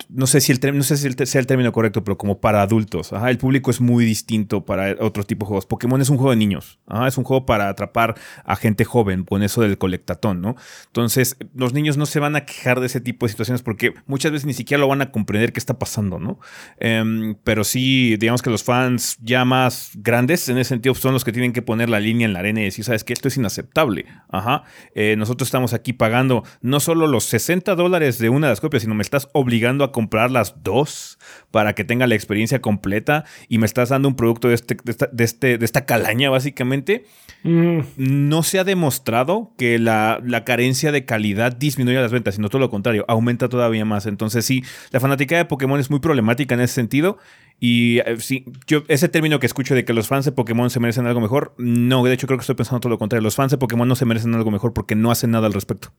[0.10, 3.12] no sé si el, no sé si sea el término correcto, pero como para adultos.
[3.12, 5.66] El público es muy distinto para otro tipo de juegos.
[5.66, 6.80] Pokémon es un juego de niños.
[7.06, 8.16] Es un juego para atrapar
[8.46, 10.56] a gente joven con eso del colectatón, ¿no?
[10.88, 14.32] Entonces, los niños no se van a quejar de ese tipo de situaciones porque muchas
[14.32, 16.40] veces ni siquiera lo van a comprender qué está pasando, ¿no?
[16.80, 21.24] Em, pero sí, digamos que los fans ya más grandes en ese sentido son los
[21.24, 23.14] que tienen que poner la línea en la arena y decir, ¿sabes qué?
[23.14, 24.06] Esto es inaceptable.
[24.30, 24.64] Ajá.
[24.96, 28.84] Eh, nosotros estamos aquí pagando no solo los 60 dólares de una de las copias,
[28.84, 29.47] sino me estás obligando
[29.84, 31.18] a comprar las dos
[31.52, 34.92] para que tenga la experiencia completa y me estás dando un producto de, este, de,
[34.92, 37.06] esta, de este- de esta calaña, básicamente.
[37.44, 42.50] Mm, No se ha demostrado que la, la carencia de calidad disminuya las ventas, sino
[42.50, 44.06] todo lo contrario, aumenta todavía más.
[44.06, 47.18] Entonces, sí, la fanática de Pokémon es muy problemática en ese sentido.
[47.60, 50.80] Y eh, sí, yo, ese término que escucho de que los fans de Pokémon se
[50.80, 53.24] merecen algo mejor, no, de hecho creo que estoy pensando todo lo contrario.
[53.24, 55.92] Los fans de Pokémon no se merecen algo mejor porque no hacen nada al respecto.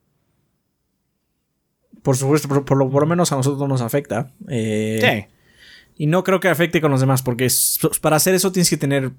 [2.03, 4.33] Por supuesto, por, por lo, por lo menos a nosotros nos afecta.
[4.49, 5.35] Eh, Sí.
[6.01, 7.49] Y no creo que afecte con los demás, porque
[8.01, 9.11] para hacer eso tienes que tener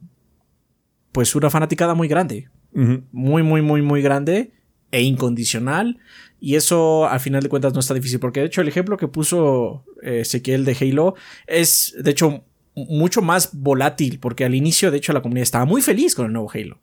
[1.11, 2.47] pues una fanaticada muy grande.
[2.71, 4.53] Muy, muy, muy, muy grande
[4.91, 5.99] e incondicional.
[6.39, 9.09] Y eso al final de cuentas no está difícil, porque de hecho el ejemplo que
[9.09, 11.15] puso eh, Ezequiel de Halo
[11.47, 12.45] es de hecho
[12.75, 16.33] mucho más volátil, porque al inicio de hecho la comunidad estaba muy feliz con el
[16.33, 16.79] nuevo Halo.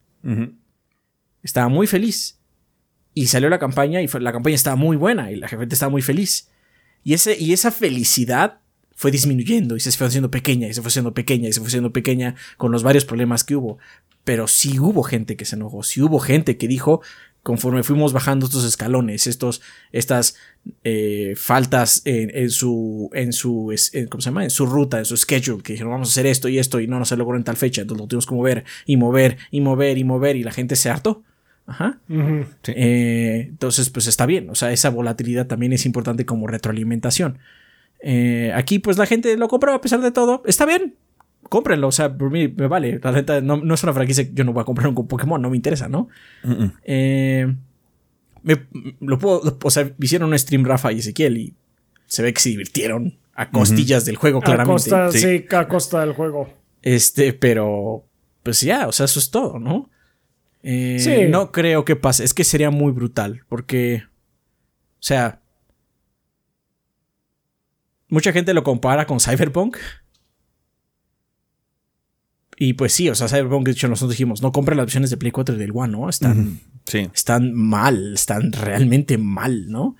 [1.43, 2.39] Estaba muy feliz.
[3.19, 5.89] Y salió la campaña y fue- la campaña estaba muy buena y la gente estaba
[5.89, 6.51] muy feliz.
[7.03, 8.59] Y, ese, y esa felicidad
[8.95, 11.69] fue disminuyendo y se fue haciendo pequeña y se fue haciendo pequeña y se fue
[11.69, 13.79] haciendo pequeña con los varios problemas que hubo.
[14.25, 17.01] Pero sí hubo gente que se enojó, sí hubo gente que dijo,
[17.43, 19.63] conforme fuimos bajando estos escalones, estos,
[19.93, 20.37] estas
[20.85, 23.73] eh, faltas en, su, en su,
[24.11, 24.45] ¿cómo se llama?
[24.45, 26.87] En su ruta, en su schedule, que dijeron vamos a hacer esto y esto y
[26.87, 29.63] no, no se logró en tal fecha, entonces lo tuvimos que mover y mover y
[29.63, 31.23] mover y mover y la gente se hartó.
[31.67, 31.99] Ajá.
[32.63, 32.73] Sí.
[32.77, 34.51] Eh, entonces, pues está bien.
[34.51, 37.39] O sea, esa volatilidad también es importante como retroalimentación.
[38.01, 40.43] Eh, aquí, pues la gente lo compra a pesar de todo.
[40.47, 40.95] Está bien.
[41.49, 41.89] Cómprenlo.
[41.89, 43.01] O sea, por mí me vale.
[43.03, 45.41] La neta, no, no es una franquicia que yo no voy a comprar un Pokémon.
[45.43, 46.09] No me interesa, ¿no?
[46.85, 47.53] Eh,
[48.43, 48.67] me-
[49.01, 51.55] lo puedo, o sea, hicieron un stream Rafa y Ezequiel y
[52.07, 54.73] se ve que se divirtieron a costillas del juego, A claramente.
[54.91, 55.19] costa, sí.
[55.19, 55.45] sí.
[55.55, 56.49] a costa del juego.
[56.83, 58.05] Este, pero
[58.43, 59.91] pues ya, o sea, eso es todo, ¿no?
[60.62, 61.28] Eh, Sí.
[61.31, 65.41] No creo que pase, es que sería muy brutal, porque, o sea,
[68.09, 69.77] mucha gente lo compara con Cyberpunk.
[72.59, 75.19] Y pues sí, o sea, Cyberpunk, de hecho, nosotros dijimos, no compren las versiones de
[75.19, 76.09] Play 4 y del One, ¿no?
[76.09, 77.11] Están, Sí.
[77.15, 79.97] están mal, están realmente mal, ¿no?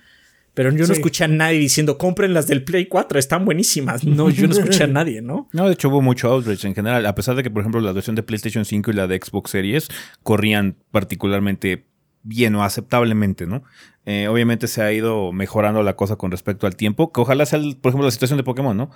[0.57, 0.93] Pero yo no Sí.
[0.93, 4.03] escuché a nadie diciendo, compren las del Play 4, están buenísimas.
[4.03, 5.47] No, yo no escuché a nadie, ¿no?
[5.53, 7.91] No, de hecho hubo mucho outrage en general, a pesar de que, por ejemplo, la
[7.91, 9.87] versión de PlayStation 5 y la de Xbox Series
[10.23, 11.85] corrían particularmente
[12.23, 13.61] bien o aceptablemente, ¿no?
[14.05, 17.59] Eh, obviamente se ha ido mejorando la cosa con respecto al tiempo, que ojalá sea,
[17.59, 18.89] el- por ejemplo, la situación de Pokémon, ¿no?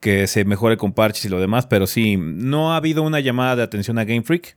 [0.00, 3.54] Que se mejore con parches y lo demás, pero sí, no ha habido una llamada
[3.56, 4.56] de atención a Game Freak.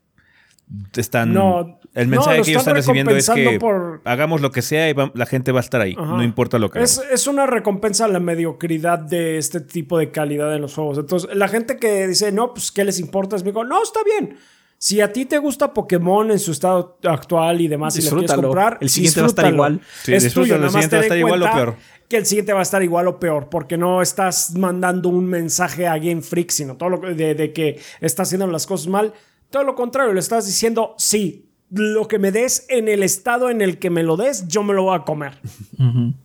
[0.95, 4.63] Están, No, el no, mensaje que ellos están recibiendo es que por- hagamos lo que
[4.63, 6.17] sea y va- la gente va a estar ahí, Ajá.
[6.17, 7.13] no importa lo que Es, hagamos.
[7.13, 10.97] es una recompensa a la mediocridad de este tipo de calidad en los juegos.
[10.97, 13.35] Entonces, la gente que dice, no, pues, ¿qué les importa?
[13.35, 14.37] Es me digo, no, está bien.
[14.77, 18.33] Si a ti te gusta Pokémon en su estado actual y demás, y lo quieres
[18.33, 19.81] comprar, El siguiente va a estar igual.
[20.03, 21.75] Sí, es tuyo, el siguiente va a estar igual o cuenta peor.
[22.09, 25.87] Que el siguiente va a estar igual o peor, porque no estás mandando un mensaje
[25.87, 29.13] a Game Freak, sino todo lo que- de, de que estás haciendo las cosas mal.
[29.49, 33.61] Todo lo contrario, le estás diciendo, sí, lo que me des en el estado en
[33.61, 35.37] el que me lo des, yo me lo voy a comer.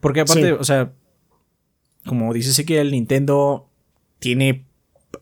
[0.00, 0.56] Porque aparte, Sí.
[0.58, 0.92] o sea,
[2.06, 3.68] como dice que el Nintendo
[4.18, 4.64] tiene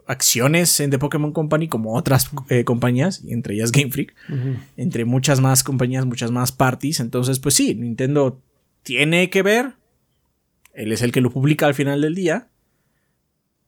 [0.06, 4.14] acciones en The Pokémon Company como otras eh, compañías, entre ellas Game Freak,
[4.76, 7.00] entre muchas más compañías, muchas más parties.
[7.00, 8.40] Entonces, pues sí, Nintendo
[8.82, 9.74] tiene que ver.
[10.74, 12.48] Él es el que lo publica al final del día.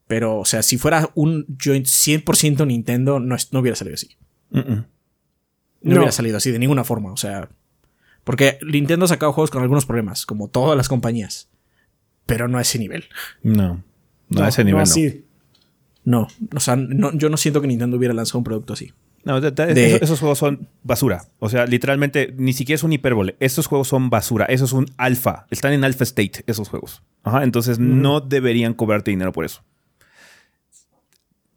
[0.08, 4.16] Pero, o sea, si fuera un joint 100% Nintendo, no, es- no hubiera salido así.
[4.50, 5.96] No, No.
[5.96, 7.12] hubiera salido así de ninguna forma.
[7.12, 7.48] O sea,
[8.24, 11.48] porque Nintendo ha sacado juegos con algunos problemas, como todas las compañías.
[12.26, 13.04] Pero no a ese nivel.
[13.42, 13.82] No,
[14.28, 14.82] no, a ese nivel no.
[14.82, 15.24] así.
[16.04, 18.92] No, o sea, no- yo no siento que Nintendo hubiera lanzado un producto así.
[19.24, 21.24] No, de- de- De- esos, esos juegos son basura.
[21.38, 23.36] O sea, literalmente, ni siquiera es un hipérbole.
[23.40, 24.46] Estos juegos son basura.
[24.46, 25.46] Eso es un alfa.
[25.50, 27.02] Están en alpha state, esos juegos.
[27.24, 29.62] Ajá, entonces no deberían cobrarte dinero por eso.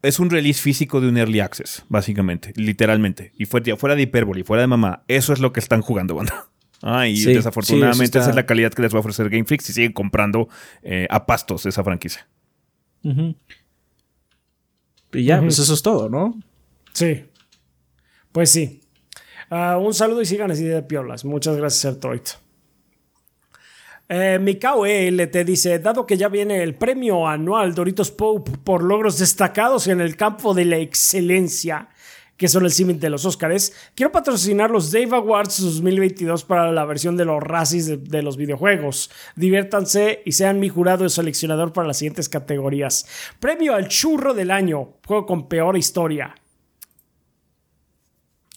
[0.02, 3.32] Es un release físico de un early access, básicamente, literalmente.
[3.38, 6.46] Y fuera, fuera de hipérbole, fuera de mamá, eso es lo que están jugando, banda.
[6.84, 9.44] Ah, y Sí, desafortunadamente está- esa es la calidad que les va a ofrecer Game
[9.44, 10.48] Freak si siguen comprando
[10.82, 12.26] eh, a pastos esa franquicia.
[15.12, 16.36] Y ya, pues eso es todo, ¿no?
[16.92, 17.26] Sí.
[18.32, 18.80] Pues sí.
[19.48, 21.24] Ah, un saludo y sigan así de piolas.
[21.24, 22.22] Muchas gracias, Ertroid.
[24.14, 29.18] Eh, Mikao LT dice, dado que ya viene el premio anual Doritos Pope por logros
[29.18, 31.88] destacados en el campo de la excelencia,
[32.36, 36.84] que son el símil de los Óscares, quiero patrocinar los Dave Awards 2022 para la
[36.84, 39.10] versión de los Razzies de, de los videojuegos.
[39.34, 43.06] Diviértanse y sean mi jurado y seleccionador para las siguientes categorías.
[43.40, 46.34] Premio al churro del año, juego con peor historia.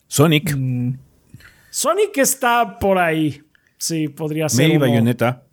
[0.07, 0.53] Sonic,
[1.69, 3.41] Sonic está por ahí.
[3.77, 4.68] Sí, podría ser.
[4.68, 4.88] Maybe uno.
[4.88, 5.44] Bayonetta.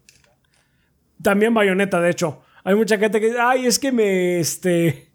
[1.23, 2.43] También Bayonetta, de hecho.
[2.65, 5.09] Hay mucha gente que dice, ay, es que me, este,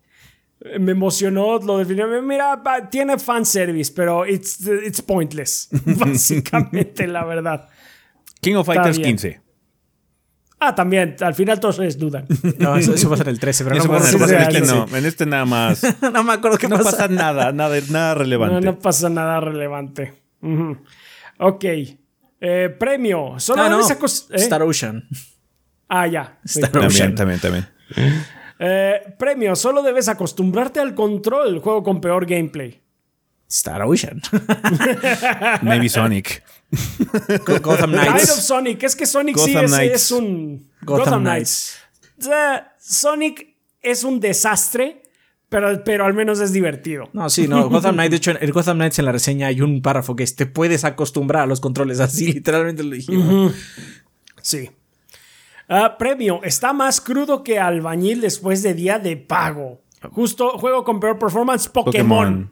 [0.80, 2.08] me emocionó lo definió.
[2.22, 2.62] Mira,
[2.92, 5.70] tiene fanservice, pero it's, it's pointless.
[5.86, 7.70] Básicamente, la verdad.
[8.42, 9.12] King of Fighters bien.
[9.12, 9.42] 15.
[10.60, 12.26] Ah, también, al final todos se desnudan.
[12.58, 14.98] No, eso, eso pasa en el 13, pero Eso no, pasa en el- este no,
[14.98, 15.82] en este nada más.
[15.82, 16.12] 13.
[16.12, 16.92] no me acuerdo qué No pasa.
[16.92, 18.66] pasa nada, nada, nada No, relevante.
[18.66, 20.14] no pasa nada relevante.
[21.40, 21.66] Ok.
[22.40, 23.36] Eh, premio.
[23.40, 23.80] Solo Ah, no.
[23.88, 24.36] acos- ¿eh?
[24.38, 25.08] Star Ocean.
[25.90, 26.38] Ah, ya.
[26.46, 26.60] Sí.
[26.60, 27.16] Star También, Ocean.
[27.16, 27.68] también, también.
[28.60, 29.56] Eh, premio.
[29.56, 31.60] Solo debes acostumbrarte al control.
[31.60, 32.82] Juego con peor gameplay.
[33.50, 34.22] Star Ocean.
[35.62, 36.44] Maybe Sonic.
[37.46, 38.34] Go- Gotham Kind of Knights.
[38.44, 38.84] Sonic.
[38.84, 39.96] Es que Sonic sí Gotham es, Knights.
[39.96, 40.70] es un.
[40.82, 41.78] Gotham Knights.
[42.80, 45.04] Sonic es un desastre,
[45.50, 47.10] pero, pero al menos es divertido.
[47.14, 47.70] No, sí, no.
[47.70, 50.24] Gotham Knights, de hecho, en el Gotham Knights en la reseña hay un párrafo que
[50.24, 53.54] es te puedes acostumbrar a los controles así, literalmente lo dijimos.
[54.42, 54.70] Sí.
[55.70, 56.42] Ah, premio.
[56.44, 59.82] Está más crudo que albañil después de día de pago.
[60.12, 62.50] Justo juego con peor performance Pokémon.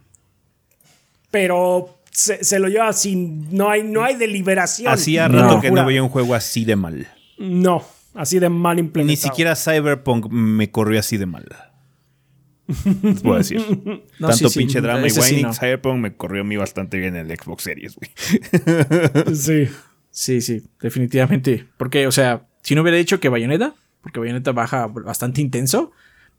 [1.32, 3.56] Pero se, se lo lleva sin.
[3.56, 4.92] No hay, no hay deliberación.
[4.92, 5.42] Hacía No.
[5.42, 7.08] rato que no veía un juego así de mal.
[7.38, 7.84] No,
[8.14, 9.12] así de mal implementado.
[9.12, 11.46] Ni siquiera Cyberpunk me corrió así de mal.
[13.04, 13.60] Les puedo decir.
[14.20, 15.54] No, Tanto sí, sí, pinche drama y sí no.
[15.54, 18.10] Cyberpunk me corrió a mí bastante bien en el Xbox Series, güey.
[19.36, 19.70] Sí.
[20.10, 21.68] Sí, sí, definitivamente.
[21.76, 25.92] Porque, o sea, si no hubiera dicho que Bayonetta, porque Bayonetta baja bastante intenso,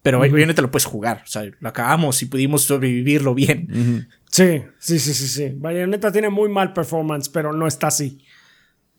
[0.02, 1.22] pero Bayonetta lo puedes jugar.
[1.24, 4.08] O sea, lo acabamos y pudimos sobrevivirlo bien.
[4.28, 5.52] Sí, sí, sí, sí, sí.
[5.56, 8.24] Bayonetta tiene muy mal performance, pero no está así.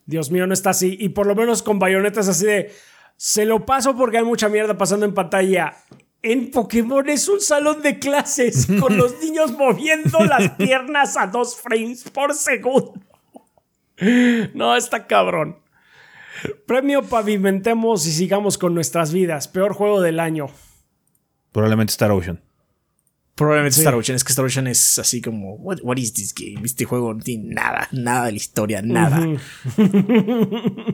[0.06, 0.96] Dios mío, no está así.
[1.02, 2.72] Y por lo menos con Bayonetta es así de.
[3.18, 5.76] Se lo paso porque hay mucha mierda pasando en pantalla.
[6.22, 11.58] En Pokémon es un salón de clases con los niños moviendo las piernas a dos
[11.58, 12.94] frames por segundo.
[14.54, 15.58] No, está cabrón.
[16.66, 19.48] Premio Pavimentemos y sigamos con nuestras vidas.
[19.48, 20.48] Peor juego del año.
[21.52, 22.42] Probablemente Star Ocean.
[23.36, 23.82] Probablemente Sí.
[23.82, 24.16] Star Ocean.
[24.16, 26.62] Es que Star Ocean es así como, what, what is this game?
[26.66, 29.26] Este juego no tiene nada, nada de la historia, nada.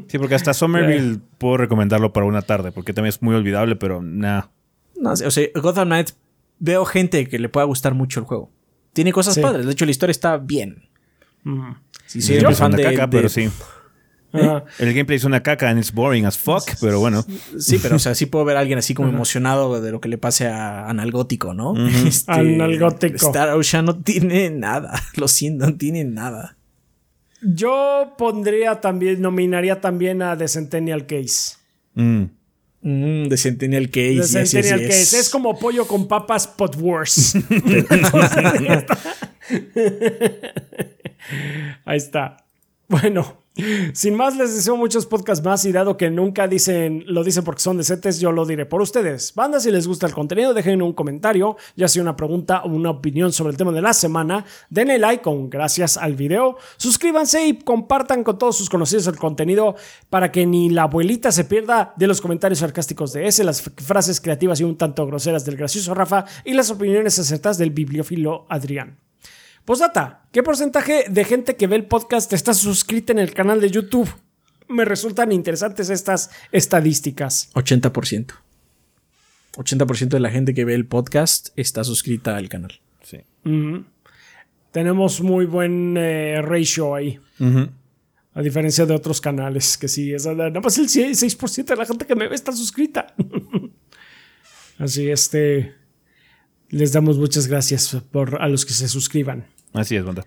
[0.08, 4.02] Sí, porque hasta Somerville puedo recomendarlo para una tarde, porque también es muy olvidable, pero
[4.02, 4.52] nada.
[5.00, 6.12] No sé, o sea, Gotham Knight,
[6.60, 8.52] veo gente que le pueda gustar mucho el juego.
[8.94, 9.42] Tiene cosas Sí.
[9.42, 9.66] padres.
[9.66, 10.84] De hecho, la historia está bien.
[11.46, 11.76] Ujú.
[12.06, 13.50] Si Sí, soy es muy fan una de, caca, de- pero sí.
[14.34, 14.66] Ajá.
[14.80, 17.24] El gameplay es una caca and it's boring as fuck, pero bueno.
[17.60, 20.10] Sí, pero o sea, sí puedo ver a alguien así como emocionado de lo que
[20.10, 21.76] le pase a Analgótico, ¿no?
[21.88, 23.28] Este, Analgótico.
[23.28, 25.00] Star Ocean no tiene nada.
[25.16, 26.58] Lo siento, no tiene nada.
[27.42, 31.58] Yo pondría también, nominaría también a The Centennial Case.
[31.94, 32.24] Mm.
[32.82, 34.16] Mm, de Centennial Case.
[34.16, 34.90] Yes, yes, Centennial yes.
[34.90, 35.20] Case.
[35.20, 37.34] Es como pollo con papas pot wars.
[41.86, 42.43] Ahí está.
[43.02, 43.38] Bueno,
[43.94, 47.64] sin más les deseo muchos podcasts más y dado que nunca dicen, lo dicen porque
[47.64, 49.34] son decentes, yo lo diré por ustedes.
[49.34, 52.92] Banda, si les gusta el contenido, dejen un comentario, ya sea una pregunta o una
[52.92, 54.46] opinión sobre el tema de la semana.
[54.70, 56.58] Denle like con gracias al video.
[56.78, 59.76] Suscríbanse y compartan con todos sus conocidos el contenido
[60.12, 64.22] para que ni la abuelita se pierda de los comentarios sarcásticos de ese, las frases
[64.22, 69.00] creativas y un tanto groseras del gracioso Rafa y las opiniones acertadas del bibliófilo Adrián.
[69.66, 73.72] Postdata, ¿qué porcentaje de gente que ve el podcast está suscrita en el canal de
[73.72, 74.14] YouTube?
[74.68, 77.50] Me resultan interesantes estas estadísticas.
[77.54, 78.34] 80%.
[79.54, 82.74] 80% de la gente que ve el podcast está suscrita al canal.
[83.04, 83.20] Sí.
[84.74, 87.22] Tenemos muy buen eh, ratio ahí.
[88.34, 92.06] A diferencia de otros canales, que sí, es nada más el 6% de la gente
[92.06, 93.14] que me ve está suscrita.
[94.78, 95.76] Así, este.
[96.70, 99.46] Les damos muchas gracias por, a los que se suscriban.
[99.74, 100.24] Así es, banda.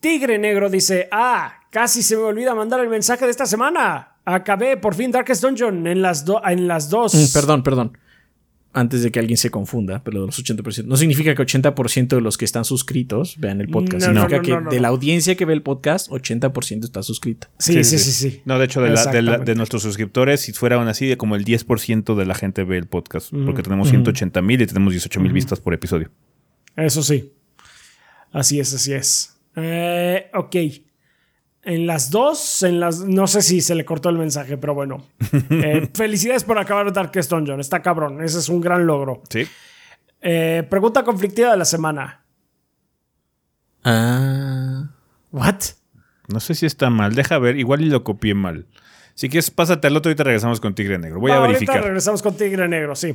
[0.00, 4.16] Tigre Negro dice: Ah, casi se me olvida mandar el mensaje de esta semana.
[4.24, 7.14] Acabé por fin Darkest Dungeon en las, do- en las dos.
[7.14, 7.98] Mm, perdón, perdón.
[8.72, 10.84] Antes de que alguien se confunda, pero de los 80%.
[10.84, 14.06] No significa que 80% de los que están suscritos vean el podcast.
[14.06, 17.02] No, significa no, que no, no, de la audiencia que ve el podcast, 80% está
[17.02, 17.48] suscrito.
[17.58, 18.42] Sí, sí, sí, sí.
[18.44, 19.54] No, de hecho, de, la- de la- de Exactamente.
[19.56, 23.32] nuestros suscriptores, si fueran así, de como el 10% de la gente ve el podcast.
[23.44, 26.08] Porque tenemos 180 mil y tenemos 18 mil vistas por episodio.
[26.76, 27.32] Eso sí.
[28.32, 29.36] Así es, así es.
[29.56, 30.56] Eh, ok.
[31.62, 33.00] En las dos, en las.
[33.00, 35.06] No sé si se le cortó el mensaje, pero bueno.
[35.50, 37.60] Eh, felicidades por acabar Darkest Dungeon.
[37.60, 38.22] Está cabrón.
[38.22, 39.22] Ese es un gran logro.
[39.28, 39.46] Sí.
[40.22, 42.24] Eh, pregunta conflictiva de la semana.
[43.84, 44.90] Ah.
[45.32, 45.60] ¿What?
[46.28, 47.14] No sé si está mal.
[47.14, 47.58] Deja ver.
[47.58, 48.66] Igual y lo copié mal.
[49.14, 51.20] Si quieres, pásate al otro y te regresamos con Tigre Negro.
[51.20, 51.76] Voy a verificar.
[51.76, 53.14] Ahorita regresamos con Tigre Negro, sí.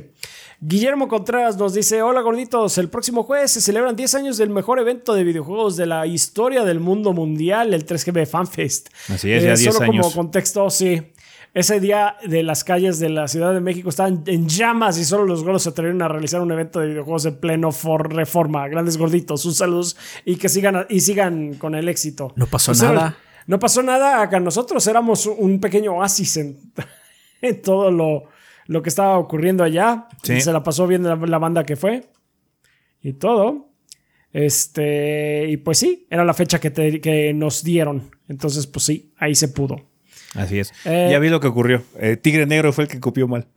[0.60, 4.78] Guillermo Contreras nos dice: Hola gorditos, el próximo jueves se celebran 10 años del mejor
[4.78, 8.88] evento de videojuegos de la historia del mundo mundial, el 3GB FanFest.
[9.08, 10.06] Así es, ya 10 Solo años.
[10.06, 11.12] como contexto, sí.
[11.54, 15.24] Ese día de las calles de la Ciudad de México estaban en llamas y solo
[15.24, 18.68] los gordos se atrevieron a realizar un evento de videojuegos en pleno for reforma.
[18.68, 19.88] Grandes gorditos, un saludo
[20.26, 22.34] y que sigan y sigan con el éxito.
[22.36, 23.16] No pasó Pues nada.
[23.46, 24.40] No pasó nada acá.
[24.40, 26.58] Nosotros éramos un pequeño oasis en,
[27.42, 28.24] en todo lo,
[28.66, 30.08] lo que estaba ocurriendo allá.
[30.22, 30.40] Sí.
[30.40, 32.04] Se la pasó bien la, la banda que fue.
[33.02, 33.70] Y todo.
[34.32, 35.46] Este.
[35.48, 38.10] Y pues sí, era la fecha que, te- que nos dieron.
[38.28, 39.76] Entonces, pues sí, ahí se pudo.
[40.34, 40.72] Así es.
[40.84, 41.82] Eh, ya vi lo que ocurrió.
[41.98, 43.46] Eh, Tigre Negro fue el que copió mal.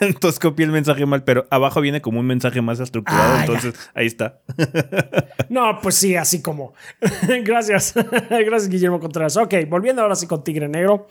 [0.00, 3.34] entonces copié el mensaje mal, pero abajo viene como un mensaje más estructurado.
[3.34, 4.40] Ah, entonces ahí está.
[5.50, 6.74] No, pues sí, así como.
[7.44, 7.94] Gracias.
[8.30, 9.36] Gracias, Guillermo Contreras.
[9.36, 11.06] Ok, volviendo ahora sí con Tigre Negro.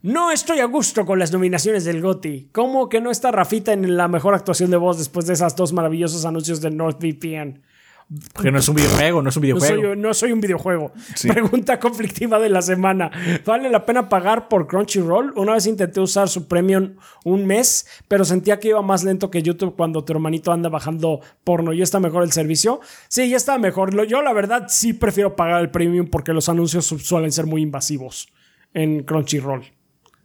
[0.00, 2.50] No estoy a gusto con las nominaciones del GOTY.
[2.52, 5.72] ¿Cómo que no está Rafita en la mejor actuación de voz después de esas dos
[5.72, 7.62] maravillosos anuncios de NordVPN?
[8.34, 9.82] Porque no es un videojuego, no es un No videojuego.
[9.82, 10.92] soy, no soy un videojuego.
[11.14, 11.28] Sí.
[11.28, 13.10] Pregunta conflictiva de la semana.
[13.46, 15.32] ¿Vale la pena pagar por Crunchyroll?
[15.36, 19.42] Una vez intenté usar su premium un mes, pero sentía que iba más lento que
[19.42, 21.72] YouTube cuando tu hermanito anda bajando porno.
[21.72, 22.80] ¿Ya está mejor el servicio?
[23.08, 24.06] Sí, ya está mejor.
[24.06, 27.62] Yo la verdad sí prefiero pagar el premium porque los anuncios su- suelen ser muy
[27.62, 28.28] invasivos
[28.74, 29.62] en Crunchyroll.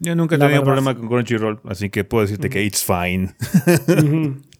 [0.01, 3.35] Yo nunca he tenido problema con Crunchyroll, así que puedo decirte que it's fine.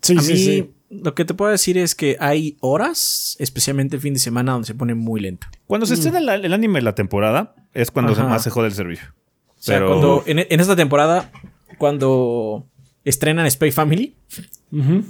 [0.02, 0.72] Sí, A sí, mí, sí.
[0.90, 4.68] Lo que te puedo decir es que hay horas, especialmente el fin de semana, donde
[4.68, 5.48] se pone muy lento.
[5.68, 8.30] Cuando se estrena el, el anime de la temporada, es cuando se Ajá.
[8.30, 9.14] más se jode el servicio.
[9.48, 11.32] O sea, Pero cuando, en, en esta temporada,
[11.78, 12.66] cuando
[13.04, 14.16] estrenan Spy Family,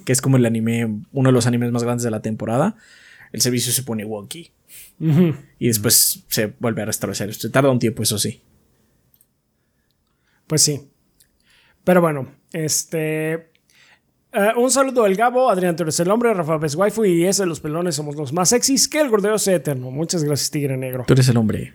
[0.05, 2.75] que es como el anime, uno de los animes más grandes de la temporada,
[3.31, 4.51] el servicio se pone wonky.
[5.59, 7.33] Y después se vuelve a restablecer.
[7.33, 8.41] Se tarda un tiempo, eso sí.
[10.47, 10.81] Pues sí.
[11.83, 13.48] Pero bueno, este.
[14.33, 17.59] Eh, un saludo al Gabo, Adrián Torres el hombre, Rafa Pez Waifu y ese los
[17.59, 19.91] pelones somos los más sexys que el gordeo sea eterno.
[19.91, 21.03] Muchas gracias, Tigre Negro.
[21.07, 21.73] Tú eres el hombre.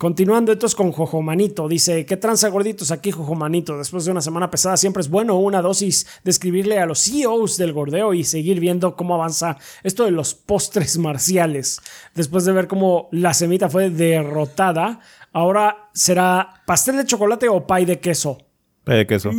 [0.00, 3.76] Continuando entonces con Jojomanito, dice, ¿qué tranza gorditos aquí Jojomanito?
[3.76, 7.58] Después de una semana pesada siempre es bueno una dosis de escribirle a los CEOs
[7.58, 11.82] del gordeo y seguir viendo cómo avanza esto de los postres marciales.
[12.14, 15.00] Después de ver cómo la semita fue derrotada,
[15.34, 18.38] ahora será pastel de chocolate o pay de queso.
[18.84, 19.32] Pay de queso.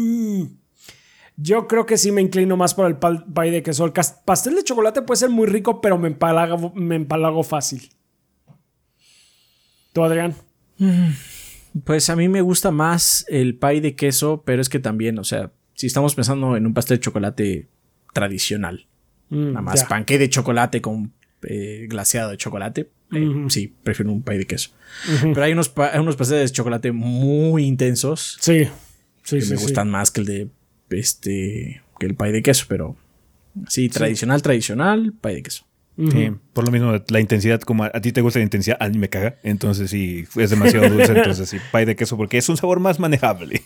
[1.37, 3.85] Yo creo que sí me inclino más por el pay de queso.
[3.85, 3.93] El
[4.25, 7.89] pastel de chocolate puede ser muy rico, pero me empalago, me empalago fácil.
[9.93, 10.35] ¿Tú, Adrián?
[11.83, 15.23] Pues a mí me gusta más el pie de queso, pero es que también, o
[15.23, 17.67] sea, si estamos pensando en un pastel de chocolate
[18.13, 18.87] tradicional,
[19.29, 19.87] Mm, nada más ya.
[19.87, 21.13] panque de chocolate con
[21.43, 24.71] eh, glaseado de chocolate, eh, sí, prefiero un pie de queso.
[25.23, 28.65] Pero hay unos, pa- unos pasteles de chocolate muy intensos Sí.
[29.23, 29.63] Sí, que sí, me sí.
[29.63, 30.47] gustan más que el de
[30.99, 32.95] este que el pie de queso, pero
[33.67, 35.65] sí, tradicional, tradicional, pie de queso.
[36.09, 38.89] Sí, por lo mismo, la intensidad, como a, a ti te gusta la intensidad, a
[38.89, 39.35] mí me caga.
[39.43, 41.11] Entonces, sí, es demasiado dulce.
[41.15, 43.61] entonces, sí, pay de queso, porque es un sabor más manejable.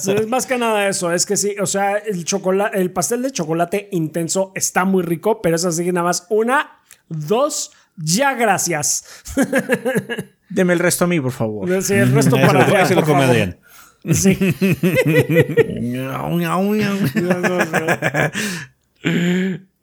[0.00, 3.22] Sí, es más que nada eso, es que sí, o sea, el chocolate, el pastel
[3.22, 8.34] de chocolate intenso está muy rico, pero es así que nada más una, dos, ya
[8.34, 9.06] gracias.
[10.50, 11.82] Deme el resto a mí, por favor.
[11.82, 13.58] Sí, el resto para Eso, Adrián, se lo come.
[14.12, 14.36] Sí.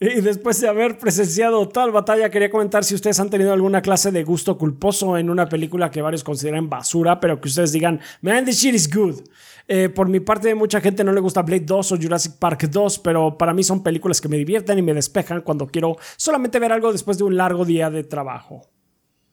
[0.03, 4.11] Y después de haber presenciado tal batalla, quería comentar si ustedes han tenido alguna clase
[4.11, 8.43] de gusto culposo en una película que varios consideran basura, pero que ustedes digan, man,
[8.43, 9.21] this shit is good.
[9.67, 12.97] Eh, por mi parte, mucha gente no le gusta Blade 2 o Jurassic Park 2,
[12.97, 16.71] pero para mí son películas que me divierten y me despejan cuando quiero solamente ver
[16.71, 18.71] algo después de un largo día de trabajo.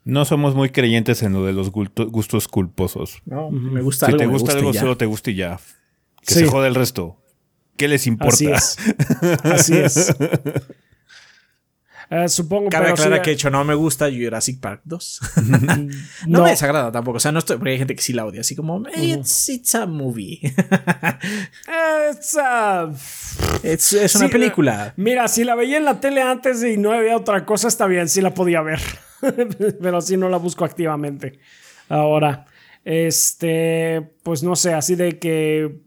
[0.09, 3.21] No somos muy creyentes en lo de los gustos culposos.
[3.27, 4.19] No, me gusta Si algo.
[4.19, 5.61] te me gusta algo, solo te gusta y ya.
[6.27, 6.41] Que Sí.
[6.41, 7.19] se jode el resto.
[7.77, 8.35] ¿Qué les importa?
[8.35, 8.77] Así es.
[9.45, 10.17] Así es.
[12.11, 15.21] Eh, supongo Cabe pero aclarar sí, que hecho no me gusta Jurassic Park 2.
[15.47, 15.59] no,
[16.27, 16.43] no.
[16.45, 17.19] me desagrada tampoco.
[17.19, 17.59] O sea, no estoy.
[17.59, 18.41] Porque hay gente que sí la odia.
[18.41, 20.41] Así como, it's, it's a movie.
[22.11, 22.91] It's, uh,
[23.63, 24.95] es, es una Sí, película.
[24.97, 28.09] Mira, si la veía en la tele antes y no había otra cosa, está bien,
[28.09, 28.81] sí la podía ver.
[29.83, 31.39] Pero sí no la busco activamente.
[31.89, 32.47] Ahora,
[32.85, 35.81] este, pues no sé, así de que,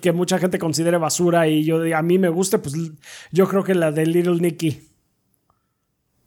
[0.00, 2.74] que mucha gente considere basura y yo a mí me guste, pues
[3.30, 4.91] yo creo que la de Little Nicky.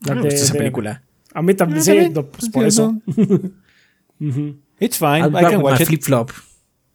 [0.02, 1.04] No me de- gusta esa de- película.
[1.34, 2.96] A mí también, sí, no, pues por eso.
[4.80, 5.20] It's fine.
[5.22, 5.88] I'll I back can with my watch it.
[5.88, 6.32] flip flop.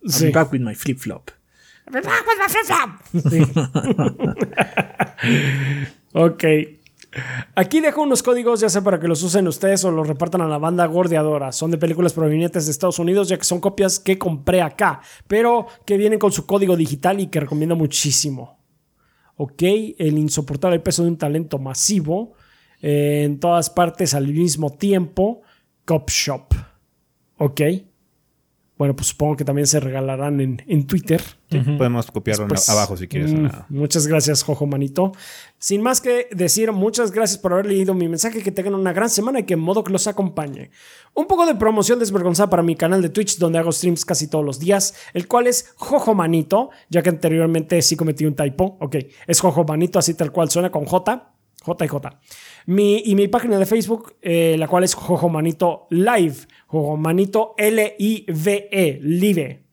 [0.03, 0.27] I'll Sí.
[0.27, 1.31] be back with my flip flop.
[3.13, 3.43] Sí.
[6.15, 6.45] ok.
[7.57, 10.47] Aquí dejo unos códigos, ya sea para que los usen ustedes o los repartan a
[10.47, 11.51] la banda gordeadora.
[11.51, 15.67] Son de películas provenientes de Estados Unidos, ya que son copias que compré acá, pero
[15.85, 18.61] que vienen con su código digital y que recomiendo muchísimo.
[19.37, 19.63] Ok,
[19.99, 22.35] el insoportable peso de un talento masivo
[22.83, 25.43] eh, en todas partes al mismo tiempo.
[25.85, 26.55] Cop Shop.
[27.39, 27.61] Ok.
[28.79, 31.21] Bueno, pues supongo que también se regalarán en, en Twitter.
[31.77, 33.31] Podemos copiarlo Pues, abajo si quieres.
[33.35, 33.49] mm.
[33.69, 35.13] Muchas gracias, Jojo Manito.
[35.59, 38.43] Sin más que decir, muchas gracias por haber leído mi mensaje.
[38.43, 40.71] Que tengan una gran semana y que modo que los acompañe.
[41.13, 44.47] Un poco de promoción desvergonzada para mi canal de Twitch, donde hago streams casi todos
[44.47, 48.79] los días, el cual es Jojo Manito, ya que anteriormente sí cometí un typo.
[48.81, 48.97] Ok,
[49.27, 51.35] es Jojo Manito, así tal cual suena con J.
[51.63, 52.21] J y J.
[52.67, 56.37] Mi, y mi página de Facebook, eh, la cual es Jojo Manito Live.
[56.67, 59.65] Jojo Manito L-I-V-E, Live.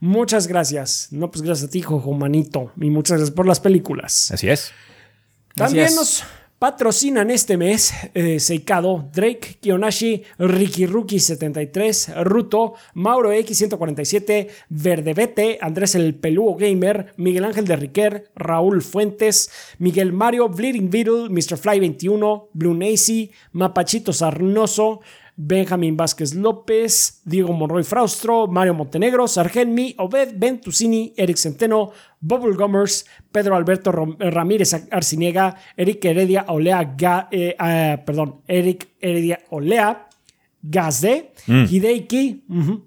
[0.00, 1.08] Muchas gracias.
[1.10, 2.72] No, pues gracias a ti, Jojo Manito.
[2.80, 4.30] Y muchas gracias por las películas.
[4.32, 4.72] Así es.
[5.54, 6.24] También nos
[6.60, 15.94] patrocinan este mes eh, Seikado, Drake, Kionashi, Ricky Rookie 73, Ruto, Mauro X147, Verdebete, Andrés
[15.94, 21.56] el Pelúo Gamer, Miguel Ángel de Riquer, Raúl Fuentes, Miguel Mario, Bleeding Beetle, Mr.
[21.56, 25.00] Fly 21, Blue Nacy, Mapachito Sarnoso,
[25.42, 33.06] Benjamín Vázquez López, Diego Monroy Fraustro, Mario Montenegro, Sargenmi, Obed Ventusini, Eric Centeno, Bubble Gummers,
[33.32, 40.08] Pedro Alberto Ramírez Arciniega, Eric Heredia Olea, Ga- eh, ah, perdón, Eric Heredia Olea,
[40.60, 41.32] Gazde,
[41.70, 42.86] Hideiki, ujú,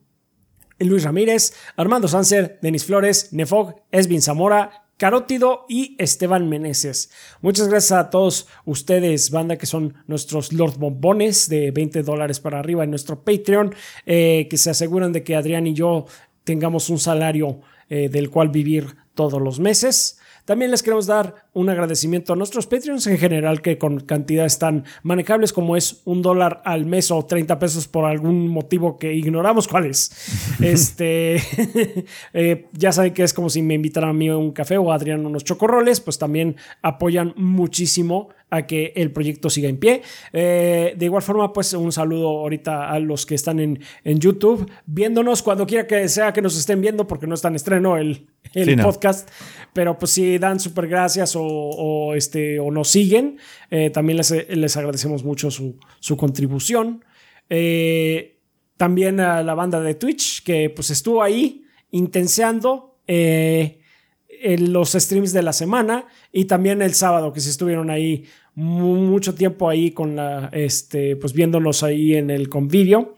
[0.80, 7.12] Luis Ramírez, Armando Sanser, Denis Flores, Nefog, Esvin Zamora, Carótido y Esteban Meneses.
[7.42, 12.60] Muchas gracias a todos ustedes, banda, que son nuestros Lord Bombones de 20 dólares para
[12.60, 13.76] arriba en nuestro Patreon,
[14.06, 16.06] eh, que se aseguran de que Adrián y yo
[16.46, 17.60] tengamos un salario
[17.90, 20.22] eh, del cual vivir todos los meses.
[20.45, 24.84] También les queremos dar un agradecimiento a nuestros Patreons en general que con cantidades tan
[25.02, 29.68] manejables como es un dólar al mes o 30 pesos por algún motivo que ignoramos
[29.68, 30.11] cuál es.
[30.61, 31.38] este,
[32.34, 34.91] eh, ya saben que es como si me invitaran a mí a un café o
[34.91, 40.04] a Adrián unos chocorroles, pues también apoyan muchísimo a que el proyecto siga en pie.
[40.32, 44.70] Eh, de igual forma, pues un saludo ahorita a los que están en, en, YouTube,
[44.86, 48.28] viéndonos cuando quiera que sea que nos estén viendo, porque no está en estreno el,
[48.54, 49.28] el podcast.
[49.74, 53.40] Pero pues si dan súper gracias o, este, o nos siguen,
[53.72, 57.04] eh, también les, les, agradecemos mucho su, su contribución.
[57.50, 58.40] Eh,
[58.78, 63.00] también a la banda de Twitch, que pues estuvo ahí intenseando.
[63.08, 68.26] en los streams de la semana y también el sábado que se estuvieron ahí
[68.56, 73.16] mucho tiempo ahí con la, este, pues viéndolos ahí en el convivio.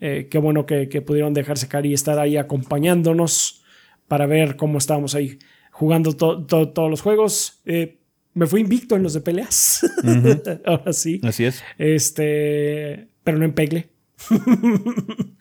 [0.00, 3.64] Eh, qué bueno que, pudieron dejarse caer y estar ahí acompañándonos
[4.08, 5.38] para ver cómo estábamos ahí
[5.70, 7.60] jugando todos los juegos.
[7.64, 7.98] Eh,
[8.34, 9.80] me fui invicto en los de peleas.
[10.66, 11.20] Ahora sí.
[11.22, 11.62] Así es.
[11.78, 13.88] Este, pero no en Pegle.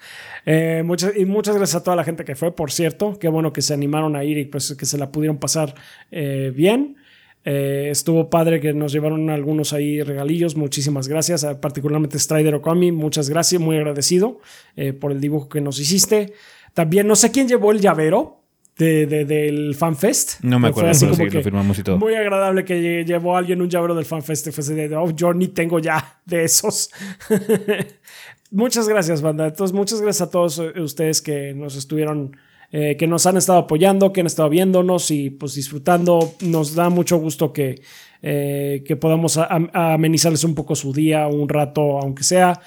[0.48, 3.18] Eh, muchas, y muchas gracias a toda la gente que fue, por cierto.
[3.18, 5.74] Qué bueno que se animaron a ir y pues que se la pudieron pasar
[6.12, 6.98] bien.
[7.48, 10.56] Eh, estuvo padre que nos llevaron algunos ahí regalillos.
[10.56, 11.46] Muchísimas gracias.
[11.62, 12.92] Particularmente Strider Okami.
[12.92, 13.62] Muchas gracias.
[13.62, 14.40] Muy agradecido
[14.76, 16.34] eh, por el dibujo que nos hiciste.
[16.74, 18.42] También no sé quién llevó el llavero.
[18.78, 20.44] De, del FanFest.
[20.44, 21.98] No me acuerdo, así lo firmamos y todo.
[21.98, 24.52] Muy agradable que llevó alguien un llavero del FanFest.
[24.52, 26.92] Fue de, oh, yo ni tengo ya de esos.
[28.52, 29.48] muchas gracias, banda.
[29.48, 32.36] Entonces, muchas gracias a todos ustedes que nos estuvieron
[32.78, 36.34] eh, que nos han estado apoyando, que han estado viéndonos y pues disfrutando.
[36.42, 37.82] Nos da mucho gusto que,
[38.22, 42.60] eh, que podamos amenizarles un poco su día, un rato, aunque sea.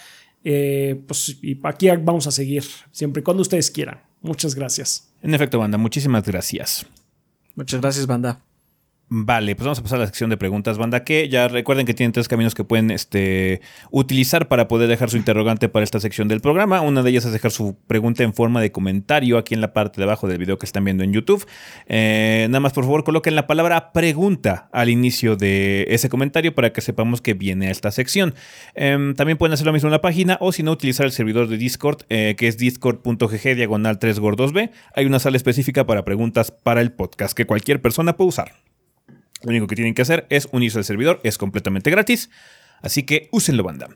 [0.43, 4.01] Eh, pues y aquí vamos a seguir, siempre y cuando ustedes quieran.
[4.23, 5.13] Muchas gracias.
[5.21, 6.87] En efecto, banda, muchísimas gracias.
[7.55, 8.48] Muchas gracias, banda.
[9.11, 11.95] Vale, pues vamos a pasar a la sección de preguntas, banda, que ya recuerden que
[11.95, 16.29] tienen tres caminos que pueden este, utilizar para poder dejar su interrogante para esta sección
[16.29, 16.83] del programa.
[16.83, 19.99] Una de ellas es dejar su pregunta en forma de comentario aquí en la parte
[19.99, 21.47] de abajo del video que están viendo en YouTube.
[21.87, 26.75] Eh, nada más, por favor, coloquen la palabra pregunta al inicio de ese comentario para
[26.75, 28.35] que sepamos que viene a esta sección.
[28.75, 31.49] Em, también pueden hacer lo mismo en la página o si no, utilizar el servidor
[31.49, 34.71] de Discord, eh, que es discord.gg diagonal 3 gordos-b.
[34.95, 38.68] Hay una sala específica para preguntas para el podcast que cualquier persona puede usar.
[39.43, 42.31] Lo único que tienen que hacer es unirse al servidor, es completamente gratis,
[42.83, 43.89] así que úsenlo, banda.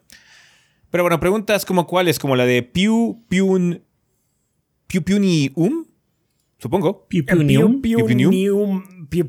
[0.90, 3.82] Pero bueno, preguntas como cuáles, como la de Piu Piun
[4.92, 5.86] Piu Piunium,
[6.58, 7.08] supongo.
[7.08, 7.80] Piu Piunium.
[7.80, 8.04] Piu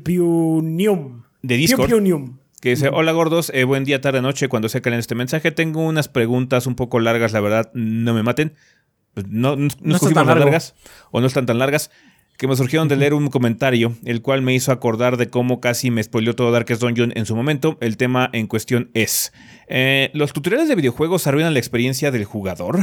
[0.02, 1.22] Piunium.
[1.40, 1.88] De Discord.
[1.88, 5.52] Piu Que dice, hola gordos, eh, buen día, tarde, noche, cuando se caen este mensaje.
[5.52, 8.52] Tengo unas preguntas un poco largas, la verdad, no me maten.
[9.14, 10.74] Pues no, no, no, están tan largas
[11.12, 11.90] o no están tan largas
[12.36, 15.90] que me surgieron de leer un comentario, el cual me hizo acordar de cómo casi
[15.90, 17.78] me spoileó todo Darkest Dungeon en su momento.
[17.80, 19.32] El tema en cuestión es,
[19.68, 22.78] eh, ¿los tutoriales de videojuegos arruinan la experiencia del jugador?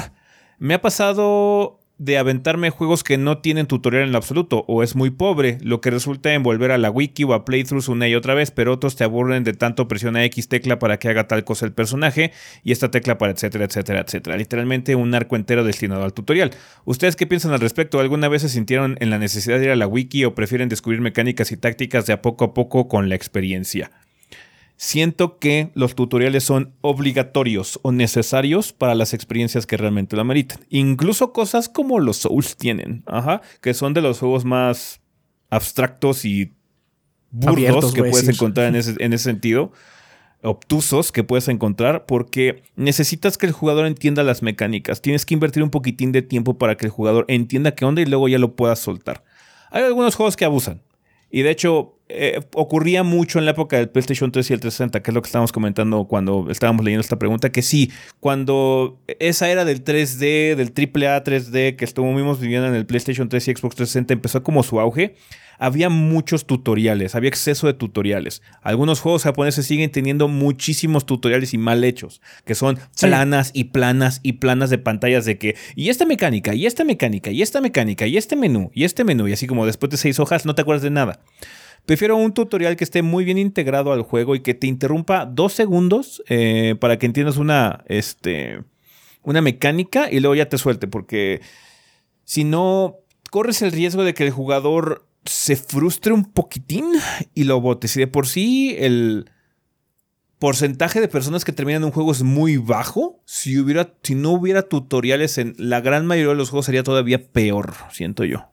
[0.58, 4.96] Me ha pasado de aventarme juegos que no tienen tutorial en lo absoluto o es
[4.96, 8.16] muy pobre, lo que resulta en volver a la wiki o a playthroughs una y
[8.16, 11.44] otra vez, pero otros te aburren de tanto presiona X tecla para que haga tal
[11.44, 12.32] cosa el personaje
[12.64, 14.36] y esta tecla para etcétera, etcétera, etcétera.
[14.36, 16.50] Literalmente un arco entero destinado al tutorial.
[16.86, 18.00] ¿Ustedes qué piensan al respecto?
[18.00, 21.02] ¿Alguna vez se sintieron en la necesidad de ir a la wiki o prefieren descubrir
[21.02, 23.92] mecánicas y tácticas de a poco a poco con la experiencia?
[24.82, 30.66] Siento que los tutoriales son obligatorios o necesarios para las experiencias que realmente lo ameritan.
[30.70, 35.00] Incluso cosas como los Souls tienen, ajá, que son de los juegos más
[35.52, 36.54] abstractos y
[37.30, 39.72] burdos que puedes encontrar en ese, en ese sentido
[40.42, 45.04] obtusos que puedes encontrar porque necesitas que el jugador entienda las mecánicas.
[45.04, 48.08] Tienes que invertir un poquitín de tiempo para que el jugador entienda qué onda y
[48.08, 49.24] luego ya lo puedas soltar.
[49.70, 50.82] Hay algunos juegos que abusan.
[51.30, 55.02] Y de hecho, eh, ocurría mucho en la época del PlayStation 3 y el 360,
[55.02, 59.50] que es lo que estábamos comentando cuando estábamos leyendo esta pregunta, que sí, cuando esa
[59.50, 63.76] era del 3D, del AAA 3D que estuvimos viviendo en el PlayStation 3 y Xbox
[63.76, 65.16] 360 empezó como su auge,
[65.62, 68.42] había muchos tutoriales, había exceso de tutoriales.
[68.64, 74.22] Algunos juegos japoneses siguen teniendo muchísimos tutoriales y mal hechos, que son planas y planas
[74.24, 78.08] y planas de pantallas de que, y esta mecánica, y esta mecánica, y esta mecánica,
[78.08, 80.64] y este menú, y este menú, y así como después de seis hojas no te
[80.64, 81.20] acuerdas de nada.
[81.86, 85.54] Prefiero un tutorial que esté muy bien integrado al juego y que te interrumpa dos
[85.54, 88.64] segundos eh, para que entiendas una, este,
[89.24, 91.42] una mecánica y luego ya te suelte, porque
[92.24, 92.98] si no,
[93.32, 96.86] corres el riesgo de que el jugador se frustre un poquitín
[97.34, 97.88] y lo bote.
[97.88, 99.30] Si de por sí el
[100.40, 104.64] porcentaje de personas que terminan un juego es muy bajo, si, hubiera, si no hubiera
[104.64, 108.51] tutoriales en la gran mayoría de los juegos sería todavía peor, siento yo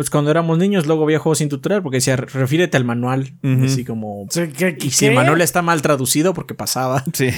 [0.00, 3.34] pues cuando éramos niños luego había juegos sin tutorial porque decía, refiérete al manual.
[3.62, 4.26] Así como...
[4.78, 7.04] y si el manual está mal traducido porque pasaba.
[7.12, 7.28] Sí.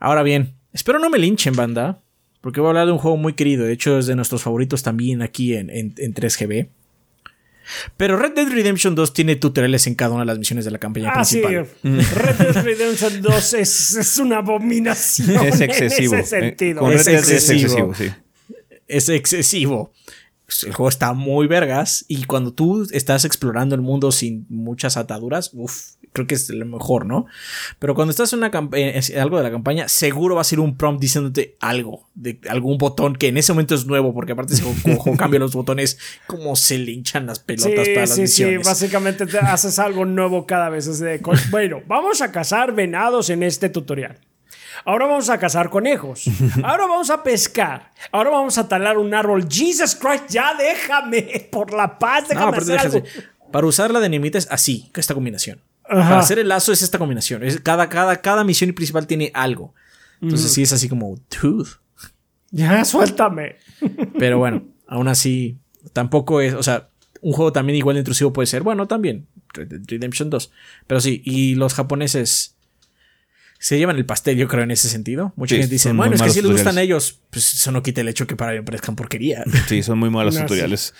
[0.00, 2.00] Ahora bien, espero no me linchen, banda.
[2.40, 3.64] Porque voy a hablar de un juego muy querido.
[3.64, 6.66] De hecho, es de nuestros favoritos también aquí en, en, 3GB.
[7.96, 10.78] Pero Red Dead Redemption 2 tiene tutoriales en cada una de las misiones de la
[10.78, 11.40] campaña Ah, sí.
[11.42, 11.68] principal.
[11.84, 15.46] Red Dead Redemption 2 es, es una abominación.
[15.46, 16.14] Es excesivo.
[16.14, 16.80] En ese Eh, sentido.
[16.80, 17.90] Con Es Red Dead es excesivo.
[17.92, 18.56] excesivo, sí.
[18.88, 19.92] Es excesivo.
[20.64, 25.50] El juego está muy vergas y cuando tú estás explorando el mundo sin muchas ataduras,
[25.52, 27.26] uff, creo que es lo mejor, ¿no?
[27.78, 30.76] Pero cuando estás en una es algo de la campaña, seguro va a ser un
[30.76, 34.62] prompt diciéndote algo, de algún botón que en ese momento es nuevo, porque aparte si
[34.62, 38.22] cojo, cambia los botones, como se le hinchan las pelotas Sí, para las sí, sí,
[38.22, 38.66] misiones.
[38.66, 40.86] básicamente te haces algo nuevo cada vez.
[40.86, 41.20] Es de,
[41.50, 44.18] bueno, vamos a cazar venados en este tutorial.
[44.84, 46.24] Ahora vamos a cazar conejos.
[46.62, 47.90] Ahora vamos a pescar.
[48.12, 49.46] Ahora vamos a talar un árbol.
[49.48, 51.48] Jesus Christ, ya déjame.
[51.50, 53.02] Por la paz, No, déjame pero hacer algo.
[53.52, 55.60] Para usar la de Nemita es así, esta combinación.
[55.84, 56.08] Ajá.
[56.08, 57.42] Para hacer el lazo es esta combinación.
[57.42, 59.74] Es, cada, cada, cada misión principal tiene algo.
[60.22, 61.70] Entonces sí es así como, dude.
[62.50, 63.56] Ya, suéltame.
[64.18, 65.58] Pero bueno, aún así,
[65.92, 66.90] tampoco es, o sea,
[67.22, 70.52] un juego también igual de intrusivo puede ser, bueno, también, Redemption 2.
[70.86, 72.56] Pero sí, y los japoneses
[73.62, 75.32] se llevan el pastel, yo creo, en ese sentido.
[75.36, 78.00] Mucha Sí, gente dice, bueno, es que si les gustan ellos, pues eso no quita
[78.00, 79.44] el hecho que para mí me parezcan porquería.
[79.68, 80.44] Sí, son muy malos No, sí.
[80.46, 80.94] tutoriales.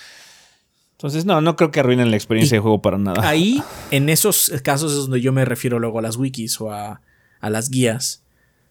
[0.93, 3.27] Entonces, no, no creo que arruinen la experiencia Y- de juego para nada.
[3.27, 3.61] Ahí,
[3.91, 7.01] en esos casos es donde yo me refiero luego a las wikis o a,
[7.39, 8.23] a las guías.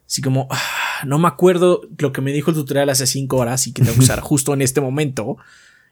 [0.07, 0.61] Así como, ah,
[1.07, 3.95] no me acuerdo lo que me dijo el tutorial hace cinco horas y que tengo
[3.95, 5.37] que usar justo en este momento.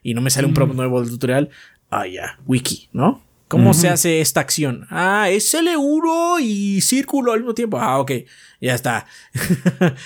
[0.04, 1.50] Y no me sale un prompt nuevo del tutorial.
[1.90, 3.20] Ah, ya, wiki, ¿no?
[3.48, 4.86] ¿Cómo se hace esta acción?
[4.90, 7.78] Ah, es L1 y círculo al mismo tiempo.
[7.78, 8.12] Ah, ok,
[8.60, 9.06] ya está.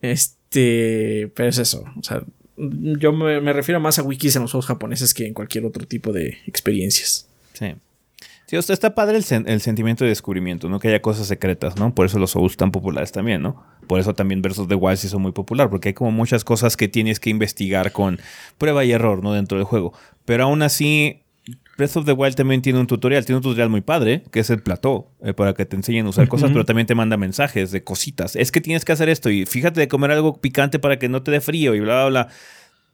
[0.00, 1.84] este, pero es eso.
[1.98, 2.22] O sea,
[2.56, 5.86] yo me, me refiero más a wikis en los juegos japoneses que en cualquier otro
[5.86, 7.28] tipo de experiencias.
[7.54, 7.74] Sí.
[8.46, 10.78] Sí, o sea, está padre el, sen- el sentimiento de descubrimiento, ¿no?
[10.78, 11.94] Que haya cosas secretas, ¿no?
[11.94, 13.64] Por eso los Souls tan populares también, ¿no?
[13.86, 16.76] Por eso también Versus the Wild se hizo muy popular, porque hay como muchas cosas
[16.76, 18.20] que tienes que investigar con
[18.58, 19.32] prueba y error, ¿no?
[19.32, 19.94] Dentro del juego.
[20.26, 21.22] Pero aún así,
[21.76, 24.50] Breath of the Wild también tiene un tutorial, tiene un tutorial muy padre, que es
[24.50, 27.72] el plató, eh, para que te enseñen a usar cosas, pero también te manda mensajes
[27.72, 28.36] de cositas.
[28.36, 31.22] Es que tienes que hacer esto y fíjate de comer algo picante para que no
[31.22, 32.28] te dé frío y bla, bla, bla.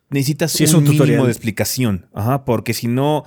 [0.09, 1.25] Necesitas Sí, es un, mínimo tutorial.
[1.27, 3.25] de explicación, ajá, porque si no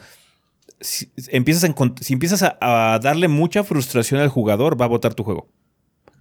[0.81, 2.57] si empiezas a, encont- si empiezas a,
[2.93, 5.47] a darle mucha frustración al jugador, va a botar tu juego.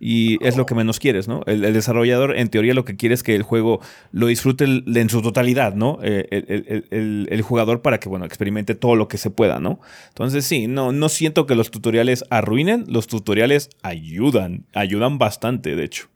[0.04, 1.42] Y es lo que menos quieres, ¿no?
[1.46, 3.80] El, el desarrollador, en teoría, lo que quiere es que el juego
[4.10, 6.00] lo disfrute el- en su totalidad, ¿no?
[6.02, 9.30] Eh, El, el- el- el- el jugador para que, bueno, experimente todo lo que se
[9.30, 9.78] pueda, ¿no?
[10.08, 15.84] Entonces, sí, no, no siento que los tutoriales arruinen, los tutoriales ayudan, ayudan bastante, de
[15.84, 16.08] hecho.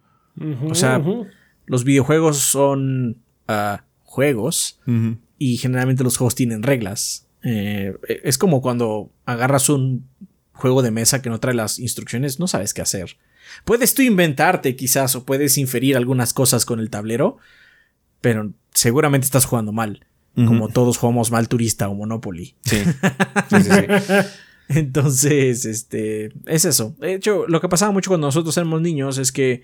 [0.69, 0.99] O sea,
[1.67, 4.81] los videojuegos son ah, juegos
[5.39, 7.29] y generalmente los juegos tienen reglas.
[7.45, 7.95] Eh,
[8.25, 10.09] es como cuando agarras un
[10.53, 13.17] juego de mesa que no trae las instrucciones, no sabes qué hacer.
[13.65, 17.39] Puedes tú inventarte quizás o puedes inferir algunas cosas con el tablero,
[18.21, 20.05] pero seguramente estás jugando mal.
[20.35, 22.57] Como todos jugamos mal turista o Monopoly.
[22.63, 22.77] Sí.
[23.49, 23.87] Sí, sí, sí.
[24.69, 26.95] Entonces, este, es eso.
[26.99, 29.63] De hecho, lo que pasaba mucho cuando nosotros éramos niños es que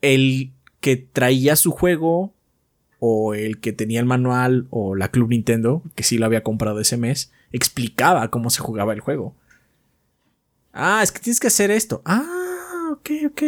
[0.00, 2.34] el que traía su juego
[2.98, 6.80] o el que tenía el manual o la Club Nintendo, que sí lo había comprado
[6.80, 9.34] ese mes, explicaba cómo se jugaba el juego.
[10.72, 12.02] Ah, es que tienes que hacer esto.
[12.04, 13.42] Ah, ok, ok.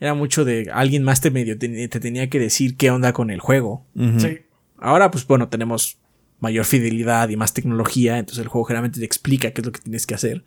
[0.00, 3.30] Era mucho de alguien más te medio te, te tenía que decir qué onda con
[3.30, 3.86] el juego.
[4.18, 4.40] Sí.
[4.78, 5.98] Ahora, pues bueno, tenemos
[6.40, 9.80] mayor fidelidad y más tecnología, entonces el juego generalmente te explica qué es lo que
[9.80, 10.44] tienes que hacer.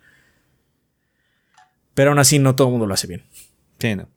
[1.94, 3.24] Pero aún así, no todo el mundo lo hace bien.
[3.78, 4.08] Sí, no.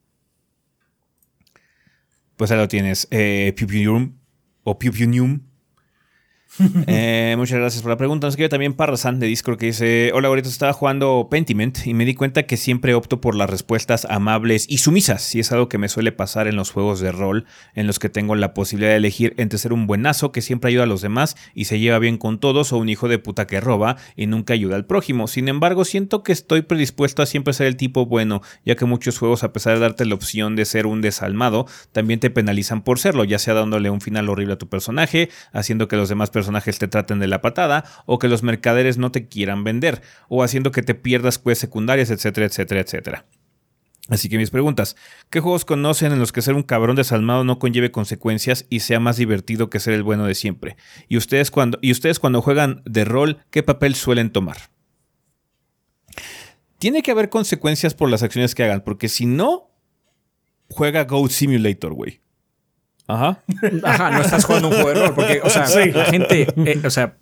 [2.37, 3.07] Pues ahí lo tienes.
[3.09, 4.13] Eh, Piu Piu Yum,
[4.63, 5.41] o Piu Piu Nium.
[6.85, 8.27] Eh, muchas gracias por la pregunta.
[8.27, 12.05] Nos queda también Parrasan de Discord que dice: Hola, ahorita estaba jugando Pentiment y me
[12.05, 15.33] di cuenta que siempre opto por las respuestas amables y sumisas.
[15.33, 18.09] Y es algo que me suele pasar en los juegos de rol, en los que
[18.09, 21.35] tengo la posibilidad de elegir entre ser un buenazo que siempre ayuda a los demás
[21.53, 24.53] y se lleva bien con todos, o un hijo de puta que roba y nunca
[24.53, 25.27] ayuda al prójimo.
[25.27, 29.17] Sin embargo, siento que estoy predispuesto a siempre ser el tipo bueno, ya que muchos
[29.17, 32.99] juegos, a pesar de darte la opción de ser un desalmado, también te penalizan por
[32.99, 36.42] serlo, ya sea dándole un final horrible a tu personaje, haciendo que los demás personajes
[36.47, 40.71] te traten de la patada, o que los mercaderes no te quieran vender, o haciendo
[40.71, 43.25] que te pierdas quests secundarias, etcétera, etcétera, etcétera.
[44.09, 44.97] Así que mis preguntas,
[45.29, 48.99] ¿qué juegos conocen en los que ser un cabrón desalmado no conlleve consecuencias y sea
[48.99, 50.75] más divertido que ser el bueno de siempre?
[51.07, 54.57] Y ustedes cuando, y ustedes cuando juegan de rol, ¿qué papel suelen tomar?
[56.79, 59.71] Tiene que haber consecuencias por las acciones que hagan, porque si no,
[60.69, 62.22] juega Goat Simulator, güey.
[63.07, 63.43] Ajá.
[63.83, 66.89] Ajá, no estás jugando un juego de rol, porque, o sea, la gente, eh, o
[66.89, 67.15] sea,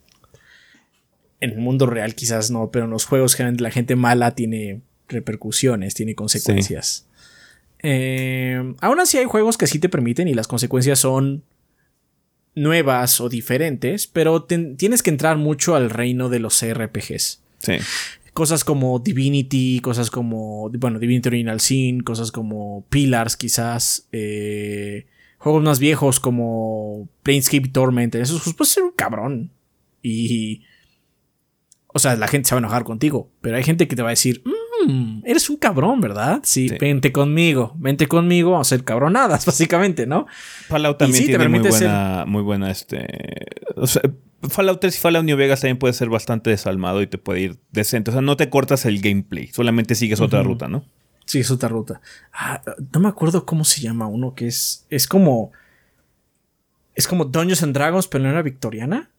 [1.40, 4.82] en el mundo real quizás no, pero en los juegos generalmente la gente mala tiene
[5.08, 7.08] repercusiones, tiene consecuencias.
[7.84, 11.44] Eh, aún así hay juegos que sí te permiten y las consecuencias son
[12.54, 17.42] nuevas o diferentes, pero tienes que entrar mucho al reino de los RPGs.
[17.60, 17.74] Sí.
[18.34, 25.06] Cosas como Divinity, cosas como, bueno, Divinity Original Sin, cosas como Pillars quizás, eh,
[25.42, 29.52] juegos más viejos como Planescape Torment, esos pues ser un cabrón.
[30.02, 30.64] Y...
[31.94, 34.10] O sea, la gente se va a enojar contigo, pero hay gente que te va
[34.10, 34.42] a decir,
[34.88, 36.40] Mm, eres un cabrón, ¿verdad?
[36.44, 40.28] Sí, vente conmigo, vente conmigo, vamos a hacer cabronadas, básicamente, ¿no?
[40.68, 43.06] Fallout también tiene muy buena, muy buena, este...
[43.76, 44.02] O sea,
[44.42, 47.58] Fallout 3 y Fallout New Vegas también puede ser bastante desalmado y te puede ir
[47.72, 48.10] decente.
[48.10, 50.84] O sea, no te cortas el gameplay, solamente sigues otra ruta, ¿no?
[51.32, 52.02] Sí, es otra ruta.
[52.34, 52.62] Ah,
[52.94, 54.86] no me acuerdo cómo se llama uno que es.
[54.90, 55.54] Es como.
[56.94, 59.10] Es como Dungeons and Dragons, pero no era victoriana.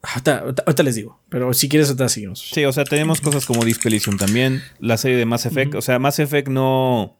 [0.00, 2.40] Ahorita, les digo, pero si quieres, ahorita seguimos.
[2.40, 5.74] Sí, o sea, tenemos cosas como Disco Elysium también, la serie de Mass Effect.
[5.74, 7.18] O sea, Mass Effect no.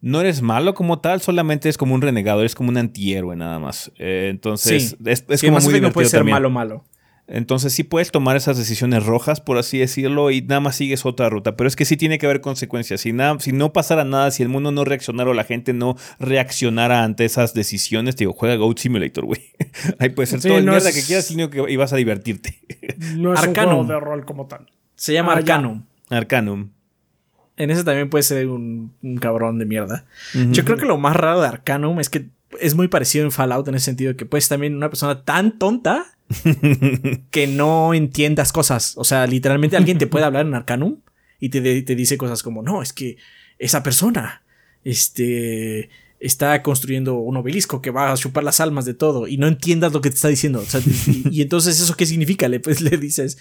[0.00, 3.60] No eres malo como tal, solamente es como un renegado, eres como un antihéroe nada
[3.60, 3.92] más.
[3.98, 6.84] Eh, entonces, es, es como muy divertido no puede ser malo, malo.
[7.28, 11.28] Entonces sí puedes tomar esas decisiones rojas, por así decirlo, y nada más sigues otra
[11.28, 11.56] ruta.
[11.56, 13.00] Pero es que sí tiene que haber consecuencias.
[13.00, 15.96] Si, nada, si no pasara nada, si el mundo no reaccionara o la gente no
[16.20, 19.40] reaccionara ante esas decisiones, te digo, juega Goat Simulator, güey.
[19.98, 22.60] Ahí puede ser todo el mierda que quieras, sino que ibas a divertirte.
[23.16, 23.80] No es Arcanum.
[23.80, 24.70] un juego de rol como tal.
[24.94, 25.82] Se llama ah, Arcanum.
[26.08, 26.70] Arcanum.
[27.56, 30.06] En ese también puede ser un, cabrón de mierda.
[30.32, 32.28] Yo creo que lo más raro de Arcanum es que
[32.60, 36.15] es muy parecido en Fallout en ese sentido que puedes también una persona tan tonta
[37.30, 38.94] que no entiendas cosas.
[38.96, 41.00] O sea, literalmente alguien te puede hablar en Arcanum
[41.40, 43.16] y te, te dice cosas como, no, es que
[43.58, 44.42] esa persona,
[44.84, 45.90] este,
[46.20, 49.92] está construyendo un obelisco que va a chupar las almas de todo y no entiendas
[49.92, 50.64] lo que te está diciendo.
[51.30, 52.48] y, entonces, ¿eso qué significa?
[52.48, 53.38] Le, pues, le dices,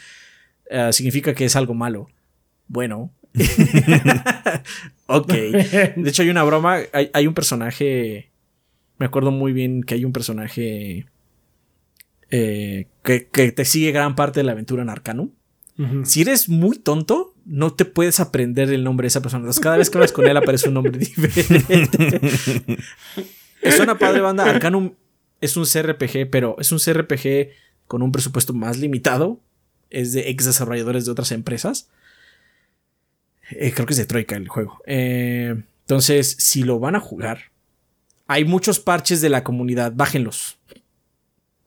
[0.72, 2.10] ah, significa que es algo malo.
[2.68, 3.14] Bueno.
[5.08, 5.28] ok.
[5.28, 6.80] De hecho, hay una broma.
[6.94, 8.32] Hay, hay, un personaje.
[8.98, 11.06] Me acuerdo muy bien que hay un personaje
[12.38, 15.32] eh, que, te sigue gran parte de la aventura en Arcanum.
[16.04, 19.50] Si eres muy tonto, no te puedes aprender el nombre de esa persona.
[19.62, 22.22] cada vez que hablas con él aparece un nombre diferente.
[23.62, 24.50] es una padre banda.
[24.50, 24.94] Arcanum
[25.42, 27.50] es un CRPG, pero es un CRPG
[27.88, 29.42] con un presupuesto más limitado.
[29.90, 31.90] Es de ex desarrolladores de otras empresas.
[33.52, 34.82] Eh, creo que es de Troika el juego.
[34.86, 37.52] Eh, entonces, si lo van a jugar,
[38.28, 39.92] hay muchos parches de la comunidad.
[39.94, 40.55] Bájenlos.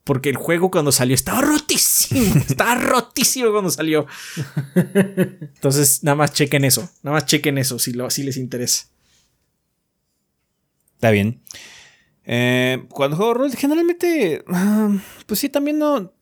[0.08, 2.34] Porque el juego cuando salió estaba rotísimo.
[2.48, 4.06] estaba rotísimo cuando salió.
[4.74, 6.88] Entonces, nada más chequen eso.
[7.02, 8.86] Nada más chequen eso si, lo, si les interesa.
[10.94, 11.42] Está bien.
[12.24, 14.42] Eh, cuando juego rol, generalmente.
[14.48, 16.14] Ah, pues sí, también no.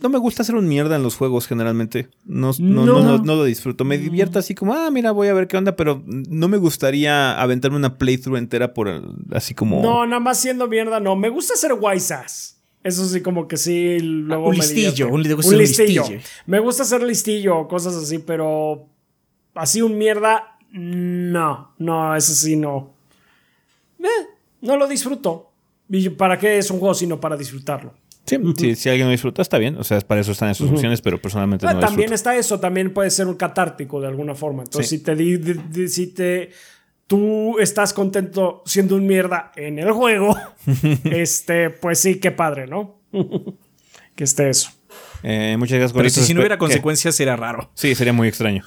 [0.00, 2.08] No me gusta hacer un mierda en los juegos, generalmente.
[2.24, 3.18] No, no, no.
[3.18, 3.84] no lo disfruto.
[3.84, 7.38] Me divierto así como, ah, mira, voy a ver qué onda, pero no me gustaría
[7.38, 8.88] aventarme una playthrough entera por
[9.32, 9.82] así como.
[9.82, 11.14] No, nada más siendo mierda, no.
[11.14, 12.53] Me gusta hacer guaysas.
[12.84, 13.98] Eso sí, como que sí.
[13.98, 16.04] Luego un, listillo, un, listillo,
[16.44, 18.86] Me gusta hacer listillo o cosas así, pero
[19.54, 22.94] así un mierda, no, no, eso sí no.
[23.98, 24.26] Eh,
[24.60, 25.50] no lo disfruto.
[26.18, 27.94] ¿Para qué es un juego sino para disfrutarlo?
[28.26, 29.76] Sí, si alguien lo disfruta, está bien.
[29.76, 31.80] O sea, para eso están esas opciones, pero personalmente ah, no.
[31.80, 34.62] También está eso, también puede ser un catártico de alguna forma.
[34.62, 36.50] Entonces, si te, si te
[37.06, 40.36] tú estás contento siendo un mierda en el juego,
[41.04, 43.00] este, pues sí, qué padre, ¿no?
[44.14, 44.70] que esté eso.
[45.22, 47.70] Eh, muchas gracias, Pero si, no hubiera consecuencias, sería raro.
[47.74, 48.62] Sí, sería muy extraño.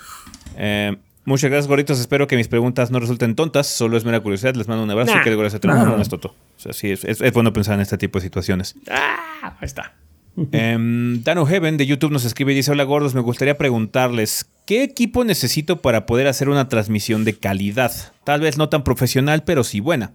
[0.58, 2.00] Eh, muchas gracias, gorritos.
[2.00, 3.68] Espero que mis preguntas no resulten tontas.
[3.68, 4.56] Solo es mera curiosidad.
[4.56, 6.30] Les mando un abrazo y que gracias a no, es toto.
[6.30, 8.76] O sea, sí, es, es, bueno pensar en este tipo de situaciones.
[8.90, 9.94] Ah, ahí está.
[10.36, 14.84] Um, Dano Heaven de YouTube nos escribe y dice: Hola gordos, me gustaría preguntarles: ¿qué
[14.84, 17.92] equipo necesito para poder hacer una transmisión de calidad?
[18.26, 20.14] Tal vez no tan profesional, pero sí buena.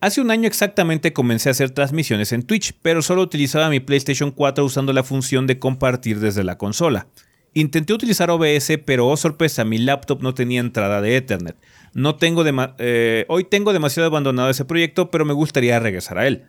[0.00, 4.30] Hace un año exactamente comencé a hacer transmisiones en Twitch, pero solo utilizaba mi PlayStation
[4.30, 7.08] 4 usando la función de compartir desde la consola.
[7.54, 11.56] Intenté utilizar OBS, pero oh sorpresa, mi laptop no tenía entrada de Ethernet.
[11.92, 12.44] No tengo
[12.78, 16.44] eh, hoy tengo demasiado abandonado ese proyecto, pero me gustaría regresar a él.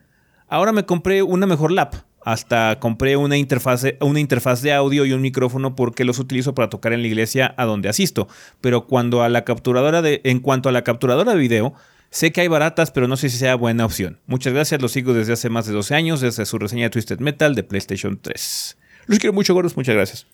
[0.47, 5.22] Ahora me compré una mejor lap, hasta compré una interfaz, una de audio y un
[5.22, 8.28] micrófono porque los utilizo para tocar en la iglesia a donde asisto.
[8.62, 11.74] Pero cuando a la capturadora de, en cuanto a la capturadora de video,
[12.10, 14.20] sé que hay baratas, pero no sé si sea buena opción.
[14.28, 17.20] Muchas gracias, los sigo desde hace más de 12 años, desde su reseña de Twisted
[17.20, 18.78] Metal de PlayStation 3.
[19.08, 20.28] Los quiero mucho, gordos, muchas gracias.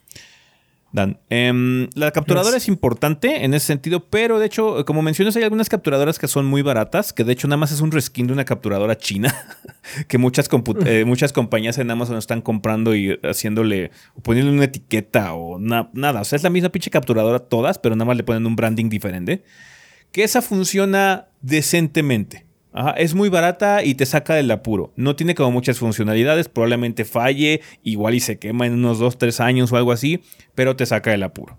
[0.92, 1.20] Dan.
[1.30, 5.68] Em, la capturadora es importante en ese sentido, pero de hecho, como mencionas, hay algunas
[5.68, 8.46] capturadoras que son muy baratas, que de hecho nada más es un reskin de una
[8.46, 9.36] capturadora china,
[10.08, 10.50] que muchas,
[10.86, 16.22] eh, muchas compañías en Amazon están comprando y haciéndole, o poniéndole una etiqueta o nada.
[16.22, 18.88] O sea, es la misma pinche capturadora todas, pero nada más le ponen un branding
[18.88, 19.44] diferente.
[20.14, 22.45] Que esa funciona decentemente.
[22.78, 24.92] Ajá, es muy barata y te saca del apuro.
[24.98, 29.40] No tiene como muchas funcionalidades, probablemente falle, igual y se quema en unos 2, 3
[29.40, 30.22] años o algo así,
[30.56, 31.58] pero te saca del apuro.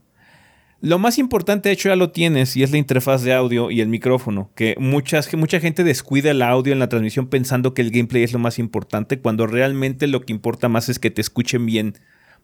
[0.83, 3.81] Lo más importante, de hecho, ya lo tienes y es la interfaz de audio y
[3.81, 7.93] el micrófono, que muchas, mucha gente descuida el audio en la transmisión pensando que el
[7.93, 11.65] gameplay es lo más importante, cuando realmente lo que importa más es que te escuchen
[11.65, 11.95] bien,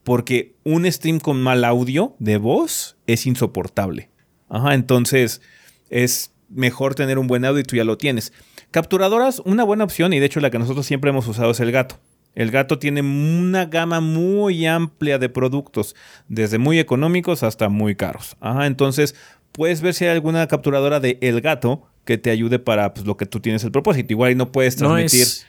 [0.03, 4.09] porque un stream con mal audio de voz es insoportable.
[4.49, 5.43] Ajá, entonces
[5.91, 8.33] es mejor tener un buen audio y tú ya lo tienes.
[8.73, 11.71] Capturadoras, una buena opción y de hecho la que nosotros siempre hemos usado es el
[11.71, 12.01] gato.
[12.35, 15.95] El gato tiene una gama muy amplia de productos,
[16.29, 18.37] desde muy económicos hasta muy caros.
[18.41, 19.15] Ajá, entonces
[19.53, 23.19] puedes ver si hay alguna capturadora de El Gato que te ayude para pues, lo
[23.19, 24.13] que tú tienes el propósito.
[24.15, 25.21] Igual y no puedes No transmitir.
[25.23, 25.47] es,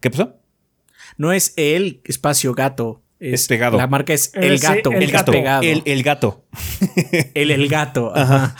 [0.00, 0.36] ¿Qué pasó?
[1.16, 3.02] no es el espacio gato.
[3.18, 3.78] Es, Es pegado.
[3.78, 4.92] La marca es El- gato.
[4.92, 5.32] el es gato.
[5.32, 5.62] pegado.
[5.62, 6.44] El, el gato.
[7.34, 8.12] el, el gato.
[8.14, 8.54] Ajá.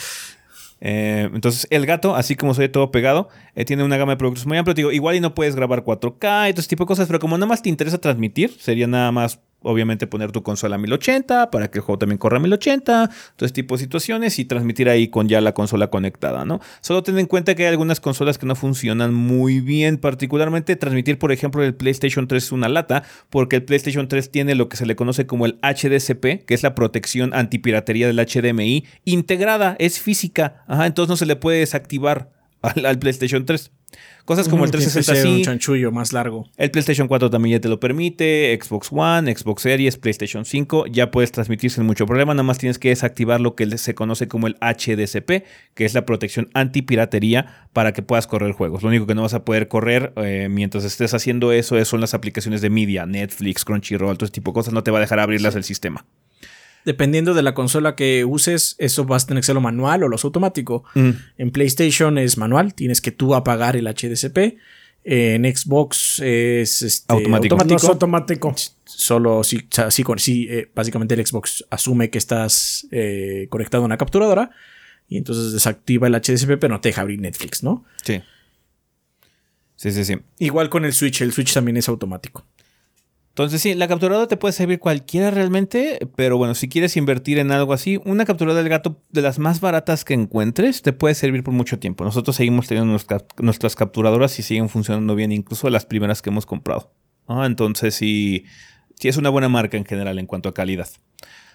[0.80, 4.46] Eh, entonces, el gato, así como soy todo pegado, eh, tiene una gama de productos
[4.46, 4.74] muy amplia.
[4.74, 7.18] Te Digo, igual y no puedes grabar 4K y todo ese tipo de cosas, pero
[7.18, 11.51] como nada más te interesa transmitir, sería nada más, obviamente, poner tu consola a 1080
[11.51, 14.89] para que el juego también corra a 1080, todo ese tipo de situaciones y transmitir
[14.89, 16.60] ahí con ya la consola conectada, ¿no?
[16.80, 21.18] Solo ten en cuenta que hay algunas consolas que no funcionan muy bien, particularmente transmitir,
[21.18, 24.76] por ejemplo, el PlayStation 3 es una lata, porque el PlayStation 3 tiene lo que
[24.76, 30.01] se le conoce como el HDCP, que es la protección antipiratería del HDMI, integrada, es
[30.01, 32.30] física, ajá, entonces no se le puede desactivar
[32.62, 33.72] al, al PlayStation 3.
[34.24, 36.47] Cosas como el Tiene que 360 ser un chanchullo más largo.
[36.59, 41.10] el PlayStation 4 también ya te lo permite, Xbox One, Xbox Series, PlayStation 5, ya
[41.10, 44.47] puedes transmitir sin mucho problema, nada más tienes que desactivar lo que se conoce como
[44.47, 45.44] el HDCP,
[45.74, 48.82] que es la protección antipiratería para que puedas correr juegos.
[48.82, 52.01] Lo único que no vas a poder correr eh, mientras estés haciendo eso es- son
[52.02, 55.01] las aplicaciones de media, Netflix, Crunchyroll, todo ese tipo de cosas, no te va a
[55.01, 56.05] dejar abrirlas el sistema.
[56.84, 60.24] Dependiendo de la consola que uses, eso vas a tener que hacerlo manual o los
[60.24, 60.84] automático.
[60.94, 64.59] En PlayStation es manual, tienes que tú apagar el HDCP.
[65.05, 67.56] En Xbox es este, Automático.
[67.56, 68.55] No es automático.
[68.84, 73.96] Solo si, o sea, eh, básicamente el Xbox asume que estás eh, conectado a una
[73.96, 74.50] capturadora
[75.09, 77.84] y entonces desactiva el HDCP, pero no te deja abrir Netflix, ¿no?
[78.05, 78.20] Sí.
[79.76, 80.18] Sí, sí, sí.
[80.38, 82.44] Igual con el Switch, el Switch también es automático.
[83.39, 87.52] Entonces sí, la capturadora te puede servir cualquiera realmente, pero bueno, si quieres invertir en
[87.52, 91.44] algo así, una capturadora del gato de las más baratas que encuentres te puede servir
[91.44, 92.02] por mucho tiempo.
[92.02, 96.47] Nosotros seguimos teniendo nuestra- nuestras capturadoras y siguen funcionando bien, incluso las primeras que hemos
[96.47, 96.93] comprado.
[97.28, 98.44] Ah, entonces sí,
[98.98, 100.89] sí es una buena marca en general en cuanto a calidad.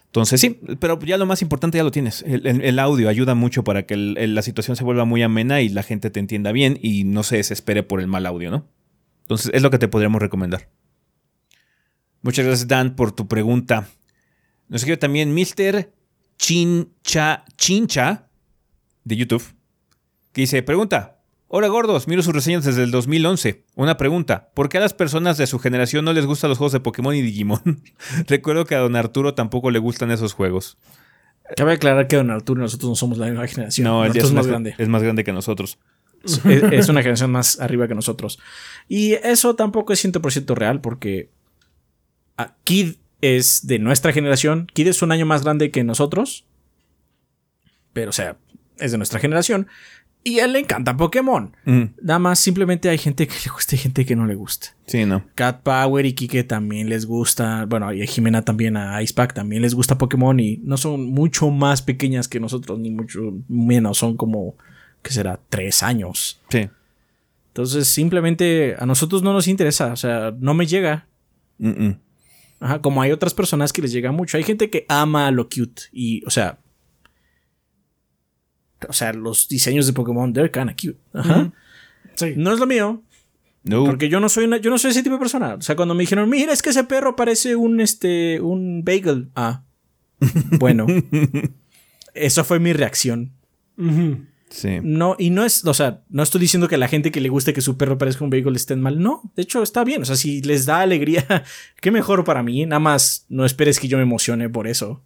[0.06, 2.24] Entonces sí, pero ya lo más importante ya lo tienes.
[2.26, 6.10] El, audio ayuda mucho para que la situación se vuelva muy amena y la gente
[6.12, 8.70] te entienda bien y no se desespere por el mal audio, ¿no?
[9.24, 10.70] Entonces es lo que te podríamos recomendar.
[12.24, 13.90] Muchas gracias, Dan, por tu pregunta.
[14.70, 15.92] Nos escribe también Mr.
[16.38, 18.30] Chincha, Chincha
[19.04, 19.44] de YouTube,
[20.32, 21.20] que dice, pregunta,
[21.50, 23.66] hola gordos, miro sus reseñas desde el 2011.
[23.76, 26.72] Una pregunta, ¿por qué a las personas de su generación no les gustan los juegos
[26.72, 27.84] de Pokémon y Digimon?
[28.28, 30.78] Recuerdo que a don Arturo tampoco le gustan esos juegos.
[31.58, 33.84] Cabe aclarar que Don Arturo y nosotros no somos la misma generación.
[33.84, 34.76] No, él es más grande.
[34.78, 35.78] Es más grande que nosotros.
[36.24, 38.40] es, es una generación más arriba que nosotros.
[38.88, 41.30] Y eso tampoco es 100% real porque
[42.64, 44.68] Kid es de nuestra generación.
[44.74, 46.46] Kid es un año más grande que nosotros.
[47.94, 48.38] Pero, o sea,
[48.80, 49.68] es de nuestra generación.
[50.26, 51.56] Y a él le encanta Pokémon.
[51.66, 54.70] Mm, Nada más simplemente hay gente que le gusta y gente que no le gusta.
[54.86, 55.26] sí, no.
[55.36, 57.66] Cat Power y Kike también les gusta.
[57.66, 60.40] Bueno, y a Jimena también, a Icepack también les gusta Pokémon.
[60.40, 63.98] Y no son mucho más pequeñas que nosotros, ni mucho menos.
[63.98, 64.56] Son como,
[65.02, 65.40] ¿qué será?
[65.50, 66.40] Tres años.
[66.50, 66.70] Sí.
[67.50, 69.92] Entonces, simplemente a nosotros no nos interesa.
[69.92, 71.06] O sea, no me llega.
[71.58, 72.00] Mm, mm.
[72.64, 74.38] Ajá, como hay otras personas que les llega mucho.
[74.38, 75.84] Hay gente que ama lo cute.
[75.92, 76.60] Y, o sea.
[78.88, 80.98] O sea, los diseños de Pokémon, they're kinda cute.
[81.14, 81.52] Ajá.
[82.16, 82.36] Sí.
[82.38, 83.04] No es lo mío.
[83.64, 83.84] No.
[83.84, 85.56] Porque yo no soy una, yo no soy ese tipo de persona.
[85.56, 88.40] O sea, cuando me dijeron, mira, es que ese perro parece un este.
[88.40, 89.30] un bagel.
[89.36, 89.64] Ah.
[90.58, 90.88] Bueno.
[92.14, 93.34] Eso fue mi reacción.
[93.78, 94.26] Ujú.
[94.54, 94.80] Sí.
[94.84, 97.54] No, y no es, o sea, no estoy diciendo que la gente que le guste
[97.54, 99.02] que su perro parezca un bagel estén mal.
[99.02, 100.04] No, de hecho está bien.
[100.04, 101.26] O sea, si les da alegría,
[101.82, 102.64] qué mejor para mí.
[102.68, 105.02] Nada más no esperes que yo me emocione por eso.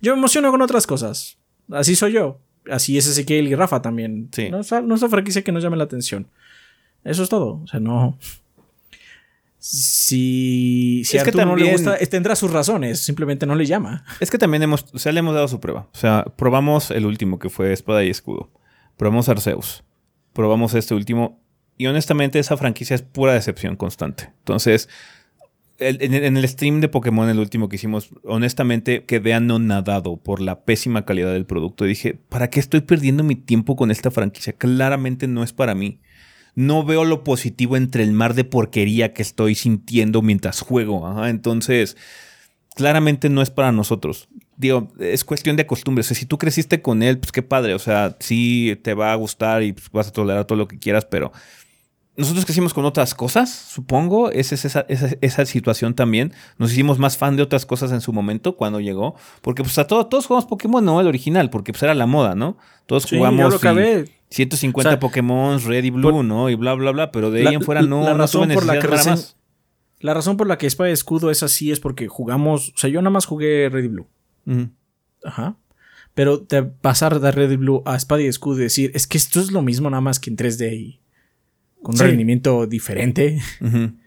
[0.00, 1.36] Yo me emociono con otras cosas.
[1.72, 2.38] Así soy yo.
[2.70, 4.28] Así es Ezequiel y Rafa también.
[4.32, 4.50] Sí.
[4.50, 6.28] No no es una franquicia que nos llame la atención.
[7.02, 7.60] Eso es todo.
[7.64, 8.16] O sea, no.
[9.58, 13.00] Si, si Es a que no le gusta, tendrá sus razones.
[13.00, 14.04] Simplemente no le llama.
[14.20, 15.88] Es que también hemos, o sea, le hemos dado su prueba.
[15.92, 18.48] O sea, probamos el último que fue Espada y Escudo.
[19.02, 19.82] Probamos Arceus.
[20.32, 21.40] Probamos este último.
[21.76, 24.30] Y honestamente, esa franquicia es pura decepción constante.
[24.38, 24.88] Entonces,
[25.80, 31.04] en, el stream de Pokémon, el último que hicimos, honestamente quedé anonadado por la pésima
[31.04, 31.84] calidad del producto.
[31.84, 34.52] Dije, ¿para qué estoy perdiendo mi tiempo con esta franquicia?
[34.52, 35.98] Claramente no es para mí.
[36.54, 41.26] no veo lo positivo entre el mar de porquería que estoy sintiendo mientras juego.
[41.26, 41.96] Entonces,
[42.76, 44.28] claramente no es para nosotros.
[44.62, 46.02] Digo, es cuestión de costumbre.
[46.02, 47.74] O sea, si tú creciste con él, pues qué padre.
[47.74, 50.78] O sea, sí te va a gustar y pues, vas a tolerar todo lo que
[50.78, 51.32] quieras, pero
[52.16, 54.30] nosotros crecimos con otras cosas, supongo.
[54.30, 56.32] Esa es esa, esa, esa, situación también.
[56.58, 59.16] Nos hicimos más fan de otras cosas en su momento cuando llegó.
[59.40, 62.36] Porque pues a todos, todos jugamos Pokémon, no el original, porque pues era la moda,
[62.36, 62.56] ¿no?
[62.86, 64.10] Todos Sí, jugamos yo lo y acabé.
[64.30, 66.50] 150 O sea, Pokémon, Red y Blue, por- ¿no?
[66.50, 67.10] Y bla, bla, bla.
[67.10, 69.36] Pero de ahí en fuera no, la razón por la que recién- más.
[69.98, 72.70] La razón por la que Espada y Escudo es así es porque jugamos.
[72.74, 74.06] O sea, yo nada más jugué Red y Blue.
[75.24, 75.56] Ajá.
[76.14, 79.16] Pero de pasar de Red y Blue a Espada y Escudo y decir, es que
[79.18, 81.00] esto es lo mismo nada más que en 3D y
[81.82, 82.04] con un Sí.
[82.04, 83.40] rendimiento diferente,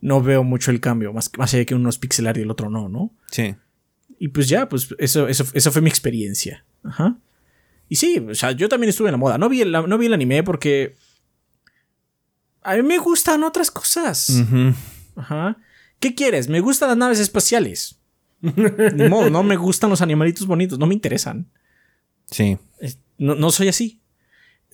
[0.00, 2.50] no veo mucho el cambio, más, más allá de que uno es pixelar y el
[2.50, 3.12] otro no, ¿no?
[3.30, 3.54] Sí.
[4.18, 6.64] Y pues ya, pues eso, eso, eso fue mi experiencia.
[6.82, 7.16] Ajá.
[7.88, 9.36] Y sí, o sea, yo también estuve en la moda.
[9.38, 10.96] No vi el, no vi el anime porque
[12.62, 14.42] a mí me gustan otras cosas.
[15.16, 15.56] Ajá.
[15.98, 16.48] ¿Qué quieres?
[16.48, 17.99] Me gustan las naves espaciales.
[18.94, 21.46] Ni modo, no me gustan los animalitos bonitos, no me interesan.
[22.26, 22.58] Sí.
[23.18, 24.00] No, no soy así.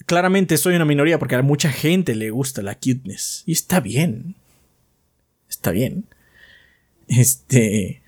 [0.04, 3.42] Claramente soy una minoría porque a mucha gente le gusta la cuteness.
[3.46, 4.36] Y está bien.
[5.48, 6.04] Está bien.
[7.08, 8.02] Este.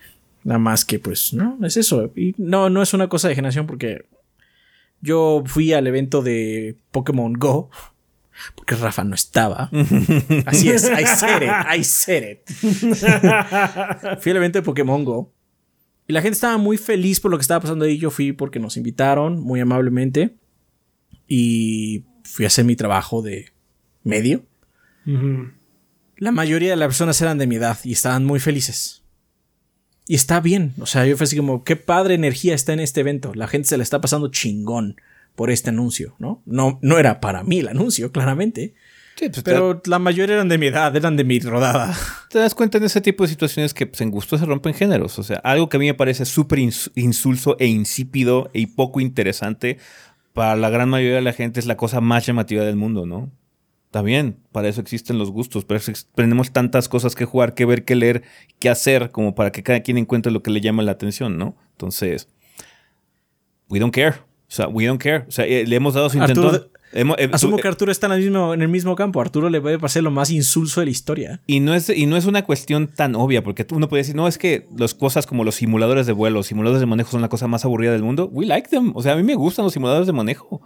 [0.45, 2.13] Nada más que, pues, no, es eso.
[2.15, 4.07] Y no, no es una cosa de generación porque
[5.01, 7.71] yo fui al evento de Pokémon Go.
[8.55, 9.71] Porque Rafa no estaba.
[10.47, 12.49] Así es, I said it, I said it.
[14.21, 15.33] fui al evento de Pokémon Go.
[16.09, 17.99] Y la gente estaba muy feliz por lo que estaba pasando ahí.
[17.99, 20.35] Yo fui porque nos invitaron muy amablemente.
[21.29, 23.53] Y fui a hacer mi trabajo de
[24.03, 24.43] medio.
[26.17, 29.03] La mayoría de las personas eran de mi edad y estaban muy felices.
[30.07, 30.73] Y está bien.
[30.81, 33.35] O sea, yo fue así como, qué padre energía está en este evento.
[33.35, 34.97] La gente se la está pasando chingón
[35.35, 36.43] por este anuncio, ¿no?
[36.47, 38.75] No, no era para mí el anuncio, claramente.
[39.19, 41.93] Sí, pues, Pero la mayoría eran de mi edad, eran de mi rodada.
[42.31, 45.19] te das cuenta en ese tipo de situaciones que pues, en gusto se rompen géneros.
[45.19, 49.01] O sea, algo que a mí me parece súper ins- insulso e insípido y poco
[49.01, 49.79] interesante
[50.35, 53.31] para la gran mayoría de la gente es la cosa más llamativa del mundo, ¿no?
[53.87, 55.81] Está bien, para eso existen los gustos, pero
[56.15, 58.23] tenemos tantas cosas que jugar, que ver, que leer,
[58.61, 61.57] que hacer, como para que cada quien encuentre lo que le llama la atención, ¿no?
[61.73, 62.29] Entonces,
[63.69, 64.11] we don't care.
[64.17, 65.25] O sea, we don't care.
[65.27, 66.71] O sea, eh, le hemos dado su Arturo, intento.
[66.93, 69.21] Hemos- eh, Asumo tu- que Arturo está en el mismo, en el mismo campo.
[69.21, 71.41] Arturo le puede parecer lo más insulso de la historia.
[71.47, 74.15] Y no, es, y no es una cuestión tan obvia, porque tú- uno puede decir,
[74.17, 77.29] no, es que las cosas como los simuladores de vuelo, simuladores de manejo son la
[77.29, 78.29] cosa más aburrida del mundo.
[78.33, 78.93] We like them.
[78.95, 80.63] O sea, a mí me gustan los simuladores de manejo.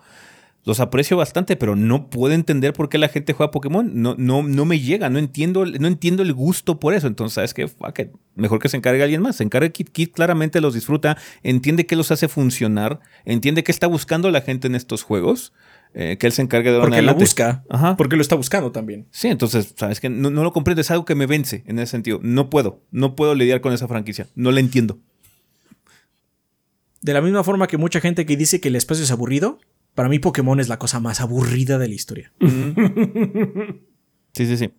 [0.65, 3.90] Los aprecio bastante, pero no puedo entender por qué la gente juega Pokémon.
[4.01, 7.09] No, no, no me llega, no entiendo, no entiendo el gusto por eso.
[7.09, 7.66] Entonces, ¿sabes qué?
[7.66, 8.09] Fuck it.
[8.36, 9.35] Mejor que se encargue alguien más.
[9.35, 13.89] Se encarga Kit Kit, claramente los disfruta, entiende qué los hace funcionar, entiende qué está
[13.89, 15.53] buscando la gente en estos juegos.
[15.94, 17.64] Eh, que él se encargue de Porque lo busca.
[17.69, 17.97] Ajá.
[17.97, 19.06] Porque lo está buscando también.
[19.10, 21.90] Sí, entonces, sabes que no, no lo comprendo, es algo que me vence en ese
[21.90, 22.20] sentido.
[22.23, 24.98] No puedo, no puedo lidiar con esa franquicia, no la entiendo.
[27.01, 29.59] De la misma forma que mucha gente que dice que el espacio es aburrido,
[29.94, 32.32] para mí Pokémon es la cosa más aburrida de la historia.
[34.35, 34.70] Sí, sí, sí.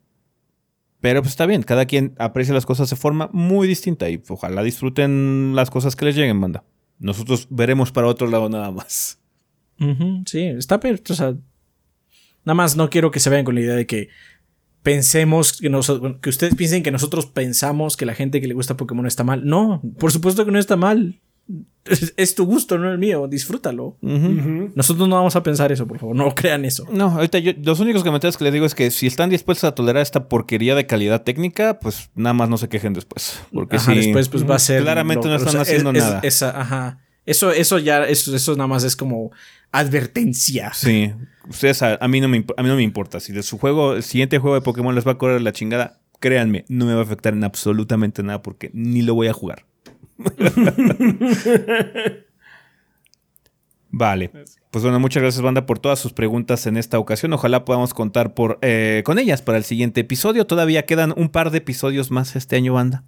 [1.00, 4.64] Pero pues está bien, cada quien aprecia las cosas de forma muy distinta y ojalá
[4.64, 6.64] disfruten las cosas que les lleguen, banda.
[6.98, 9.20] Nosotros veremos para otro lado nada más.
[9.80, 11.34] Ujú, sí, está o sea,
[12.46, 14.10] nada más no quiero que se vayan con la idea de que
[14.84, 15.92] pensemos que, nos-
[16.22, 19.46] que ustedes piensen que nosotros pensamos que la gente que le gusta Pokémon está mal.
[19.46, 21.20] No, por supuesto que no está mal.
[21.86, 23.28] Es, es tu gusto, no el mío.
[23.28, 23.98] Disfrútalo.
[24.02, 26.16] Nosotros no vamos a pensar eso, por favor.
[26.16, 26.86] No crean eso.
[26.92, 29.76] No, ahorita yo, los únicos comentarios que les digo es que si están dispuestos a
[29.76, 33.42] tolerar esta porquería de calidad técnica, pues nada más no se quejen después.
[33.54, 36.20] Porque Ajá, si después pues va a ser Claramente no están es- haciendo es- nada.
[36.24, 37.00] esa- ajá.
[37.26, 39.32] Eso, eso ya, eso, eso nada más es como
[39.72, 40.74] advertencia.
[40.74, 41.14] Sí,
[41.48, 43.94] ustedes a, a mí no me a mí no me importa si de su juego
[43.94, 47.00] el siguiente juego de Pokémon les va a correr la chingada, créanme, no me va
[47.00, 49.66] a afectar en absolutamente nada porque ni lo voy a jugar.
[53.96, 54.32] Vale.
[54.72, 57.32] Pues bueno, muchas gracias, banda, por todas sus preguntas en esta ocasión.
[57.34, 60.48] Ojalá podamos contar por, eh, con ellas para el siguiente episodio.
[60.48, 63.04] Todavía quedan un par de episodios más este año, banda.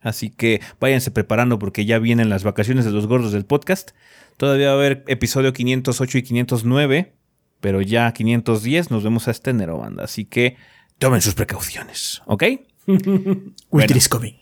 [0.00, 3.90] Así que váyanse preparando porque ya vienen las vacaciones de los gordos del podcast.
[4.36, 7.12] Todavía va a haber episodio 508 y 509,
[7.60, 10.04] pero ya 510 nos vemos hasta enero, banda.
[10.04, 10.56] Así que
[10.98, 12.44] tomen sus precauciones, ¿ok?
[13.70, 14.36] Winter is coming.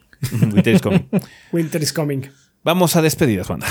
[0.52, 1.08] Winter is coming.
[1.52, 2.22] Winter is coming.
[2.62, 3.66] Vamos a despedidas, banda.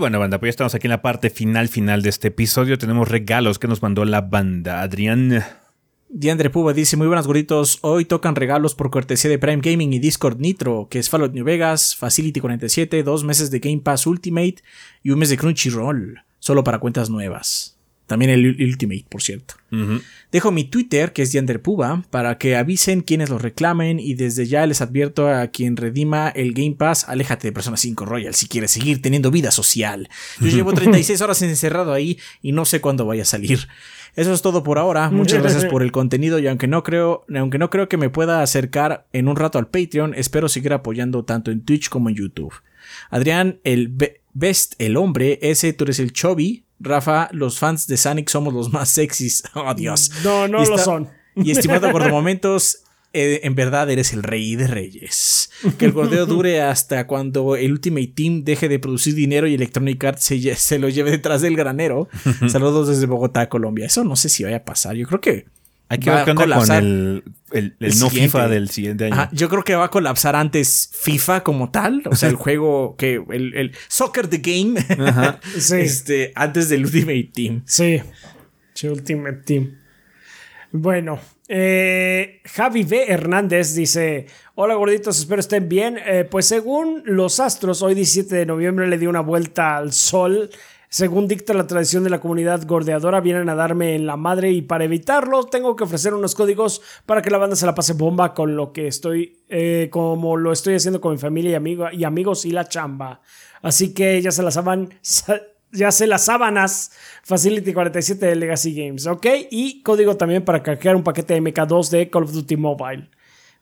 [0.00, 2.78] Bueno, banda, pues ya estamos aquí en la parte final, final de este episodio.
[2.78, 4.80] Tenemos regalos que nos mandó la banda.
[4.80, 5.44] Adrián.
[6.08, 9.98] Diandre Puba dice, muy buenas gorditos, hoy tocan regalos por cortesía de Prime Gaming y
[10.00, 14.56] Discord Nitro, que es Fallout New Vegas, Facility 47, dos meses de Game Pass Ultimate
[15.04, 17.79] y un mes de Crunchyroll, solo para cuentas nuevas.
[18.10, 19.54] También el Ultimate, por cierto.
[20.32, 24.46] Dejo mi Twitter, que es Diander Puba, para que avisen quienes lo reclamen y desde
[24.46, 28.48] ya les advierto a quien redima el Game Pass, aléjate de Persona 5 Royal si
[28.48, 30.08] quieres seguir teniendo vida social.
[30.40, 33.68] Yo llevo 36 horas encerrado ahí y no sé cuándo vaya a salir.
[34.16, 35.08] Eso es todo por ahora.
[35.10, 38.42] Muchas gracias por el contenido y aunque no creo, aunque no creo que me pueda
[38.42, 42.54] acercar en un rato al Patreon, espero seguir apoyando tanto en Twitch como en YouTube.
[43.08, 43.94] Adrián, el
[44.32, 48.72] Best, el hombre, ese tú eres el Chubby, Rafa, los fans de Sonic somos los
[48.72, 49.42] más sexys.
[49.54, 50.10] Oh, Dios.
[50.24, 51.08] No, no lo son.
[51.36, 52.82] Y estimado por momentos,
[53.12, 55.50] eh, en verdad eres el rey de reyes.
[55.78, 60.02] Que el gordeo dure hasta cuando el Ultimate Team deje de producir dinero y Electronic
[60.02, 62.08] Arts se, se lo lleve detrás del granero.
[62.48, 63.86] Saludos desde Bogotá, Colombia.
[63.86, 64.96] Eso no sé si vaya a pasar.
[64.96, 65.46] Yo creo que
[65.90, 69.28] hay que ver qué onda con el, el, no FIFA del siguiente año.
[69.32, 72.02] yo creo que va a colapsar antes FIFA como tal.
[72.08, 73.20] O sea, el juego que.
[73.28, 74.80] El, el Soccer the Game.
[75.58, 75.80] sí.
[75.80, 77.62] Este, antes del Ultimate Team.
[77.66, 78.00] Sí.
[78.84, 79.78] Ultimate Team.
[80.70, 81.18] Bueno.
[81.48, 83.06] Eh, Javi B.
[83.08, 85.98] Hernández dice: Hola gorditos, espero estén bien.
[86.06, 90.50] Eh, pues según los astros, hoy 17 de noviembre le dio una vuelta al sol
[90.90, 94.60] según dicta la tradición de la comunidad gordeadora, vienen a darme en la madre y
[94.60, 98.34] para evitarlo tengo que ofrecer unos códigos para que la banda se la pase bomba
[98.34, 102.44] con lo que estoy, eh, como lo estoy haciendo con mi familia y, y amigos
[102.44, 103.20] y la chamba.
[103.62, 104.92] Así que ya se las saban,
[105.70, 106.90] ya se las sábanas
[107.22, 109.26] Facility 47 de Legacy Games, ¿ok?
[109.48, 113.08] Y código también para cargar un paquete de MK2 de Call of Duty Mobile.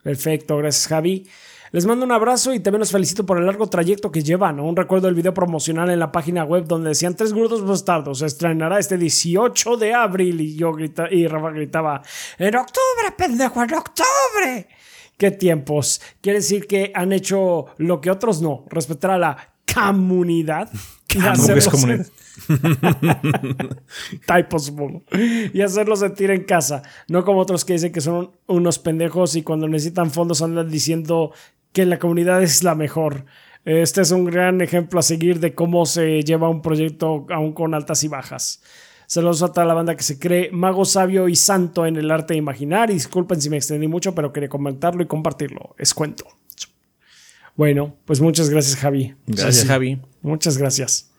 [0.02, 1.26] Perfecto, gracias Javi.
[1.70, 4.60] Les mando un abrazo y también los felicito por el largo trayecto que llevan.
[4.60, 8.20] Un recuerdo del video promocional en la página web donde decían tres grudos bastardos.
[8.20, 12.02] Se estrenará este 18 de abril y yo grita, y Rafa gritaba,
[12.38, 14.68] en octubre, pendejo, en octubre.
[15.16, 16.00] ¿Qué tiempos?
[16.20, 20.70] Quiere decir que han hecho lo que otros no, respetar a la comunidad.
[21.12, 22.06] Y hacerlo, comunidad?
[25.52, 26.82] y hacerlo sentir en casa.
[27.08, 31.32] No como otros que dicen que son unos pendejos y cuando necesitan fondos andan diciendo
[31.72, 33.24] que la comunidad es la mejor.
[33.64, 37.74] Este es un gran ejemplo a seguir de cómo se lleva un proyecto aún con
[37.74, 38.62] altas y bajas.
[39.06, 42.34] Saludos a toda la banda que se cree mago sabio y santo en el arte
[42.34, 42.90] de imaginar.
[42.90, 45.74] Y disculpen si me extendí mucho, pero quería comentarlo y compartirlo.
[45.78, 46.26] Es cuento.
[47.56, 49.14] Bueno, pues muchas gracias, Javi.
[49.26, 50.00] Gracias, Javi.
[50.22, 51.10] Muchas gracias.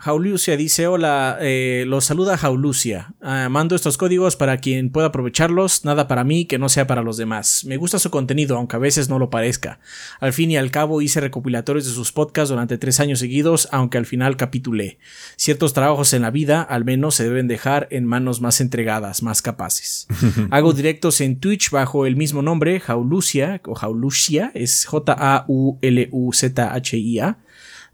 [0.00, 3.12] Jaulucia dice: Hola, eh, los saluda Jaulucia.
[3.20, 7.02] Ah, mando estos códigos para quien pueda aprovecharlos, nada para mí que no sea para
[7.02, 7.64] los demás.
[7.66, 9.78] Me gusta su contenido, aunque a veces no lo parezca.
[10.18, 13.98] Al fin y al cabo hice recopilatorios de sus podcasts durante tres años seguidos, aunque
[13.98, 14.98] al final capitulé.
[15.36, 19.42] Ciertos trabajos en la vida, al menos, se deben dejar en manos más entregadas, más
[19.42, 20.06] capaces.
[20.50, 25.50] Hago directos en Twitch bajo el mismo nombre, Jaulucia, o Jaulucia, es J-A-U-L-U-Z-H-I-A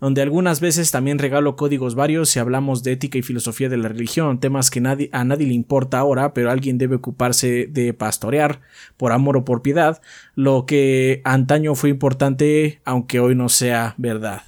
[0.00, 3.88] donde algunas veces también regalo códigos varios si hablamos de ética y filosofía de la
[3.88, 4.80] religión, temas que
[5.12, 8.60] a nadie le importa ahora, pero alguien debe ocuparse de pastorear
[8.96, 10.00] por amor o por piedad,
[10.34, 14.42] lo que antaño fue importante aunque hoy no sea verdad.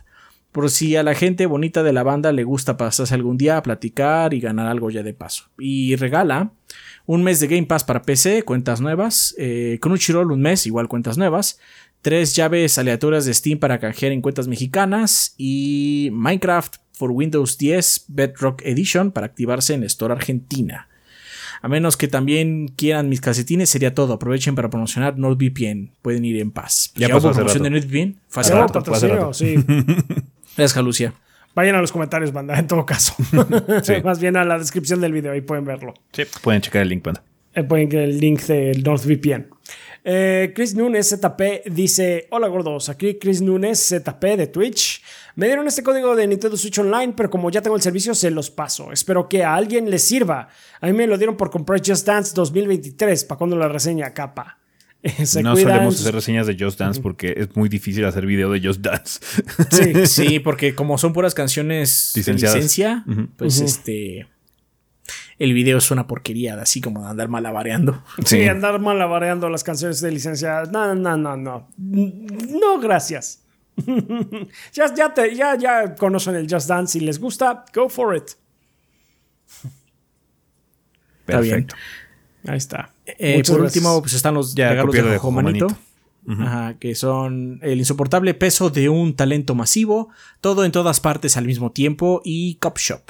[0.53, 3.63] Por si a la gente bonita de la banda le gusta pasarse algún día a
[3.63, 5.45] platicar y ganar algo ya de paso.
[5.59, 6.53] Y regala
[7.07, 11.17] un mes de Game Pass para PC, cuentas nuevas, eh, Crunchyroll un mes, igual cuentas
[11.17, 11.59] nuevas,
[12.03, 18.07] tres llaves aleatorias de Steam para canjear en cuentas mexicanas y Minecraft for Windows 10
[18.09, 20.89] Bedrock Edition para activarse en Store Argentina.
[21.61, 24.15] A menos que también quieran mis casetines, sería todo.
[24.15, 25.91] Aprovechen para promocionar NordVPN.
[26.03, 26.93] Pueden ir en paz.
[26.95, 28.21] ¿Ya pasó promoción de NordVPN?
[29.33, 29.57] sí.
[30.57, 31.15] Gracias, Lucia.
[31.55, 33.15] Vayan a los comentarios, banda, en todo caso.
[34.05, 35.95] Más bien a la descripción del video, ahí pueden verlo.
[36.13, 37.25] Sí, pueden checar el link, banda.
[37.55, 39.49] Eh, pueden ver el link del NordVPN.
[40.11, 45.03] Eh, Chris Nunes ZP dice: Hola gordos, aquí Chris Nunes ZP de Twitch.
[45.35, 48.31] Me dieron este código de Nintendo Switch Online, pero como ya tengo el servicio, se
[48.31, 48.91] los paso.
[48.91, 50.49] Espero que a alguien le sirva.
[50.81, 54.57] A mí me lo dieron por comprar Just Dance 2023, para cuando la reseña capa.
[55.43, 58.81] no solemos hacer reseñas de Just Dance porque es muy difícil hacer video de Just
[58.81, 59.21] Dance.
[59.71, 63.05] Sí, sí porque como son puras canciones de licencia,
[63.37, 64.27] pues este
[65.39, 68.03] el video es una porquería, así como de andar malabareando.
[68.25, 70.65] Sí, andar malabareando las canciones de licencia.
[70.65, 71.69] No, no, no, no.
[71.79, 73.45] No, gracias.
[74.73, 76.99] ya, ya, ya, ya conocen el Just Dance.
[76.99, 78.31] Si les gusta, go for it.
[81.21, 81.67] Está bien.
[82.47, 82.93] Ahí está.
[83.07, 85.67] Eh, por último, pues están los ya regalos de Jojo Manito.
[86.29, 90.11] Ajá, que son el insoportable peso de un talento masivo,
[90.43, 93.01] todo en todas partes al mismo tiempo y Cop Shop.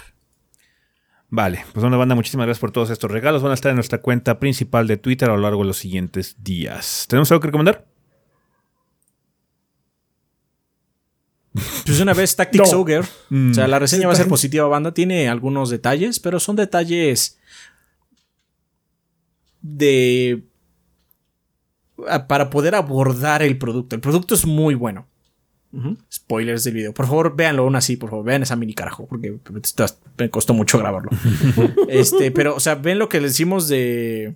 [1.31, 3.43] Vale, pues una banda, muchísimas gracias por todos estos regalos.
[3.43, 6.37] Van a estar en nuestra cuenta principal de Twitter a lo largo de los siguientes
[6.43, 7.07] días.
[7.09, 7.87] ¿Tenemos algo que recomendar?
[11.85, 12.79] Pues una vez Tactics No.
[12.81, 14.95] Ogre, o sea, la reseña va a ser positiva, banda.
[14.95, 17.39] Tiene algunos detalles, pero son detalles
[19.61, 20.45] de
[22.29, 23.97] para poder abordar el producto.
[23.97, 25.09] El producto es muy bueno.
[26.11, 26.95] Spoilers del video.
[26.95, 29.37] Por favor, véanlo aún así, por favor, vean esa mini carajo, porque
[30.17, 31.11] me costó mucho grabarlo.
[31.89, 34.35] este, pero, o sea, ven lo que les decimos de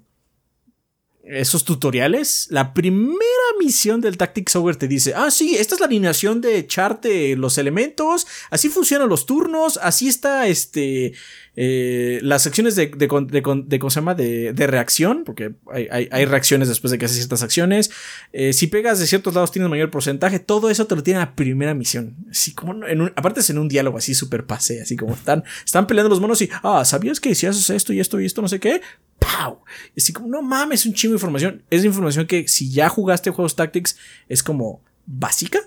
[1.25, 2.49] esos tutoriales.
[2.51, 3.17] La primera
[3.59, 7.59] misión del Tactics Ogre te dice: Ah, sí, esta es la alineación de echarte los
[7.59, 8.27] elementos.
[8.51, 9.79] Así funcionan los turnos.
[9.83, 11.13] Así está este.
[11.55, 14.15] Eh, las secciones de, de, de de- ¿cómo se llama?
[14.15, 17.91] De, reacción, porque hay, hay- hay reacciones después de que haces ciertas acciones.
[18.33, 20.39] Eh, si pegas de ciertos lados tienes mayor porcentaje.
[20.39, 22.16] Todo eso te lo tiene en la primera misión.
[22.31, 25.45] Así como en un- aparte es en un diálogo así súper pase, así como están,
[25.65, 28.41] están peleando los monos y, ah, ¿sabías que si haces esto y esto y esto,
[28.43, 28.81] no sé qué?
[29.95, 31.62] Y Así como, no mames, un chingo de información.
[31.70, 33.97] Es información que si ya jugaste juegos Tactics
[34.29, 35.61] es como básica.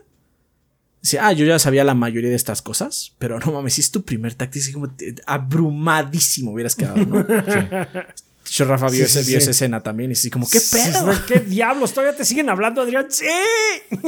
[1.05, 3.91] Dice, ah, yo ya sabía la mayoría de estas cosas, pero no mames, si es
[3.91, 7.23] tu primer Tactics, así como te- abrumadísimo hubieras quedado, ¿no?
[8.49, 9.43] Yo, Rafa, vio, Sí, ese- sí, vio sí.
[9.43, 11.11] esa escena también y así como, ¿qué Sí, pedo?
[11.27, 11.93] ¿Qué diablos?
[11.93, 13.05] ¿Todavía te siguen hablando, Adrián?
[13.09, 13.25] ¡Sí!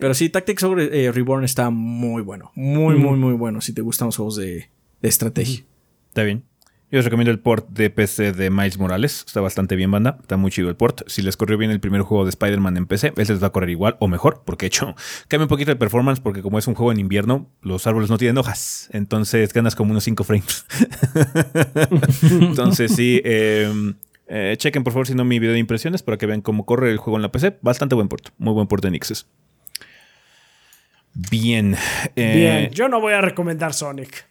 [0.00, 2.52] Pero sí, Tactics Ogre eh, Reborn está muy bueno.
[2.54, 3.60] Muy, muy, muy bueno.
[3.60, 4.68] Si te gustan los juegos de,
[5.00, 5.64] de estrategia.
[6.08, 6.44] Está bien.
[6.92, 9.24] Yo les recomiendo el port de PC de Miles Morales.
[9.26, 10.18] Está bastante bien, banda.
[10.20, 11.00] Está muy chido el port.
[11.06, 13.50] Si les corrió bien el primer juego de Spider-Man en PC, ese les va a
[13.50, 14.94] correr igual o mejor, porque de hecho
[15.28, 18.18] cambia un poquito el performance, porque como es un juego en invierno, los árboles no
[18.18, 18.90] tienen hojas.
[18.92, 20.66] Entonces ganas como unos 5 frames.
[22.30, 23.72] Entonces sí, eh,
[24.26, 26.90] eh, chequen por favor si no mi video de impresiones para que vean cómo corre
[26.90, 27.56] el juego en la PC.
[27.62, 28.28] Bastante buen port.
[28.36, 29.26] Muy buen port de Nixes.
[31.14, 31.74] Bien.
[32.16, 34.26] eh, Bien, yo no voy a recomendar Sonic.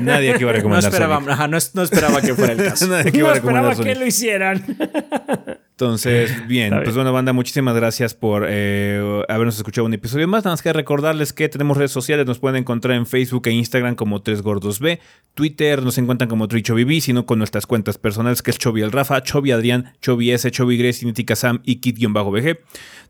[0.00, 1.30] Nadie aquí va a No recomendar esperaba, Sonic.
[1.30, 2.86] ajá, no, es- no esperaba que fuera el caso.
[2.86, 4.64] Nadie aquí No va a recomendar esperaba que lo hicieran.
[5.78, 10.42] Entonces, bien, pues bueno, banda, muchísimas gracias por eh, habernos escuchado un episodio más.
[10.42, 13.94] Nada más que recordarles que tenemos redes sociales, nos pueden encontrar en Facebook e Instagram
[13.94, 14.80] como 3gordos
[15.34, 19.22] Twitter nos encuentran como TrichoBB, sino con nuestras cuentas personales que es Chobi el Rafa,
[19.22, 22.58] Chobi Adrián, Chobi S, Chobi Grace, Nitika Sam y Kit-BG.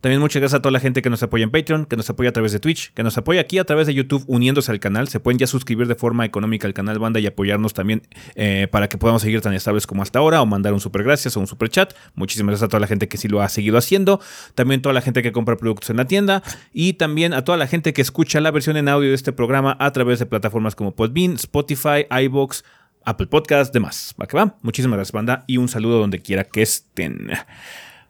[0.01, 2.31] También muchas gracias a toda la gente que nos apoya en Patreon, que nos apoya
[2.31, 5.07] a través de Twitch, que nos apoya aquí a través de YouTube uniéndose al canal.
[5.07, 8.03] Se pueden ya suscribir de forma económica al canal banda y apoyarnos también
[8.35, 11.37] eh, para que podamos seguir tan estables como hasta ahora o mandar un super gracias
[11.37, 11.95] o un super chat.
[12.15, 14.21] Muchísimas gracias a toda la gente que sí lo ha seguido haciendo.
[14.55, 16.43] También toda la gente que compra productos en la tienda
[16.73, 19.77] y también a toda la gente que escucha la versión en audio de este programa
[19.79, 22.65] a través de plataformas como Podbean, Spotify, iBox,
[23.05, 24.15] Apple Podcast, demás.
[24.21, 24.57] ¿Va que va?
[24.63, 27.31] Muchísimas gracias, banda, y un saludo donde quiera que estén.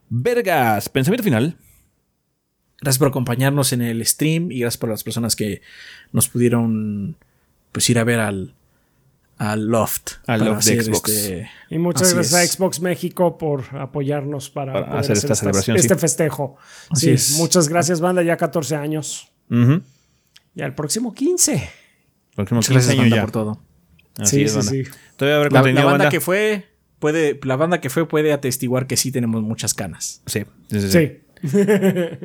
[0.09, 1.57] Vergas, pensamiento final.
[2.81, 5.63] Gracias por acompañarnos en el stream y gracias por las personas que
[6.13, 7.17] nos pudieron
[7.73, 8.55] pues ir a ver al,
[9.39, 10.13] al Loft.
[10.27, 11.11] Al Loft de Xbox.
[11.11, 12.47] este- Y muchas Así gracias a.
[12.47, 16.01] Xbox México por apoyarnos para, Para poder hacer esta estas- celebración, este sí.
[16.01, 16.57] festejo.
[16.91, 17.31] Así sí, es.
[17.39, 18.23] muchas gracias, banda.
[18.23, 19.29] Ya 14 años.
[20.55, 21.69] Ya el próximo 15.
[22.35, 23.23] Próximo Muchas gracias 15 años banda, ya.
[23.23, 23.63] por todo.
[24.19, 24.71] Así sí, es, sí, banda.
[24.73, 24.85] sí.
[25.17, 26.09] Todavía habrá La, banda banda.
[26.09, 26.67] que fue
[26.99, 30.23] puede la banda que fue puede atestiguar que sí tenemos muchas canas.
[30.27, 31.49] Sí, sí, sí, sí.
[31.49, 31.59] Sí.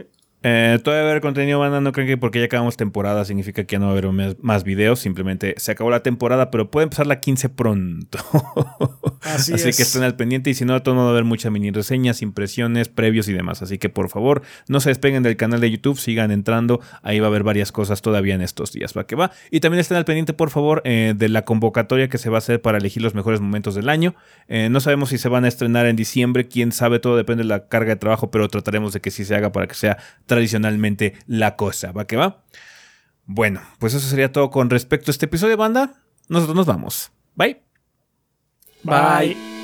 [0.43, 1.81] Eh, todavía va a haber contenido, banda.
[1.81, 4.35] No creen que porque ya acabamos temporada significa que ya no va a haber más,
[4.41, 4.99] más videos.
[4.99, 8.17] Simplemente se acabó la temporada, pero puede empezar la 15 pronto.
[9.21, 9.77] Así, Así es.
[9.77, 12.21] que estén al pendiente y si no, todo no va a haber muchas mini reseñas,
[12.21, 13.61] impresiones, previos y demás.
[13.61, 16.81] Así que por favor, no se despeguen del canal de YouTube, sigan entrando.
[17.03, 18.93] Ahí va a haber varias cosas todavía en estos días.
[18.97, 19.31] Va que va.
[19.51, 22.39] Y también estén al pendiente, por favor, eh, de la convocatoria que se va a
[22.39, 24.15] hacer para elegir los mejores momentos del año.
[24.47, 27.49] Eh, no sabemos si se van a estrenar en diciembre, quién sabe, todo depende de
[27.49, 29.97] la carga de trabajo, pero trataremos de que sí se haga para que sea
[30.31, 31.91] tradicionalmente la cosa.
[31.91, 32.45] ¿Va que va?
[33.25, 36.01] Bueno, pues eso sería todo con respecto a este episodio, banda.
[36.29, 37.11] Nosotros nos vamos.
[37.35, 37.61] Bye.
[38.83, 39.60] Bye.